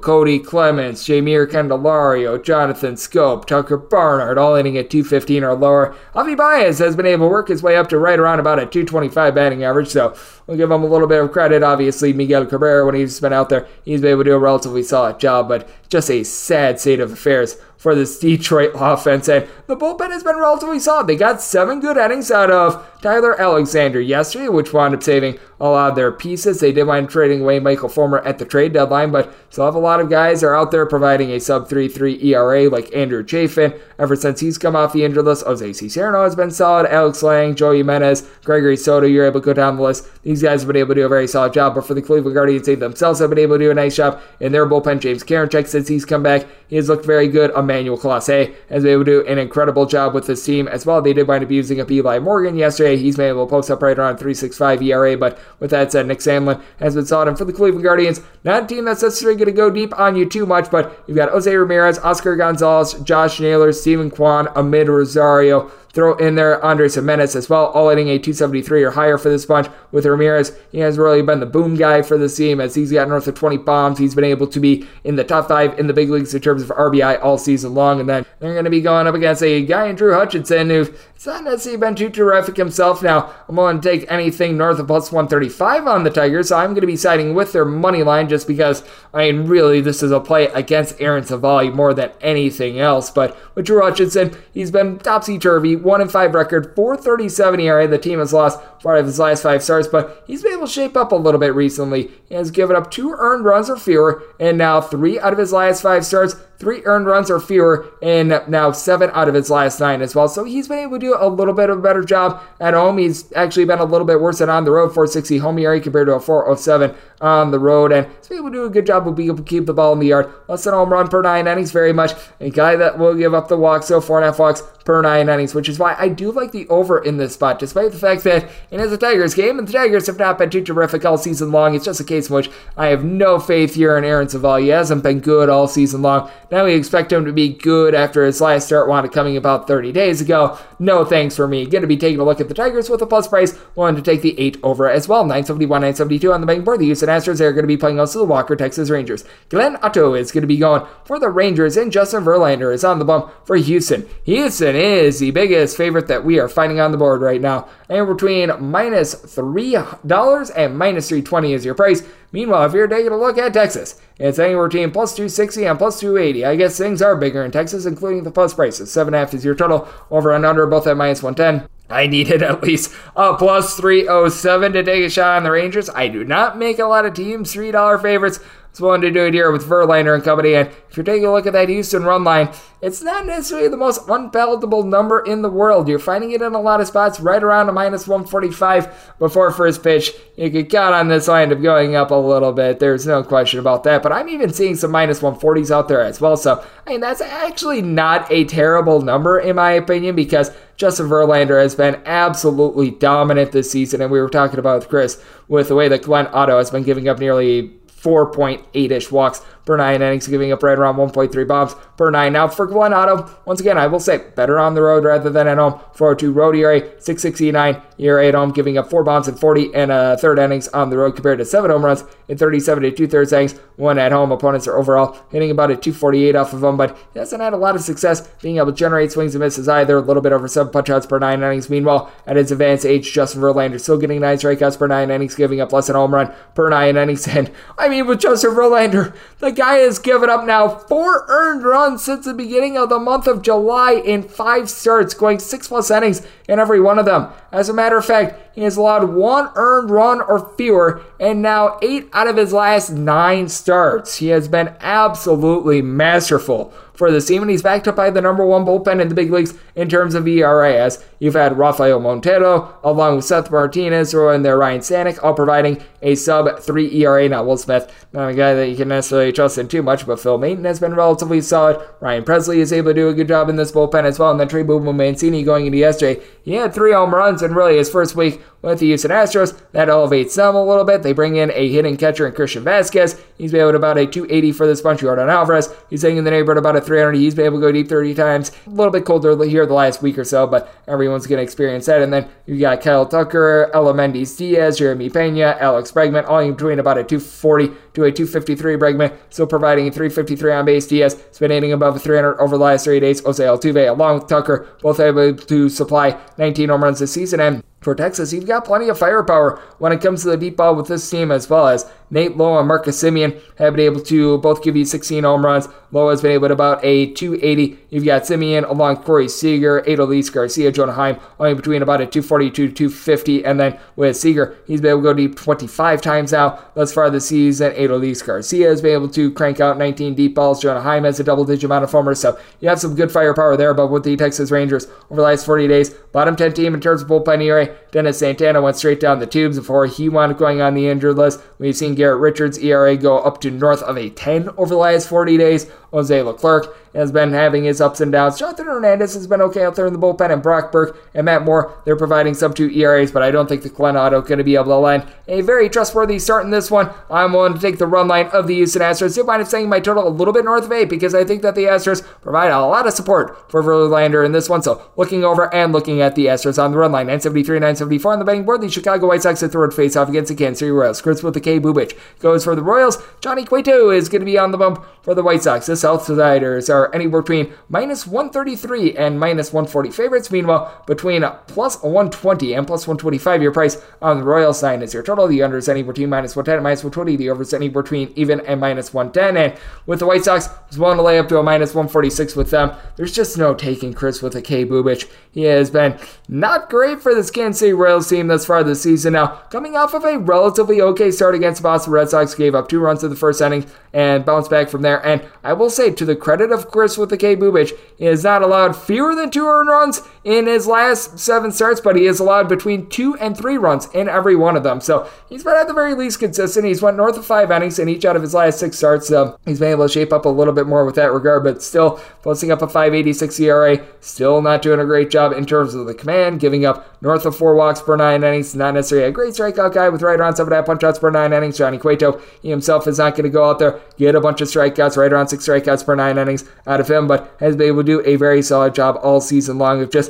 [0.00, 5.94] Kody Clemens, Jeimer Candelario, Jonathan Schoop, Tucker Barnhart, all hitting at 215 or lower.
[6.16, 8.66] Javi Baez has been able to work his way up to right around about a
[8.66, 10.16] 225 batting average, so
[10.50, 11.62] we'll give him a little bit of credit.
[11.62, 14.82] Obviously, Miguel Cabrera, when he's been out there, he's been able to do a relatively
[14.82, 19.26] solid job, but just a sad state of affairs for this Detroit offense.
[19.26, 21.06] And the bullpen has been relatively solid.
[21.06, 25.64] They got seven good innings out of Tyler Alexander yesterday, which wound up saving a
[25.64, 26.60] lot of their pieces.
[26.60, 29.74] They did wind up trading away Michael Fulmer at the trade deadline, but still have
[29.74, 33.72] a lot of guys are out there providing a sub 3-3 ERA like Andrew Chafin.
[33.98, 36.86] Ever since he's come off the injured list, Jose Cisnero has been solid.
[36.92, 40.06] Alex Lange, Joey Jimenez, Gregory Soto, you're able to go down the list.
[40.22, 42.34] These guys have been able to do a very solid job, but for the Cleveland
[42.34, 45.00] Guardians, they themselves have been able to do a nice job in their bullpen.
[45.00, 47.50] James Karinchak, since he's come back, he has looked very good.
[47.70, 51.00] Emmanuel Clase has been able to do an incredible job with this team as well.
[51.00, 52.96] They did wind up using up Eli Morgan yesterday.
[52.96, 56.18] He's been able to post up right around 3.65 ERA, but with that said, Nick
[56.18, 57.28] Sandlin has been solid.
[57.28, 60.16] And for the Cleveland Guardians, not a team that's necessarily going to go deep on
[60.16, 64.88] you too much, but you've got Jose Ramirez, Oscar Gonzalez, Josh Naylor, Steven Kwan, Amed
[64.88, 69.28] Rosario, Throw in there Andres Gimenez as well, all hitting a 273 or higher for
[69.28, 69.66] this bunch.
[69.90, 73.08] With Ramirez, he has really been the boom guy for this team as he's got
[73.08, 73.98] north of 20 bombs.
[73.98, 76.62] He's been able to be in the top five in the big leagues in terms
[76.62, 77.98] of RBI all season long.
[77.98, 80.86] And then they're going to be going up against a guy in Drew Hutchison who
[81.26, 83.02] not necessarily been too terrific himself.
[83.02, 86.70] Now, I'm willing to take anything north of plus 135 on the Tigers, so I'm
[86.70, 88.82] going to be siding with their money line just because,
[89.12, 93.10] I mean, really, this is a play against Aaron Civale more than anything else.
[93.10, 97.86] But with Drew Hutchison, he's been topsy turvy, 1 and 5 record, 437 ERA.
[97.86, 100.72] The team has lost part of his last five starts, but he's been able to
[100.72, 102.10] shape up a little bit recently.
[102.30, 105.52] He has given up two earned runs or fewer, and now three out of his
[105.52, 109.80] last five starts, three earned runs or fewer in now seven out of his last
[109.80, 110.28] nine as well.
[110.28, 112.98] So he's been able to do a little bit of a better job at home.
[112.98, 116.08] He's actually been a little bit worse than on the road, 460 home ERA compared
[116.08, 117.92] to a 407 on the road.
[117.92, 119.92] And he's able to do a good job of being able to keep the ball
[119.92, 120.32] in the yard.
[120.48, 123.48] Less than home run per nine innings, very much a guy that will give up
[123.48, 123.82] the walk.
[123.82, 126.52] So four and a half walks per nine innings, which is why I do like
[126.52, 129.68] the over in this spot, despite the fact that it is a Tigers game, and
[129.68, 131.74] the Tigers have not been too terrific all season long.
[131.74, 134.62] It's just a case in which I have no faith here in Aaron Civale.
[134.62, 136.30] He hasn't been good all season long.
[136.50, 139.92] Now we expect him to be good after his last start wanted coming about 30
[139.92, 140.58] days ago.
[140.78, 141.66] No thanks for me.
[141.66, 143.58] Going to be taking a look at the Tigers with a plus price.
[143.74, 145.22] Wanted to take the 8 over as well.
[145.22, 146.80] 971, 972 on the betting board.
[146.80, 149.24] The Houston Astros are going to be playing the Walker Texas Rangers.
[149.48, 152.98] Glenn Otto is going to be going for the Rangers, and Justin Verlander is on
[152.98, 154.08] the bump for Houston.
[154.24, 157.68] Houston is the biggest favorite that we are finding on the board right now.
[157.88, 162.02] And between minus $3 and minus 320 is your price.
[162.32, 165.98] Meanwhile, if you're taking a look at Texas, it's anywhere between plus 260 and plus
[165.98, 166.44] 280.
[166.44, 168.90] I guess things are bigger in Texas, including the plus prices.
[168.90, 169.88] 7.5 is your total.
[170.10, 171.68] Over and under, both at minus 110.
[171.90, 175.90] I needed at least a plus 307 to take a shot on the Rangers.
[175.90, 178.40] I do not make a lot of teams $3 favorites.
[178.70, 180.54] Just wanted to do it here with Verlander and company.
[180.54, 183.76] And if you're taking a look at that Houston run line, it's not necessarily the
[183.76, 185.88] most unpalatable number in the world.
[185.88, 189.82] You're finding it in a lot of spots right around a minus 145 before first
[189.82, 190.12] pitch.
[190.36, 192.78] You could count on this line of going up a little bit.
[192.78, 194.04] There's no question about that.
[194.04, 196.36] But I'm even seeing some minus 140s out there as well.
[196.36, 201.60] So, I mean, that's actually not a terrible number in my opinion because Justin Verlander
[201.60, 204.00] has been absolutely dominant this season.
[204.00, 206.84] And we were talking about with Chris with the way that Glenn Otto has been
[206.84, 211.74] giving up nearly 4.8 ish walks per nine innings, giving up right around 1.3 bombs
[211.96, 212.32] per nine.
[212.32, 215.46] Now, for Glenn Otto, once again, I will say better on the road rather than
[215.46, 215.78] at home.
[215.94, 220.16] 402 road ERA, 669 ERA at home, giving up four bombs in 40 and a
[220.16, 223.32] third innings on the road compared to seven home runs in 37 to two thirds
[223.32, 223.52] innings.
[223.76, 224.32] One at home.
[224.32, 227.56] Opponents are overall hitting about a 248 off of him, but he hasn't had a
[227.56, 229.96] lot of success being able to generate swings and misses either.
[229.96, 231.70] A little bit over seven punch outs per nine innings.
[231.70, 235.60] Meanwhile, at his advanced age, Justin Verlander still getting nine strikeouts per nine innings, giving
[235.60, 237.28] up less than home run per nine innings.
[237.40, 242.02] And I mean, with Justin Verlander, the guy has given up now four earned runs
[242.02, 246.26] since the beginning of the month of July in five starts, going six plus innings
[246.48, 247.28] in every one of them.
[247.52, 251.78] As a matter of fact, he has allowed one earned run or fewer, and now
[251.82, 254.16] eight out of his last nine starts.
[254.16, 258.44] He has been absolutely masterful for the team, and he's backed up by the number
[258.44, 260.74] one bullpen in the big leagues in terms of ERA.
[260.74, 265.32] As you've had Rafael Montero along with Seth Martinez or in there Ryan Stanek, all
[265.32, 267.26] providing a sub three ERA.
[267.28, 270.20] Now Will Smith, not a guy that you can necessarily trust in too much, but
[270.20, 271.80] Phil Maton has been relatively solid.
[272.00, 274.30] Ryan Pressly is able to do a good job in this bullpen as well.
[274.30, 277.78] And then Trey Boomer Mancini going into yesterday, he had three home runs in really
[277.78, 279.58] his first week with the Houston Astros.
[279.72, 281.02] That elevates them a little bit.
[281.02, 283.18] They bring in a hitting catcher in Christian Vazquez.
[283.38, 285.00] He's been able to about a 280 for this bunch.
[285.00, 287.14] Yordan Alvarez, he's hitting in the neighborhood about a 300.
[287.16, 288.52] He's been able to go deep 30 times.
[288.66, 291.86] A little bit colder here the last week or so, but everyone's going to experience
[291.86, 292.02] that.
[292.02, 296.78] And then you got Kyle Tucker, Aledmys Diaz, Jeremy Pena, Alex Bregman, all in between
[296.78, 300.86] about a 240 to a 253 Bregman, still providing a 353 on base.
[300.86, 303.24] Diaz has been hitting above a 300 over the last three days.
[303.24, 307.40] Jose Altuve, along with Tucker, both able to supply 19 home runs this season.
[307.40, 310.74] And for Texas, you've got plenty of firepower when it comes to the deep ball
[310.74, 314.38] with this team as well as Nate Lowe and Marcus Semien have been able to
[314.38, 315.66] both give you 16 home runs.
[315.92, 317.78] Has been able to about a 280.
[317.88, 322.50] You've got Semien along Corey Seager, Adolis Garcia, Jonah Heim, only between about a 240
[322.50, 323.44] to 250.
[323.44, 327.08] And then with Seager, he's been able to go deep 25 times now thus far
[327.08, 327.72] this season.
[327.72, 330.60] Adolis Garcia has been able to crank out 19 deep balls.
[330.60, 332.20] Jonah Heim has a double digit amount of homers.
[332.20, 333.72] So you have some good firepower there.
[333.72, 337.00] But with the Texas Rangers over the last 40 days, bottom 10 team in terms
[337.02, 340.60] of bullpen ERA, Dennis Santana went straight down the tubes before he wound up going
[340.60, 341.40] on the injured list.
[341.58, 345.08] We've seen Garrett Richards' ERA go up to north of a 10 over the last
[345.08, 345.70] 40 days.
[345.92, 348.38] Jose Leclerc has been having his ups and downs.
[348.38, 351.42] Jonathan Hernandez has been okay out there in the bullpen, and Brock Burke and Matt
[351.42, 354.54] Moore, they're providing sub two ERAs, but I don't think the Otto going to be
[354.54, 356.90] able to land a very trustworthy start in this one.
[357.10, 359.14] I'm willing to take the run line of the Houston Astros.
[359.14, 361.42] Do mind if saying my total a little bit north of eight because I think
[361.42, 364.62] that the Astros provide a lot of support for Verlander in this one.
[364.62, 368.18] So looking over and looking at the Astros on the run line, 973, 974 on
[368.18, 368.60] the betting board.
[368.60, 371.00] The Chicago White Sox at third face off against the Kansas City Royals.
[371.00, 371.58] Chris with the K.
[371.58, 373.02] Bubic goes for the Royals.
[373.20, 375.66] Johnny Cueto is going to be on the bump for the White Sox.
[375.66, 380.30] The Southsiders are are anywhere between minus 133 and minus 140 favorites.
[380.30, 385.02] Meanwhile, between plus 120 and plus 125, your price on the Royal side is your
[385.02, 385.26] total.
[385.26, 387.16] The under is anywhere between minus 110 and minus 120.
[387.16, 389.36] The over is anywhere between even and minus 110.
[389.36, 392.50] And with the White Sox, was willing to lay up to a minus 146 with
[392.50, 392.72] them.
[392.96, 394.64] There's just no taking Chris with a K.
[394.64, 395.10] Bubic.
[395.32, 395.98] He has been
[396.28, 399.14] not great for this Kansas City Royals team thus far this season.
[399.14, 402.68] Now, coming off of a relatively okay start against the Boston Red Sox, gave up
[402.68, 405.04] two runs in the first inning and bounced back from there.
[405.04, 407.36] And I will say, to the credit of Chris with the K.
[407.36, 411.80] Bubic, he has not allowed fewer than two earned runs in his last seven starts,
[411.80, 414.80] but he has allowed between two and three runs in every one of them.
[414.80, 416.66] So he's been at the very least consistent.
[416.66, 419.08] He's went north of five innings in each out of his last six starts.
[419.08, 421.62] So he's been able to shape up a little bit more with that regard, but
[421.62, 423.86] still posting up a 586 ERA.
[424.00, 427.36] Still not doing a great job in terms of the command, giving up north of
[427.36, 428.54] four walks per nine innings.
[428.54, 431.56] Not necessarily a great strikeout guy with right around seven punch outs per nine innings.
[431.56, 434.48] Johnny Cueto, he himself is not going to go out there, get a bunch of
[434.48, 437.82] strikeouts, right around six strikeouts per nine innings out of him, but has been able
[437.82, 440.09] to do a very solid job all season long of just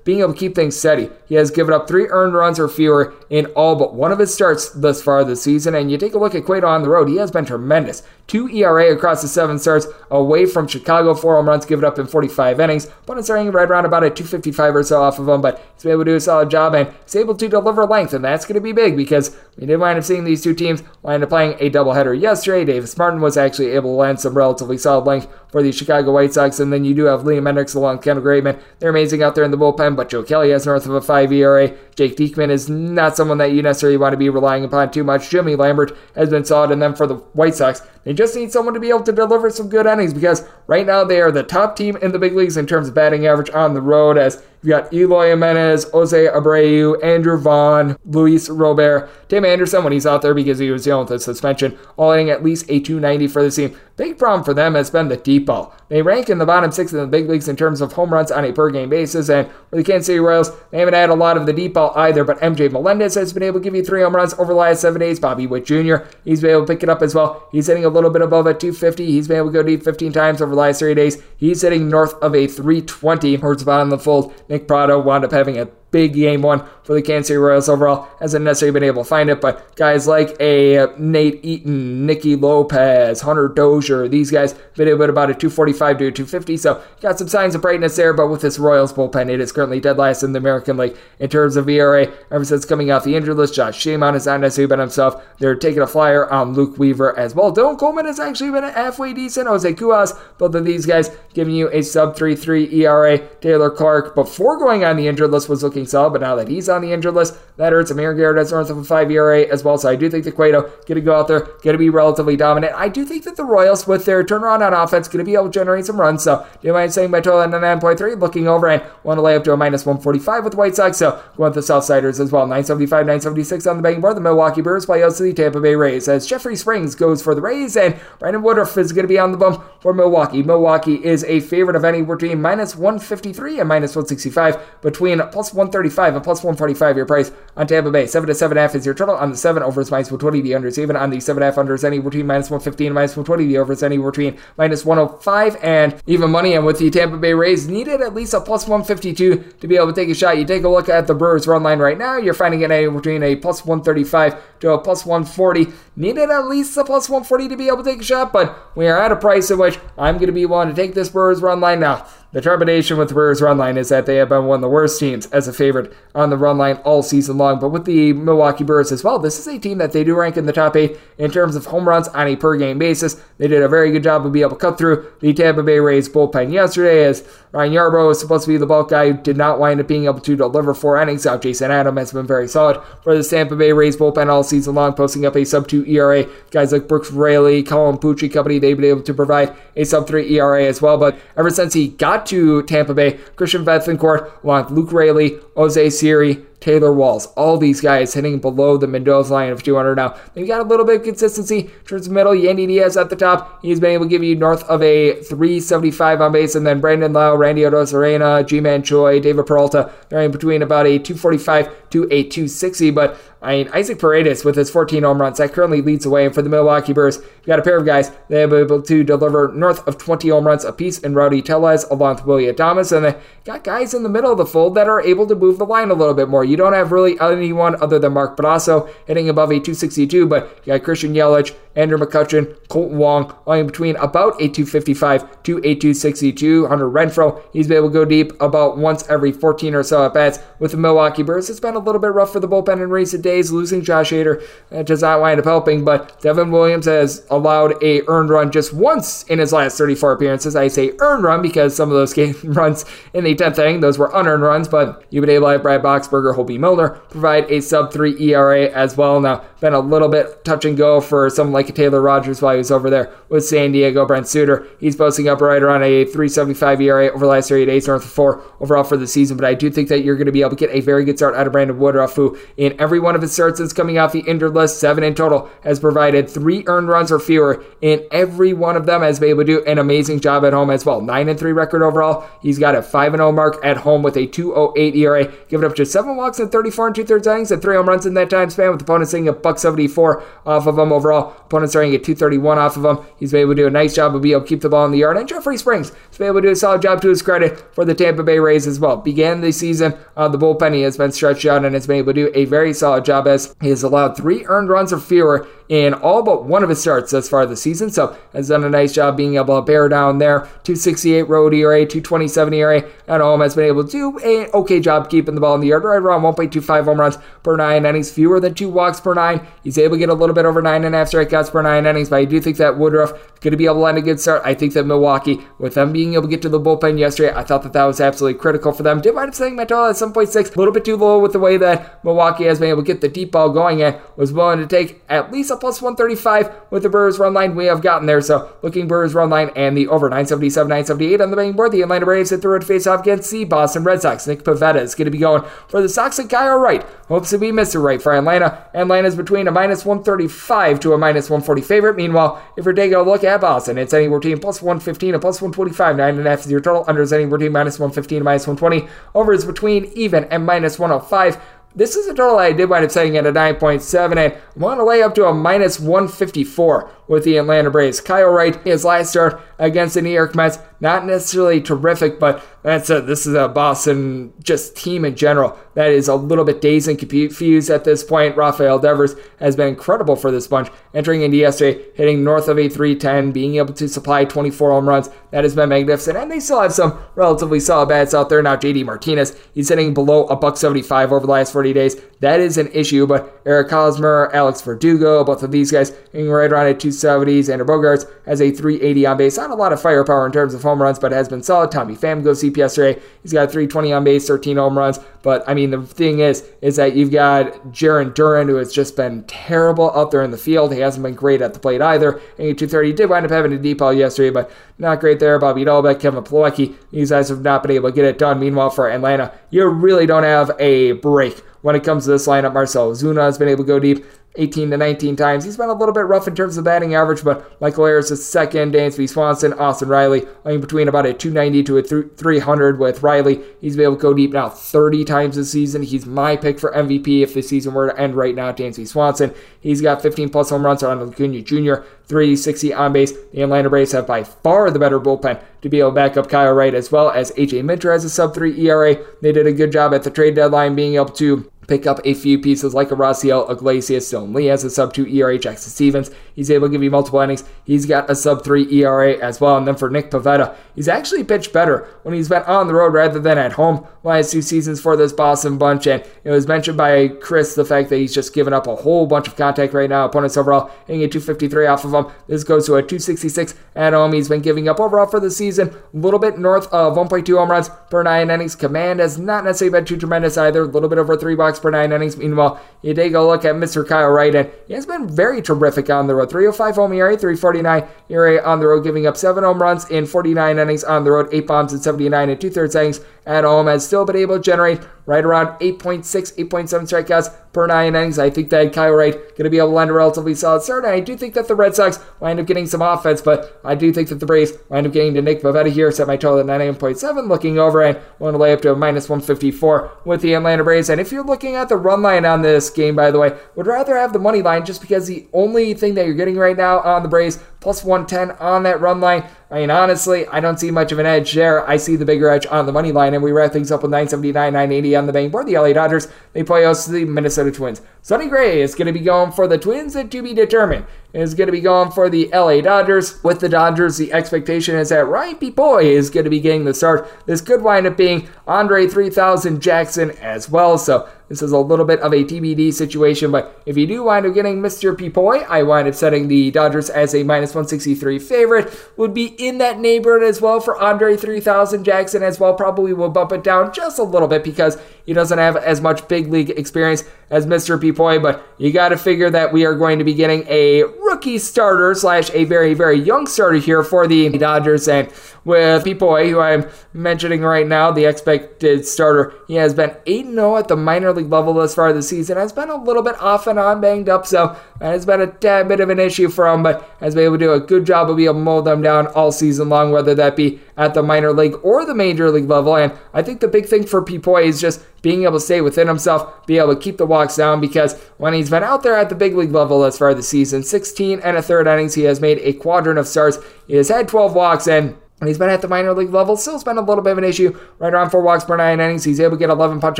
[0.03, 1.09] being able to keep things steady.
[1.27, 4.33] He has given up three earned runs or fewer in all but one of his
[4.33, 5.75] starts thus far this season.
[5.75, 8.03] And you take a look at Cueto on the road, he has been tremendous.
[8.27, 12.07] Two ERA across the seven starts away from Chicago, four home runs given up in
[12.07, 12.85] 45 innings.
[12.85, 15.91] Opponents are right around about a 255 or so off of him, but he's been
[15.91, 18.55] able to do a solid job and he's able to deliver length, and that's going
[18.55, 21.57] to be big because we did wind up seeing these two teams wind up playing
[21.59, 22.63] a doubleheader yesterday.
[22.63, 26.33] Davis Martin was actually able to land some relatively solid length for the Chicago White
[26.33, 28.61] Sox, and then you do have Liam Hendriks along Kendall Graveman.
[28.79, 31.31] They're amazing out there in the bullpen, but Joe Kelly has north of a 5
[31.31, 31.75] ERA.
[31.95, 35.29] Jake Diekman is not someone that you necessarily want to be relying upon too much.
[35.29, 38.73] Jimmy Lambert has been solid, and then for the White Sox, they just need someone
[38.73, 41.75] to be able to deliver some good innings because right now they are the top
[41.75, 44.69] team in the big leagues in terms of batting average on the road as You've
[44.69, 50.35] got Eloy Jimenez, Jose Abreu, Andrew Vaughn, Luis Robert, Tim Anderson when he's out there
[50.35, 53.49] because he was dealing with a suspension, all hitting at least a 290 for the
[53.49, 53.75] team.
[53.97, 55.75] Big problem for them has been the deep ball.
[55.89, 58.31] They rank in the bottom six in the big leagues in terms of home runs
[58.31, 61.13] on a per game basis, and for the Kansas City Royals, they haven't had a
[61.13, 62.23] lot of the deep ball either.
[62.23, 64.81] But MJ Melendez has been able to give you three home runs over the last
[64.81, 65.19] seven days.
[65.19, 65.97] Bobby Witt Jr.
[66.23, 67.47] He's been able to pick it up as well.
[67.51, 69.05] He's hitting a little bit above a 250.
[69.05, 71.21] He's been able to go deep 15 times over the last three days.
[71.37, 73.35] He's hitting north of a 320.
[73.35, 74.33] Hurts bottom of the fold.
[74.51, 78.09] Nick Pratto wound up having a big game one for the Kansas City Royals overall.
[78.19, 82.35] Hasn't necessarily been able to find it, but guys like a uh, Nate Eaton, Nicky
[82.35, 86.57] Lopez, Hunter Dozier, these guys been able to about a 245 to a 250.
[86.57, 89.79] So got some signs of brightness there, but with this Royals bullpen, it is currently
[89.79, 92.11] dead last in the American League in terms of ERA.
[92.31, 95.23] Ever since coming off the injured list, Josh Staumont has not necessarily been himself.
[95.39, 97.53] They're taking a flyer on Luke Weaver as well.
[97.53, 99.47] Dylan Coleman has actually been halfway decent.
[99.47, 103.17] Jose Cuas, both of these guys giving you a sub 3-3 ERA.
[103.39, 106.69] Taylor Clarke, before going on the injured list, was looking solid, but now that he's
[106.69, 107.91] on the injured list, that hurts.
[107.91, 110.31] Amir Garrett has north of a 5 ERA as well, so I do think the
[110.31, 112.73] Cueto going to go out there, going to be relatively dominant.
[112.75, 115.45] I do think that the Royals, with their turnaround on offense, going to be able
[115.45, 118.19] to generate some runs, so do you mind saying my total at 9.3?
[118.19, 120.97] Looking over and want to lay up to a minus 145 with the White Sox,
[120.97, 122.43] so going with the Southsiders as well.
[122.43, 124.15] 975, 976 on the betting board.
[124.15, 127.35] The Milwaukee Brewers play out to the Tampa Bay Rays as Jeffrey Springs goes for
[127.35, 130.43] the Rays, and Brandon Woodruff is going to be on the bump for Milwaukee.
[130.43, 136.15] Milwaukee is a favorite of any between minus 153 and minus 165, between plus 135
[136.15, 138.05] and plus 145 your price on Tampa Bay.
[138.05, 140.41] 7 to 7.5 is your total on the 7 over is minus 120.
[140.41, 143.15] The under is even on the 7.5 under is any between minus 115 and minus
[143.15, 143.47] 120.
[143.47, 146.53] The over is any between minus 105 and even money.
[146.53, 149.87] And with the Tampa Bay Rays, needed at least a plus 152 to be able
[149.87, 150.37] to take a shot.
[150.37, 152.99] You take a look at the Brewers run line right now, you're finding it anywhere
[152.99, 155.67] between a plus 135 to a plus 140.
[155.95, 158.87] Needed at least a plus 140 to be able to take a shot, but we
[158.87, 161.41] are at a price at which I'm going to be willing to take this Brewers
[161.41, 162.07] run line now.
[162.33, 164.69] The trepidation with the Brewers run line is that they have been one of the
[164.69, 167.59] worst teams as a favorite on the run line all season long.
[167.59, 170.37] But with the Milwaukee Brewers as well, this is a team that they do rank
[170.37, 173.21] in the top eight in terms of home runs on a per game basis.
[173.37, 175.79] They did a very good job of being able to cut through the Tampa Bay
[175.79, 179.59] Rays bullpen yesterday as Ryan Yarbrough was supposed to be the bulk guy did not
[179.59, 181.41] wind up being able to deliver four innings out.
[181.41, 184.93] Jason Adam has been very solid for the Tampa Bay Rays bullpen all season long,
[184.93, 186.25] posting up a sub 2 ERA.
[186.51, 190.33] Guys like Brooks Raley, Colin Pucci Company, they've been able to provide a sub 3
[190.37, 190.97] ERA as well.
[190.97, 195.89] But ever since he got to Tampa Bay, Christian Bethancourt, along with Luke Raley, Jose
[195.89, 200.15] Siri, Taylor Walls, all these guys hitting below the Mendoza line of 200 now.
[200.33, 202.33] They've got a little bit of consistency towards the middle.
[202.33, 203.61] Yandy Diaz at the top.
[203.63, 207.13] He's been able to give you north of a 375 on base, and then Brandon
[207.13, 212.23] Lowe, Randy Arozarena, Ji-Man Choi, David Peralta, they're in between about a 245 to a
[212.23, 212.91] 260.
[212.91, 216.25] But I mean, Isaac Paredes with his 14 home runs that currently leads away.
[216.25, 218.83] And for the Milwaukee Brewers, you got a pair of guys that have been able
[218.83, 222.95] to deliver north of 20 home runs apiece in Rowdy Tellez along with Willy Adames,
[222.95, 225.50] and they got guys in the middle of the fold that are able to move
[225.51, 226.43] move the line a little bit more.
[226.45, 230.73] You don't have really anyone other than Mark Brasso hitting above a 262, but you
[230.73, 235.75] got Christian Yelich, Andrew McCutchen, Kolten Wong, all in between about a 255 to a
[235.75, 236.67] 262.
[236.67, 240.13] Hunter Renfroe, he's been able to go deep about once every 14 or so at
[240.13, 241.49] bats with the Milwaukee Brewers.
[241.49, 243.51] It's been a little bit rough for the bullpen in recent days.
[243.51, 244.43] Losing Josh Hader
[244.85, 249.23] does not wind up helping, but Devin Williams has allowed a earned run just once
[249.23, 250.55] in his last 34 appearances.
[250.55, 253.97] I say earned run because some of those game runs in the 10th inning, those
[253.97, 258.19] were unearned runs, but you've been to Brad Boxberger, Hoby Milner provide a sub 3
[258.19, 259.19] ERA as well.
[259.19, 262.57] Now, been a little bit touch and go for someone like Taylor Rogers while he
[262.57, 264.05] was over there with San Diego.
[264.05, 267.87] Brent Suter, he's posting up right around a 375 ERA over the last 38 days,
[267.87, 269.37] north of four overall for the season.
[269.37, 271.17] But I do think that you're going to be able to get a very good
[271.17, 274.11] start out of Brandon Woodruff, who in every one of his starts since coming off
[274.11, 278.53] the injured list, seven in total, has provided three earned runs or fewer in every
[278.53, 279.01] one of them.
[279.01, 281.01] Has been able to do an amazing job at home as well.
[281.01, 282.27] Nine and three record overall.
[282.41, 285.75] He's got a five and zero mark at home with a 2.08 ERA, giving up
[285.75, 288.29] just seven walks in 34 and two thirds innings and three home runs in that
[288.29, 291.31] time span, with opponents hitting a buck 74 off of him overall.
[291.45, 293.05] Opponents starting at 231 off of him.
[293.17, 294.85] He's been able to do a nice job of being able to keep the ball
[294.85, 295.17] in the yard.
[295.17, 297.85] And Jeffrey Springs has been able to do a solid job to his credit for
[297.85, 298.97] the Tampa Bay Rays as well.
[298.97, 302.13] Began the season, uh, the bullpen he has been stretched out and has been able
[302.13, 305.47] to do a very solid job as he has allowed three earned runs or fewer
[305.71, 307.89] in all but one of his starts thus far this season.
[307.89, 310.41] So has done a nice job being able to bear down there.
[310.63, 313.39] 268 road ERA, 227 ERA at home.
[313.39, 315.95] Has been able to do a okay job keeping the ball in the yard, right
[315.95, 319.47] around 1.25 home runs per nine innings, fewer than two walks per nine.
[319.63, 321.85] He's able to get a little bit over nine and a half strikeouts per nine
[321.85, 324.01] innings, but I do think that Woodruff is going to be able to land a
[324.01, 324.41] good start.
[324.43, 327.43] I think that Milwaukee, with them being able to get to the bullpen yesterday, I
[327.43, 328.99] thought that that was absolutely critical for them.
[328.99, 331.55] Did wind up setting my at 7.6, a little bit too low with the way
[331.55, 334.67] that Milwaukee has been able to get the deep ball going and was willing to
[334.67, 338.19] take at least a plus 135 with the Brewers run line we have gotten there.
[338.19, 341.71] So looking Brewers run line and the over 977, 978 on the betting board.
[341.71, 344.27] The Atlanta Braves hit the road face off against the Boston Red Sox.
[344.27, 346.83] Nick Pivetta is going to be going for the Sox and Kyle Wright.
[347.07, 347.81] Hopes to be Mr.
[347.81, 348.65] Right for Atlanta.
[348.73, 351.95] Atlanta's between a minus 135 to a minus 140 favorite.
[351.95, 355.41] Meanwhile, if you're taking a look at Boston, it's anywhere between plus 115 and plus
[355.41, 355.95] 125.
[355.95, 356.83] Nine and a half is your total.
[356.87, 358.91] Under is anywhere between minus 115 and minus 120.
[359.13, 361.39] Over is between even and minus 105.
[361.73, 364.79] This is a total I did wind up setting at a 9.7, and I want
[364.79, 367.99] to lay up to a minus 154 with the Atlanta Braves.
[367.99, 372.89] Kyle Wright, his last start against the New York Mets, not necessarily terrific, but that's
[372.89, 376.87] a, this is a Boston just team in general that is a little bit dazed
[376.87, 378.35] and confused at this point.
[378.35, 382.67] Rafael Devers has been incredible for this bunch, entering into yesterday, hitting north of a
[382.67, 385.09] 310, being able to supply 24 home runs.
[385.31, 388.41] That has been magnificent, and they still have some relatively solid bats out there.
[388.41, 391.95] Now, JD Martinez, he's hitting below a buck 75 over the last 40 days.
[392.19, 396.51] That is an issue, but Eric Hosmer, Alex Verdugo, both of these guys hitting right
[396.51, 397.51] around at 270s.
[397.51, 399.37] Andrew Bogaerts has a 380 on base.
[399.37, 401.71] Not a lot of firepower in terms of home runs, but has been solid.
[401.71, 402.99] Tommy Pham goes deep yesterday.
[403.21, 404.99] He's got 320 on base, 13 home runs.
[405.23, 408.95] But I mean, the thing is, is that you've got Jarren Duran, who has just
[408.95, 410.73] been terrible out there in the field.
[410.73, 412.13] He hasn't been great at the plate either.
[412.37, 415.37] And 230 did wind up having a deep ball yesterday, but not great there.
[415.37, 418.39] Bobby Dalbec, Kevin Plawecki, these guys have not been able to get it done.
[418.39, 422.53] Meanwhile, for Atlanta, you really don't have a break when it comes to this lineup.
[422.53, 424.03] Marcel Ozuna has been able to go deep.
[424.35, 425.43] 18 to 19 times.
[425.43, 428.25] He's been a little bit rough in terms of batting average, but Michael Harris is
[428.25, 428.73] second.
[428.73, 433.41] Dansby Swanson, Austin Riley, in between about a 290 to a 300 with Riley.
[433.59, 435.83] He's been able to go deep now 30 times this season.
[435.83, 438.51] He's my pick for MVP if the season were to end right now.
[438.51, 443.13] Dansby Swanson, he's got 15 plus home runs on Acuna Jr., 360 on base.
[443.33, 446.29] The Atlanta Braves have by far the better bullpen to be able to back up
[446.29, 448.95] Kyle Wright as well as AJ Minter has a sub 3 ERA.
[449.21, 452.13] They did a good job at the trade deadline being able to pick up a
[452.13, 454.07] few pieces like a Raisel Iglesias.
[454.07, 455.37] Stone Lee has a sub 2 ERA.
[455.37, 456.11] Jackson Stephens.
[456.35, 457.43] he's able to give you multiple innings.
[457.63, 459.57] He's got a sub 3 ERA as well.
[459.57, 462.93] And then for Nick Pivetta, he's actually pitched better when he's been on the road
[462.93, 465.87] rather than at home last two seasons for this Boston bunch.
[465.87, 469.05] And it was mentioned by Chris the fact that he's just given up a whole
[469.05, 470.05] bunch of contact right now.
[470.05, 472.11] Opponents overall hitting a 253 off of him.
[472.27, 474.13] This goes to a 266 at home.
[474.13, 477.51] He's been giving up overall for the season a little bit north of 1.2 home
[477.51, 478.55] runs per nine innings.
[478.55, 480.63] Command has not necessarily been too tremendous either.
[480.63, 482.17] A little bit over three per nine innings.
[482.17, 483.87] Meanwhile, you take a look at Mr.
[483.87, 486.29] Kyle Wright, and he has been very terrific on the road.
[486.29, 490.57] 305 home ERA, 349 ERA on the road, giving up seven home runs in 49
[490.57, 493.67] innings on the road, eight bombs in 79 and two thirds innings at home.
[493.67, 498.17] Has still been able to generate right around 8.6, 8.7 strikeouts per nine innings.
[498.17, 500.85] I think that Kyle Wright going to be able to land a relatively solid start.
[500.85, 503.75] And I do think that the Red Sox wind up getting some offense, but I
[503.75, 505.91] do think that the Braves wind up getting to Nick Pivetta here.
[505.91, 507.27] Set my total at 98.7.
[507.27, 510.89] Looking over and want to lay up to a minus 154 with the Atlanta Braves.
[510.89, 513.67] And if you're looking at the run line on this game, by the way, would
[513.67, 516.79] rather have the money line just because the only thing that you're getting right now
[516.79, 519.23] on the Braves plus 110 on that run line.
[519.51, 521.67] I mean, honestly, I don't see much of an edge there.
[521.67, 523.91] I see the bigger edge on the money line, and we wrap things up with
[523.91, 525.45] 979, 980 on the betting board.
[525.45, 527.81] The LA Dodgers, they play host to the Minnesota Twins.
[528.03, 530.87] Sonny Gray is going to be going for the Twins and to be determined.
[531.13, 533.21] Is going to be going for the LA Dodgers.
[533.21, 536.73] With the Dodgers, the expectation is that Ryan Pepiot is going to be getting the
[536.73, 537.11] start.
[537.25, 540.77] This could wind up being Andre 3000 Jackson as well.
[540.77, 544.25] So this is a little bit of a TBD situation, but if you do wind
[544.25, 544.95] up getting Mr.
[544.95, 548.73] Pepiot, I wind up setting the Dodgers as a minus 163 favorite.
[548.95, 552.53] Would be in that neighborhood as well for Andre 3000 Jackson as well.
[552.53, 556.07] Probably will bump it down just a little bit because he doesn't have as much
[556.07, 557.79] big league experience as Mr.
[557.79, 561.37] Pepiot, but you got to figure that we are going to be getting a rookie
[561.37, 564.87] starter slash a very, very young starter here for the Dodgers.
[564.87, 565.09] And
[565.43, 570.57] with Pepiot, who I'm mentioning right now, the expected starter, he has been 8 0
[570.57, 572.37] at the minor league level thus far this season.
[572.37, 575.27] Has been a little bit off and on, banged up, so that has been a
[575.27, 577.85] tad bit of an issue for him, but has been able to do a good
[577.85, 580.93] job of being able to mold them down all season long, whether that be at
[580.93, 582.75] the minor league or the major league level.
[582.75, 585.87] And I think the big thing for Pepiot is just being able to stay within
[585.87, 589.09] himself, be able to keep the walks down because when he's been out there at
[589.09, 592.21] the big league level as far the season, 16 and a third innings, he has
[592.21, 593.39] made a quadrant of starts.
[593.67, 594.95] He has had 12 walks and
[595.27, 596.35] he's been at the minor league level.
[596.35, 597.57] Still, has been a little bit of an issue.
[597.79, 599.03] Right around four walks per nine innings.
[599.03, 599.99] He's able to get 11 punch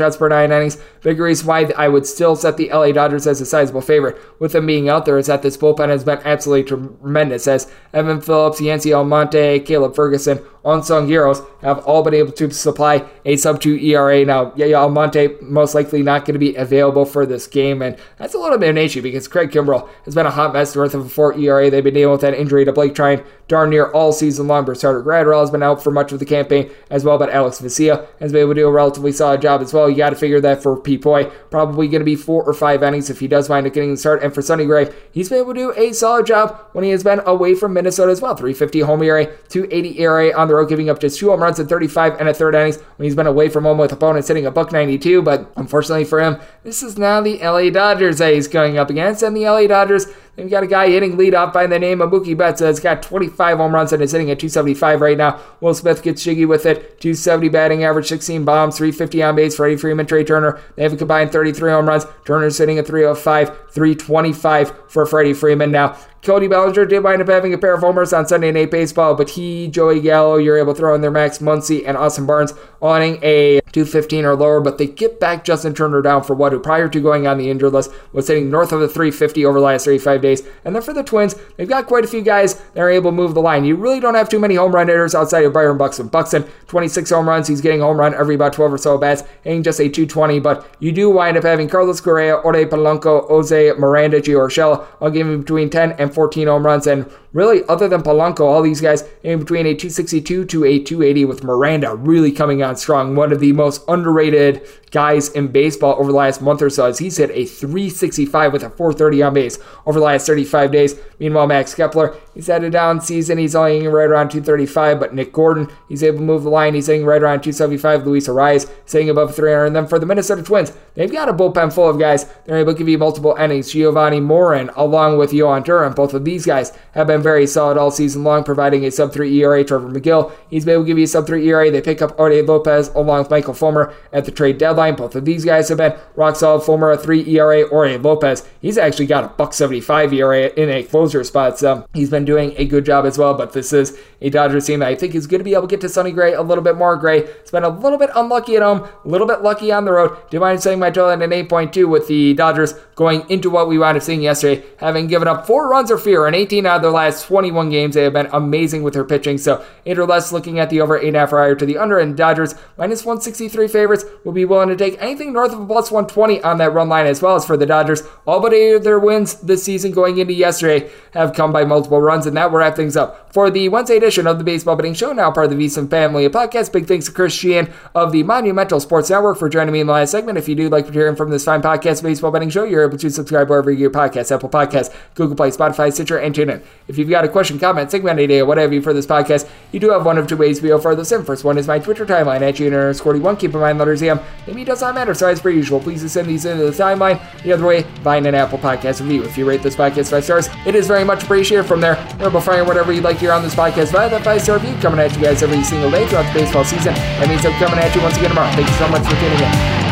[0.00, 0.78] outs per nine innings.
[1.02, 4.18] Big reason why I would still set the LA Dodgers as a sizable favorite.
[4.38, 7.46] With them being out there, is that this bullpen has been absolutely tremendous.
[7.46, 13.08] As Evan Phillips, Yency Almonte, Caleb Ferguson, unsung heroes have all been able to supply
[13.24, 14.24] a sub 2 ERA.
[14.24, 18.34] Now, yeah, Almonte most likely not going to be available for this game, and that's
[18.34, 20.94] a little bit of an issue because Craig Kimbrel has been a hot mess north
[20.94, 21.70] of a 4 ERA.
[21.70, 24.64] They've been dealing with that injury to Blake Treinen darn near all season long.
[24.64, 28.06] Brusdar Graterol has been out for much of the campaign as well, but Alex Vesia
[28.18, 29.90] has been able to do a relatively solid job as well.
[29.90, 33.10] You got to figure that for Pepiot, probably going to be four or five innings
[33.10, 34.22] if he does wind up getting the start.
[34.22, 37.04] And for Sonny Gray, he's been able to do a solid job when he has
[37.04, 38.34] been away from Minnesota as well.
[38.34, 41.66] 350 home ERA, 280 ERA on the road, giving up just two home runs in
[41.66, 44.50] 35 and a third innings when he's been away from home with opponents hitting a
[44.50, 45.22] buck 92.
[45.22, 49.22] But unfortunately for him, this is now the LA Dodgers that he's going up against,
[49.22, 50.06] and the LA Dodgers
[50.36, 52.62] They've got a guy hitting leadoff by the name of Mookie Betts.
[52.62, 55.38] Uh, Has got 25 home runs and is hitting at 275 right now.
[55.60, 57.00] Will Smith gets jiggy with it.
[57.00, 59.56] 270 batting average, 16 bombs, 350 on base.
[59.56, 60.58] Freddie Freeman, Trea Turner.
[60.76, 62.06] They have a combined 33 home runs.
[62.24, 65.70] Turner's sitting at 305, 325 for Freddie Freeman.
[65.70, 69.16] Now, Cody Bellinger did wind up having a pair of homers on Sunday Night Baseball,
[69.16, 72.54] but he, Joey Gallo, you're able to throw in their Max Muncy and Austin Barnes
[72.80, 76.60] owning a 215 or lower, but they get back Justin Turner down for what, who
[76.60, 79.64] prior to going on the injured list was sitting north of the 350 over the
[79.64, 80.42] last 35 days.
[80.64, 83.16] And then for the Twins, they've got quite a few guys that are able to
[83.16, 83.64] move the line.
[83.64, 86.08] You really don't have too many home run hitters outside of Byron Buxton.
[86.08, 87.48] Buxton, 26 home runs.
[87.48, 90.66] He's getting home run every about 12 or so bats, hitting just a 220, but
[90.78, 95.40] you do wind up having Carlos Correa, Ore Polanco, Jose Miranda, Gio Urshela, all giving
[95.40, 96.86] between 10 and 14 home runs.
[96.86, 101.24] And really, other than Polanco, all these guys in between a 262 to a 280
[101.24, 103.14] with Miranda really coming on strong.
[103.14, 106.98] One of the most underrated guys in baseball over the last month or so as
[106.98, 110.96] he's hit a 365 with a 430 on base over the last 35 days.
[111.18, 113.38] Meanwhile, Max Kepler, he's had a down season.
[113.38, 116.74] He's only hitting right around 235, but Nick Gordon, he's able to move the line.
[116.74, 118.06] He's hitting right around 275.
[118.06, 119.66] Luis Arraez sitting above 300.
[119.66, 122.26] And then for the Minnesota Twins, they've got a bullpen full of guys.
[122.44, 123.72] They're able to give you multiple innings.
[123.72, 127.90] Jovani Moran, along with Jhoan Duran, both of these guys have been very solid all
[127.90, 129.64] season long, providing a sub 3 ERA.
[129.64, 131.70] Trevor Megill, he's been able to give you a sub 3 ERA.
[131.70, 134.96] They pick up Orde Lopez along with Michael Fulmer at the trade deadline.
[134.96, 136.62] Both of these guys have been rock solid.
[136.62, 137.62] Fulmer a 3 ERA.
[137.62, 141.58] Orde Lopez, he's actually got a buck 75 ERA in a closer spot.
[141.58, 143.34] So he's been doing a good job as well.
[143.34, 145.68] But this is a Dodgers team that I think is going to be able to
[145.68, 146.96] get to Sonny Gray a little bit more.
[146.96, 149.92] Gray it's been a little bit unlucky at home, a little bit lucky on the
[149.92, 150.16] road.
[150.30, 153.68] Do you mind saying my total at an 8.2 with the Dodgers going into what
[153.68, 156.76] we wound up seeing yesterday, having given up four runs or fewer in 18 out
[156.76, 157.94] of their last 21 games.
[157.94, 159.36] They have been amazing with their pitching.
[159.36, 161.76] So eight or less looking at the over eight and a half higher to the
[161.76, 165.66] under, and Dodgers minus 163 favorites will be willing to take anything north of a
[165.66, 168.02] plus 120 on that run line as well as for the Dodgers.
[168.26, 172.00] All but eight of their wins this season going into yesterday have come by multiple
[172.00, 174.94] runs, and that will wrap things up for the Wednesday edition of the Baseball Betting
[174.94, 175.12] Show.
[175.12, 176.72] Now part of the VSiN family of podcast.
[176.72, 179.92] Big thanks to Chris Sheehan of the Monumental Sports Network for joining me in the
[179.92, 180.38] last segment.
[180.38, 183.10] If you do like hearing from this fine podcast, Baseball Betting Show, you're able to
[183.10, 186.62] subscribe wherever you get podcasts, Apple Podcasts, Google Play, Spotify, Stitcher, and TuneIn.
[186.88, 189.90] If you've got a question, comment, segment idea, whatever you for this podcast, you do
[189.90, 191.24] have one of two ways able to those in.
[191.24, 193.36] First one is my Twitter timeline at junior underscore 1.
[193.36, 194.20] Keep in mind, letters EM.
[194.46, 197.20] Maybe it does not matter, so as per usual, please send these into the timeline.
[197.42, 199.24] The other way, find an Apple Podcast review.
[199.24, 201.96] If you rate this podcast five stars, it is very much appreciated from there.
[202.20, 202.30] We're
[202.64, 205.14] whatever you'd like to hear on this podcast via that five star review coming at
[205.14, 206.94] you guys every single day throughout the baseball season.
[206.94, 208.50] That means I'm coming at you once again tomorrow.
[208.54, 209.91] Thank you so much for tuning in.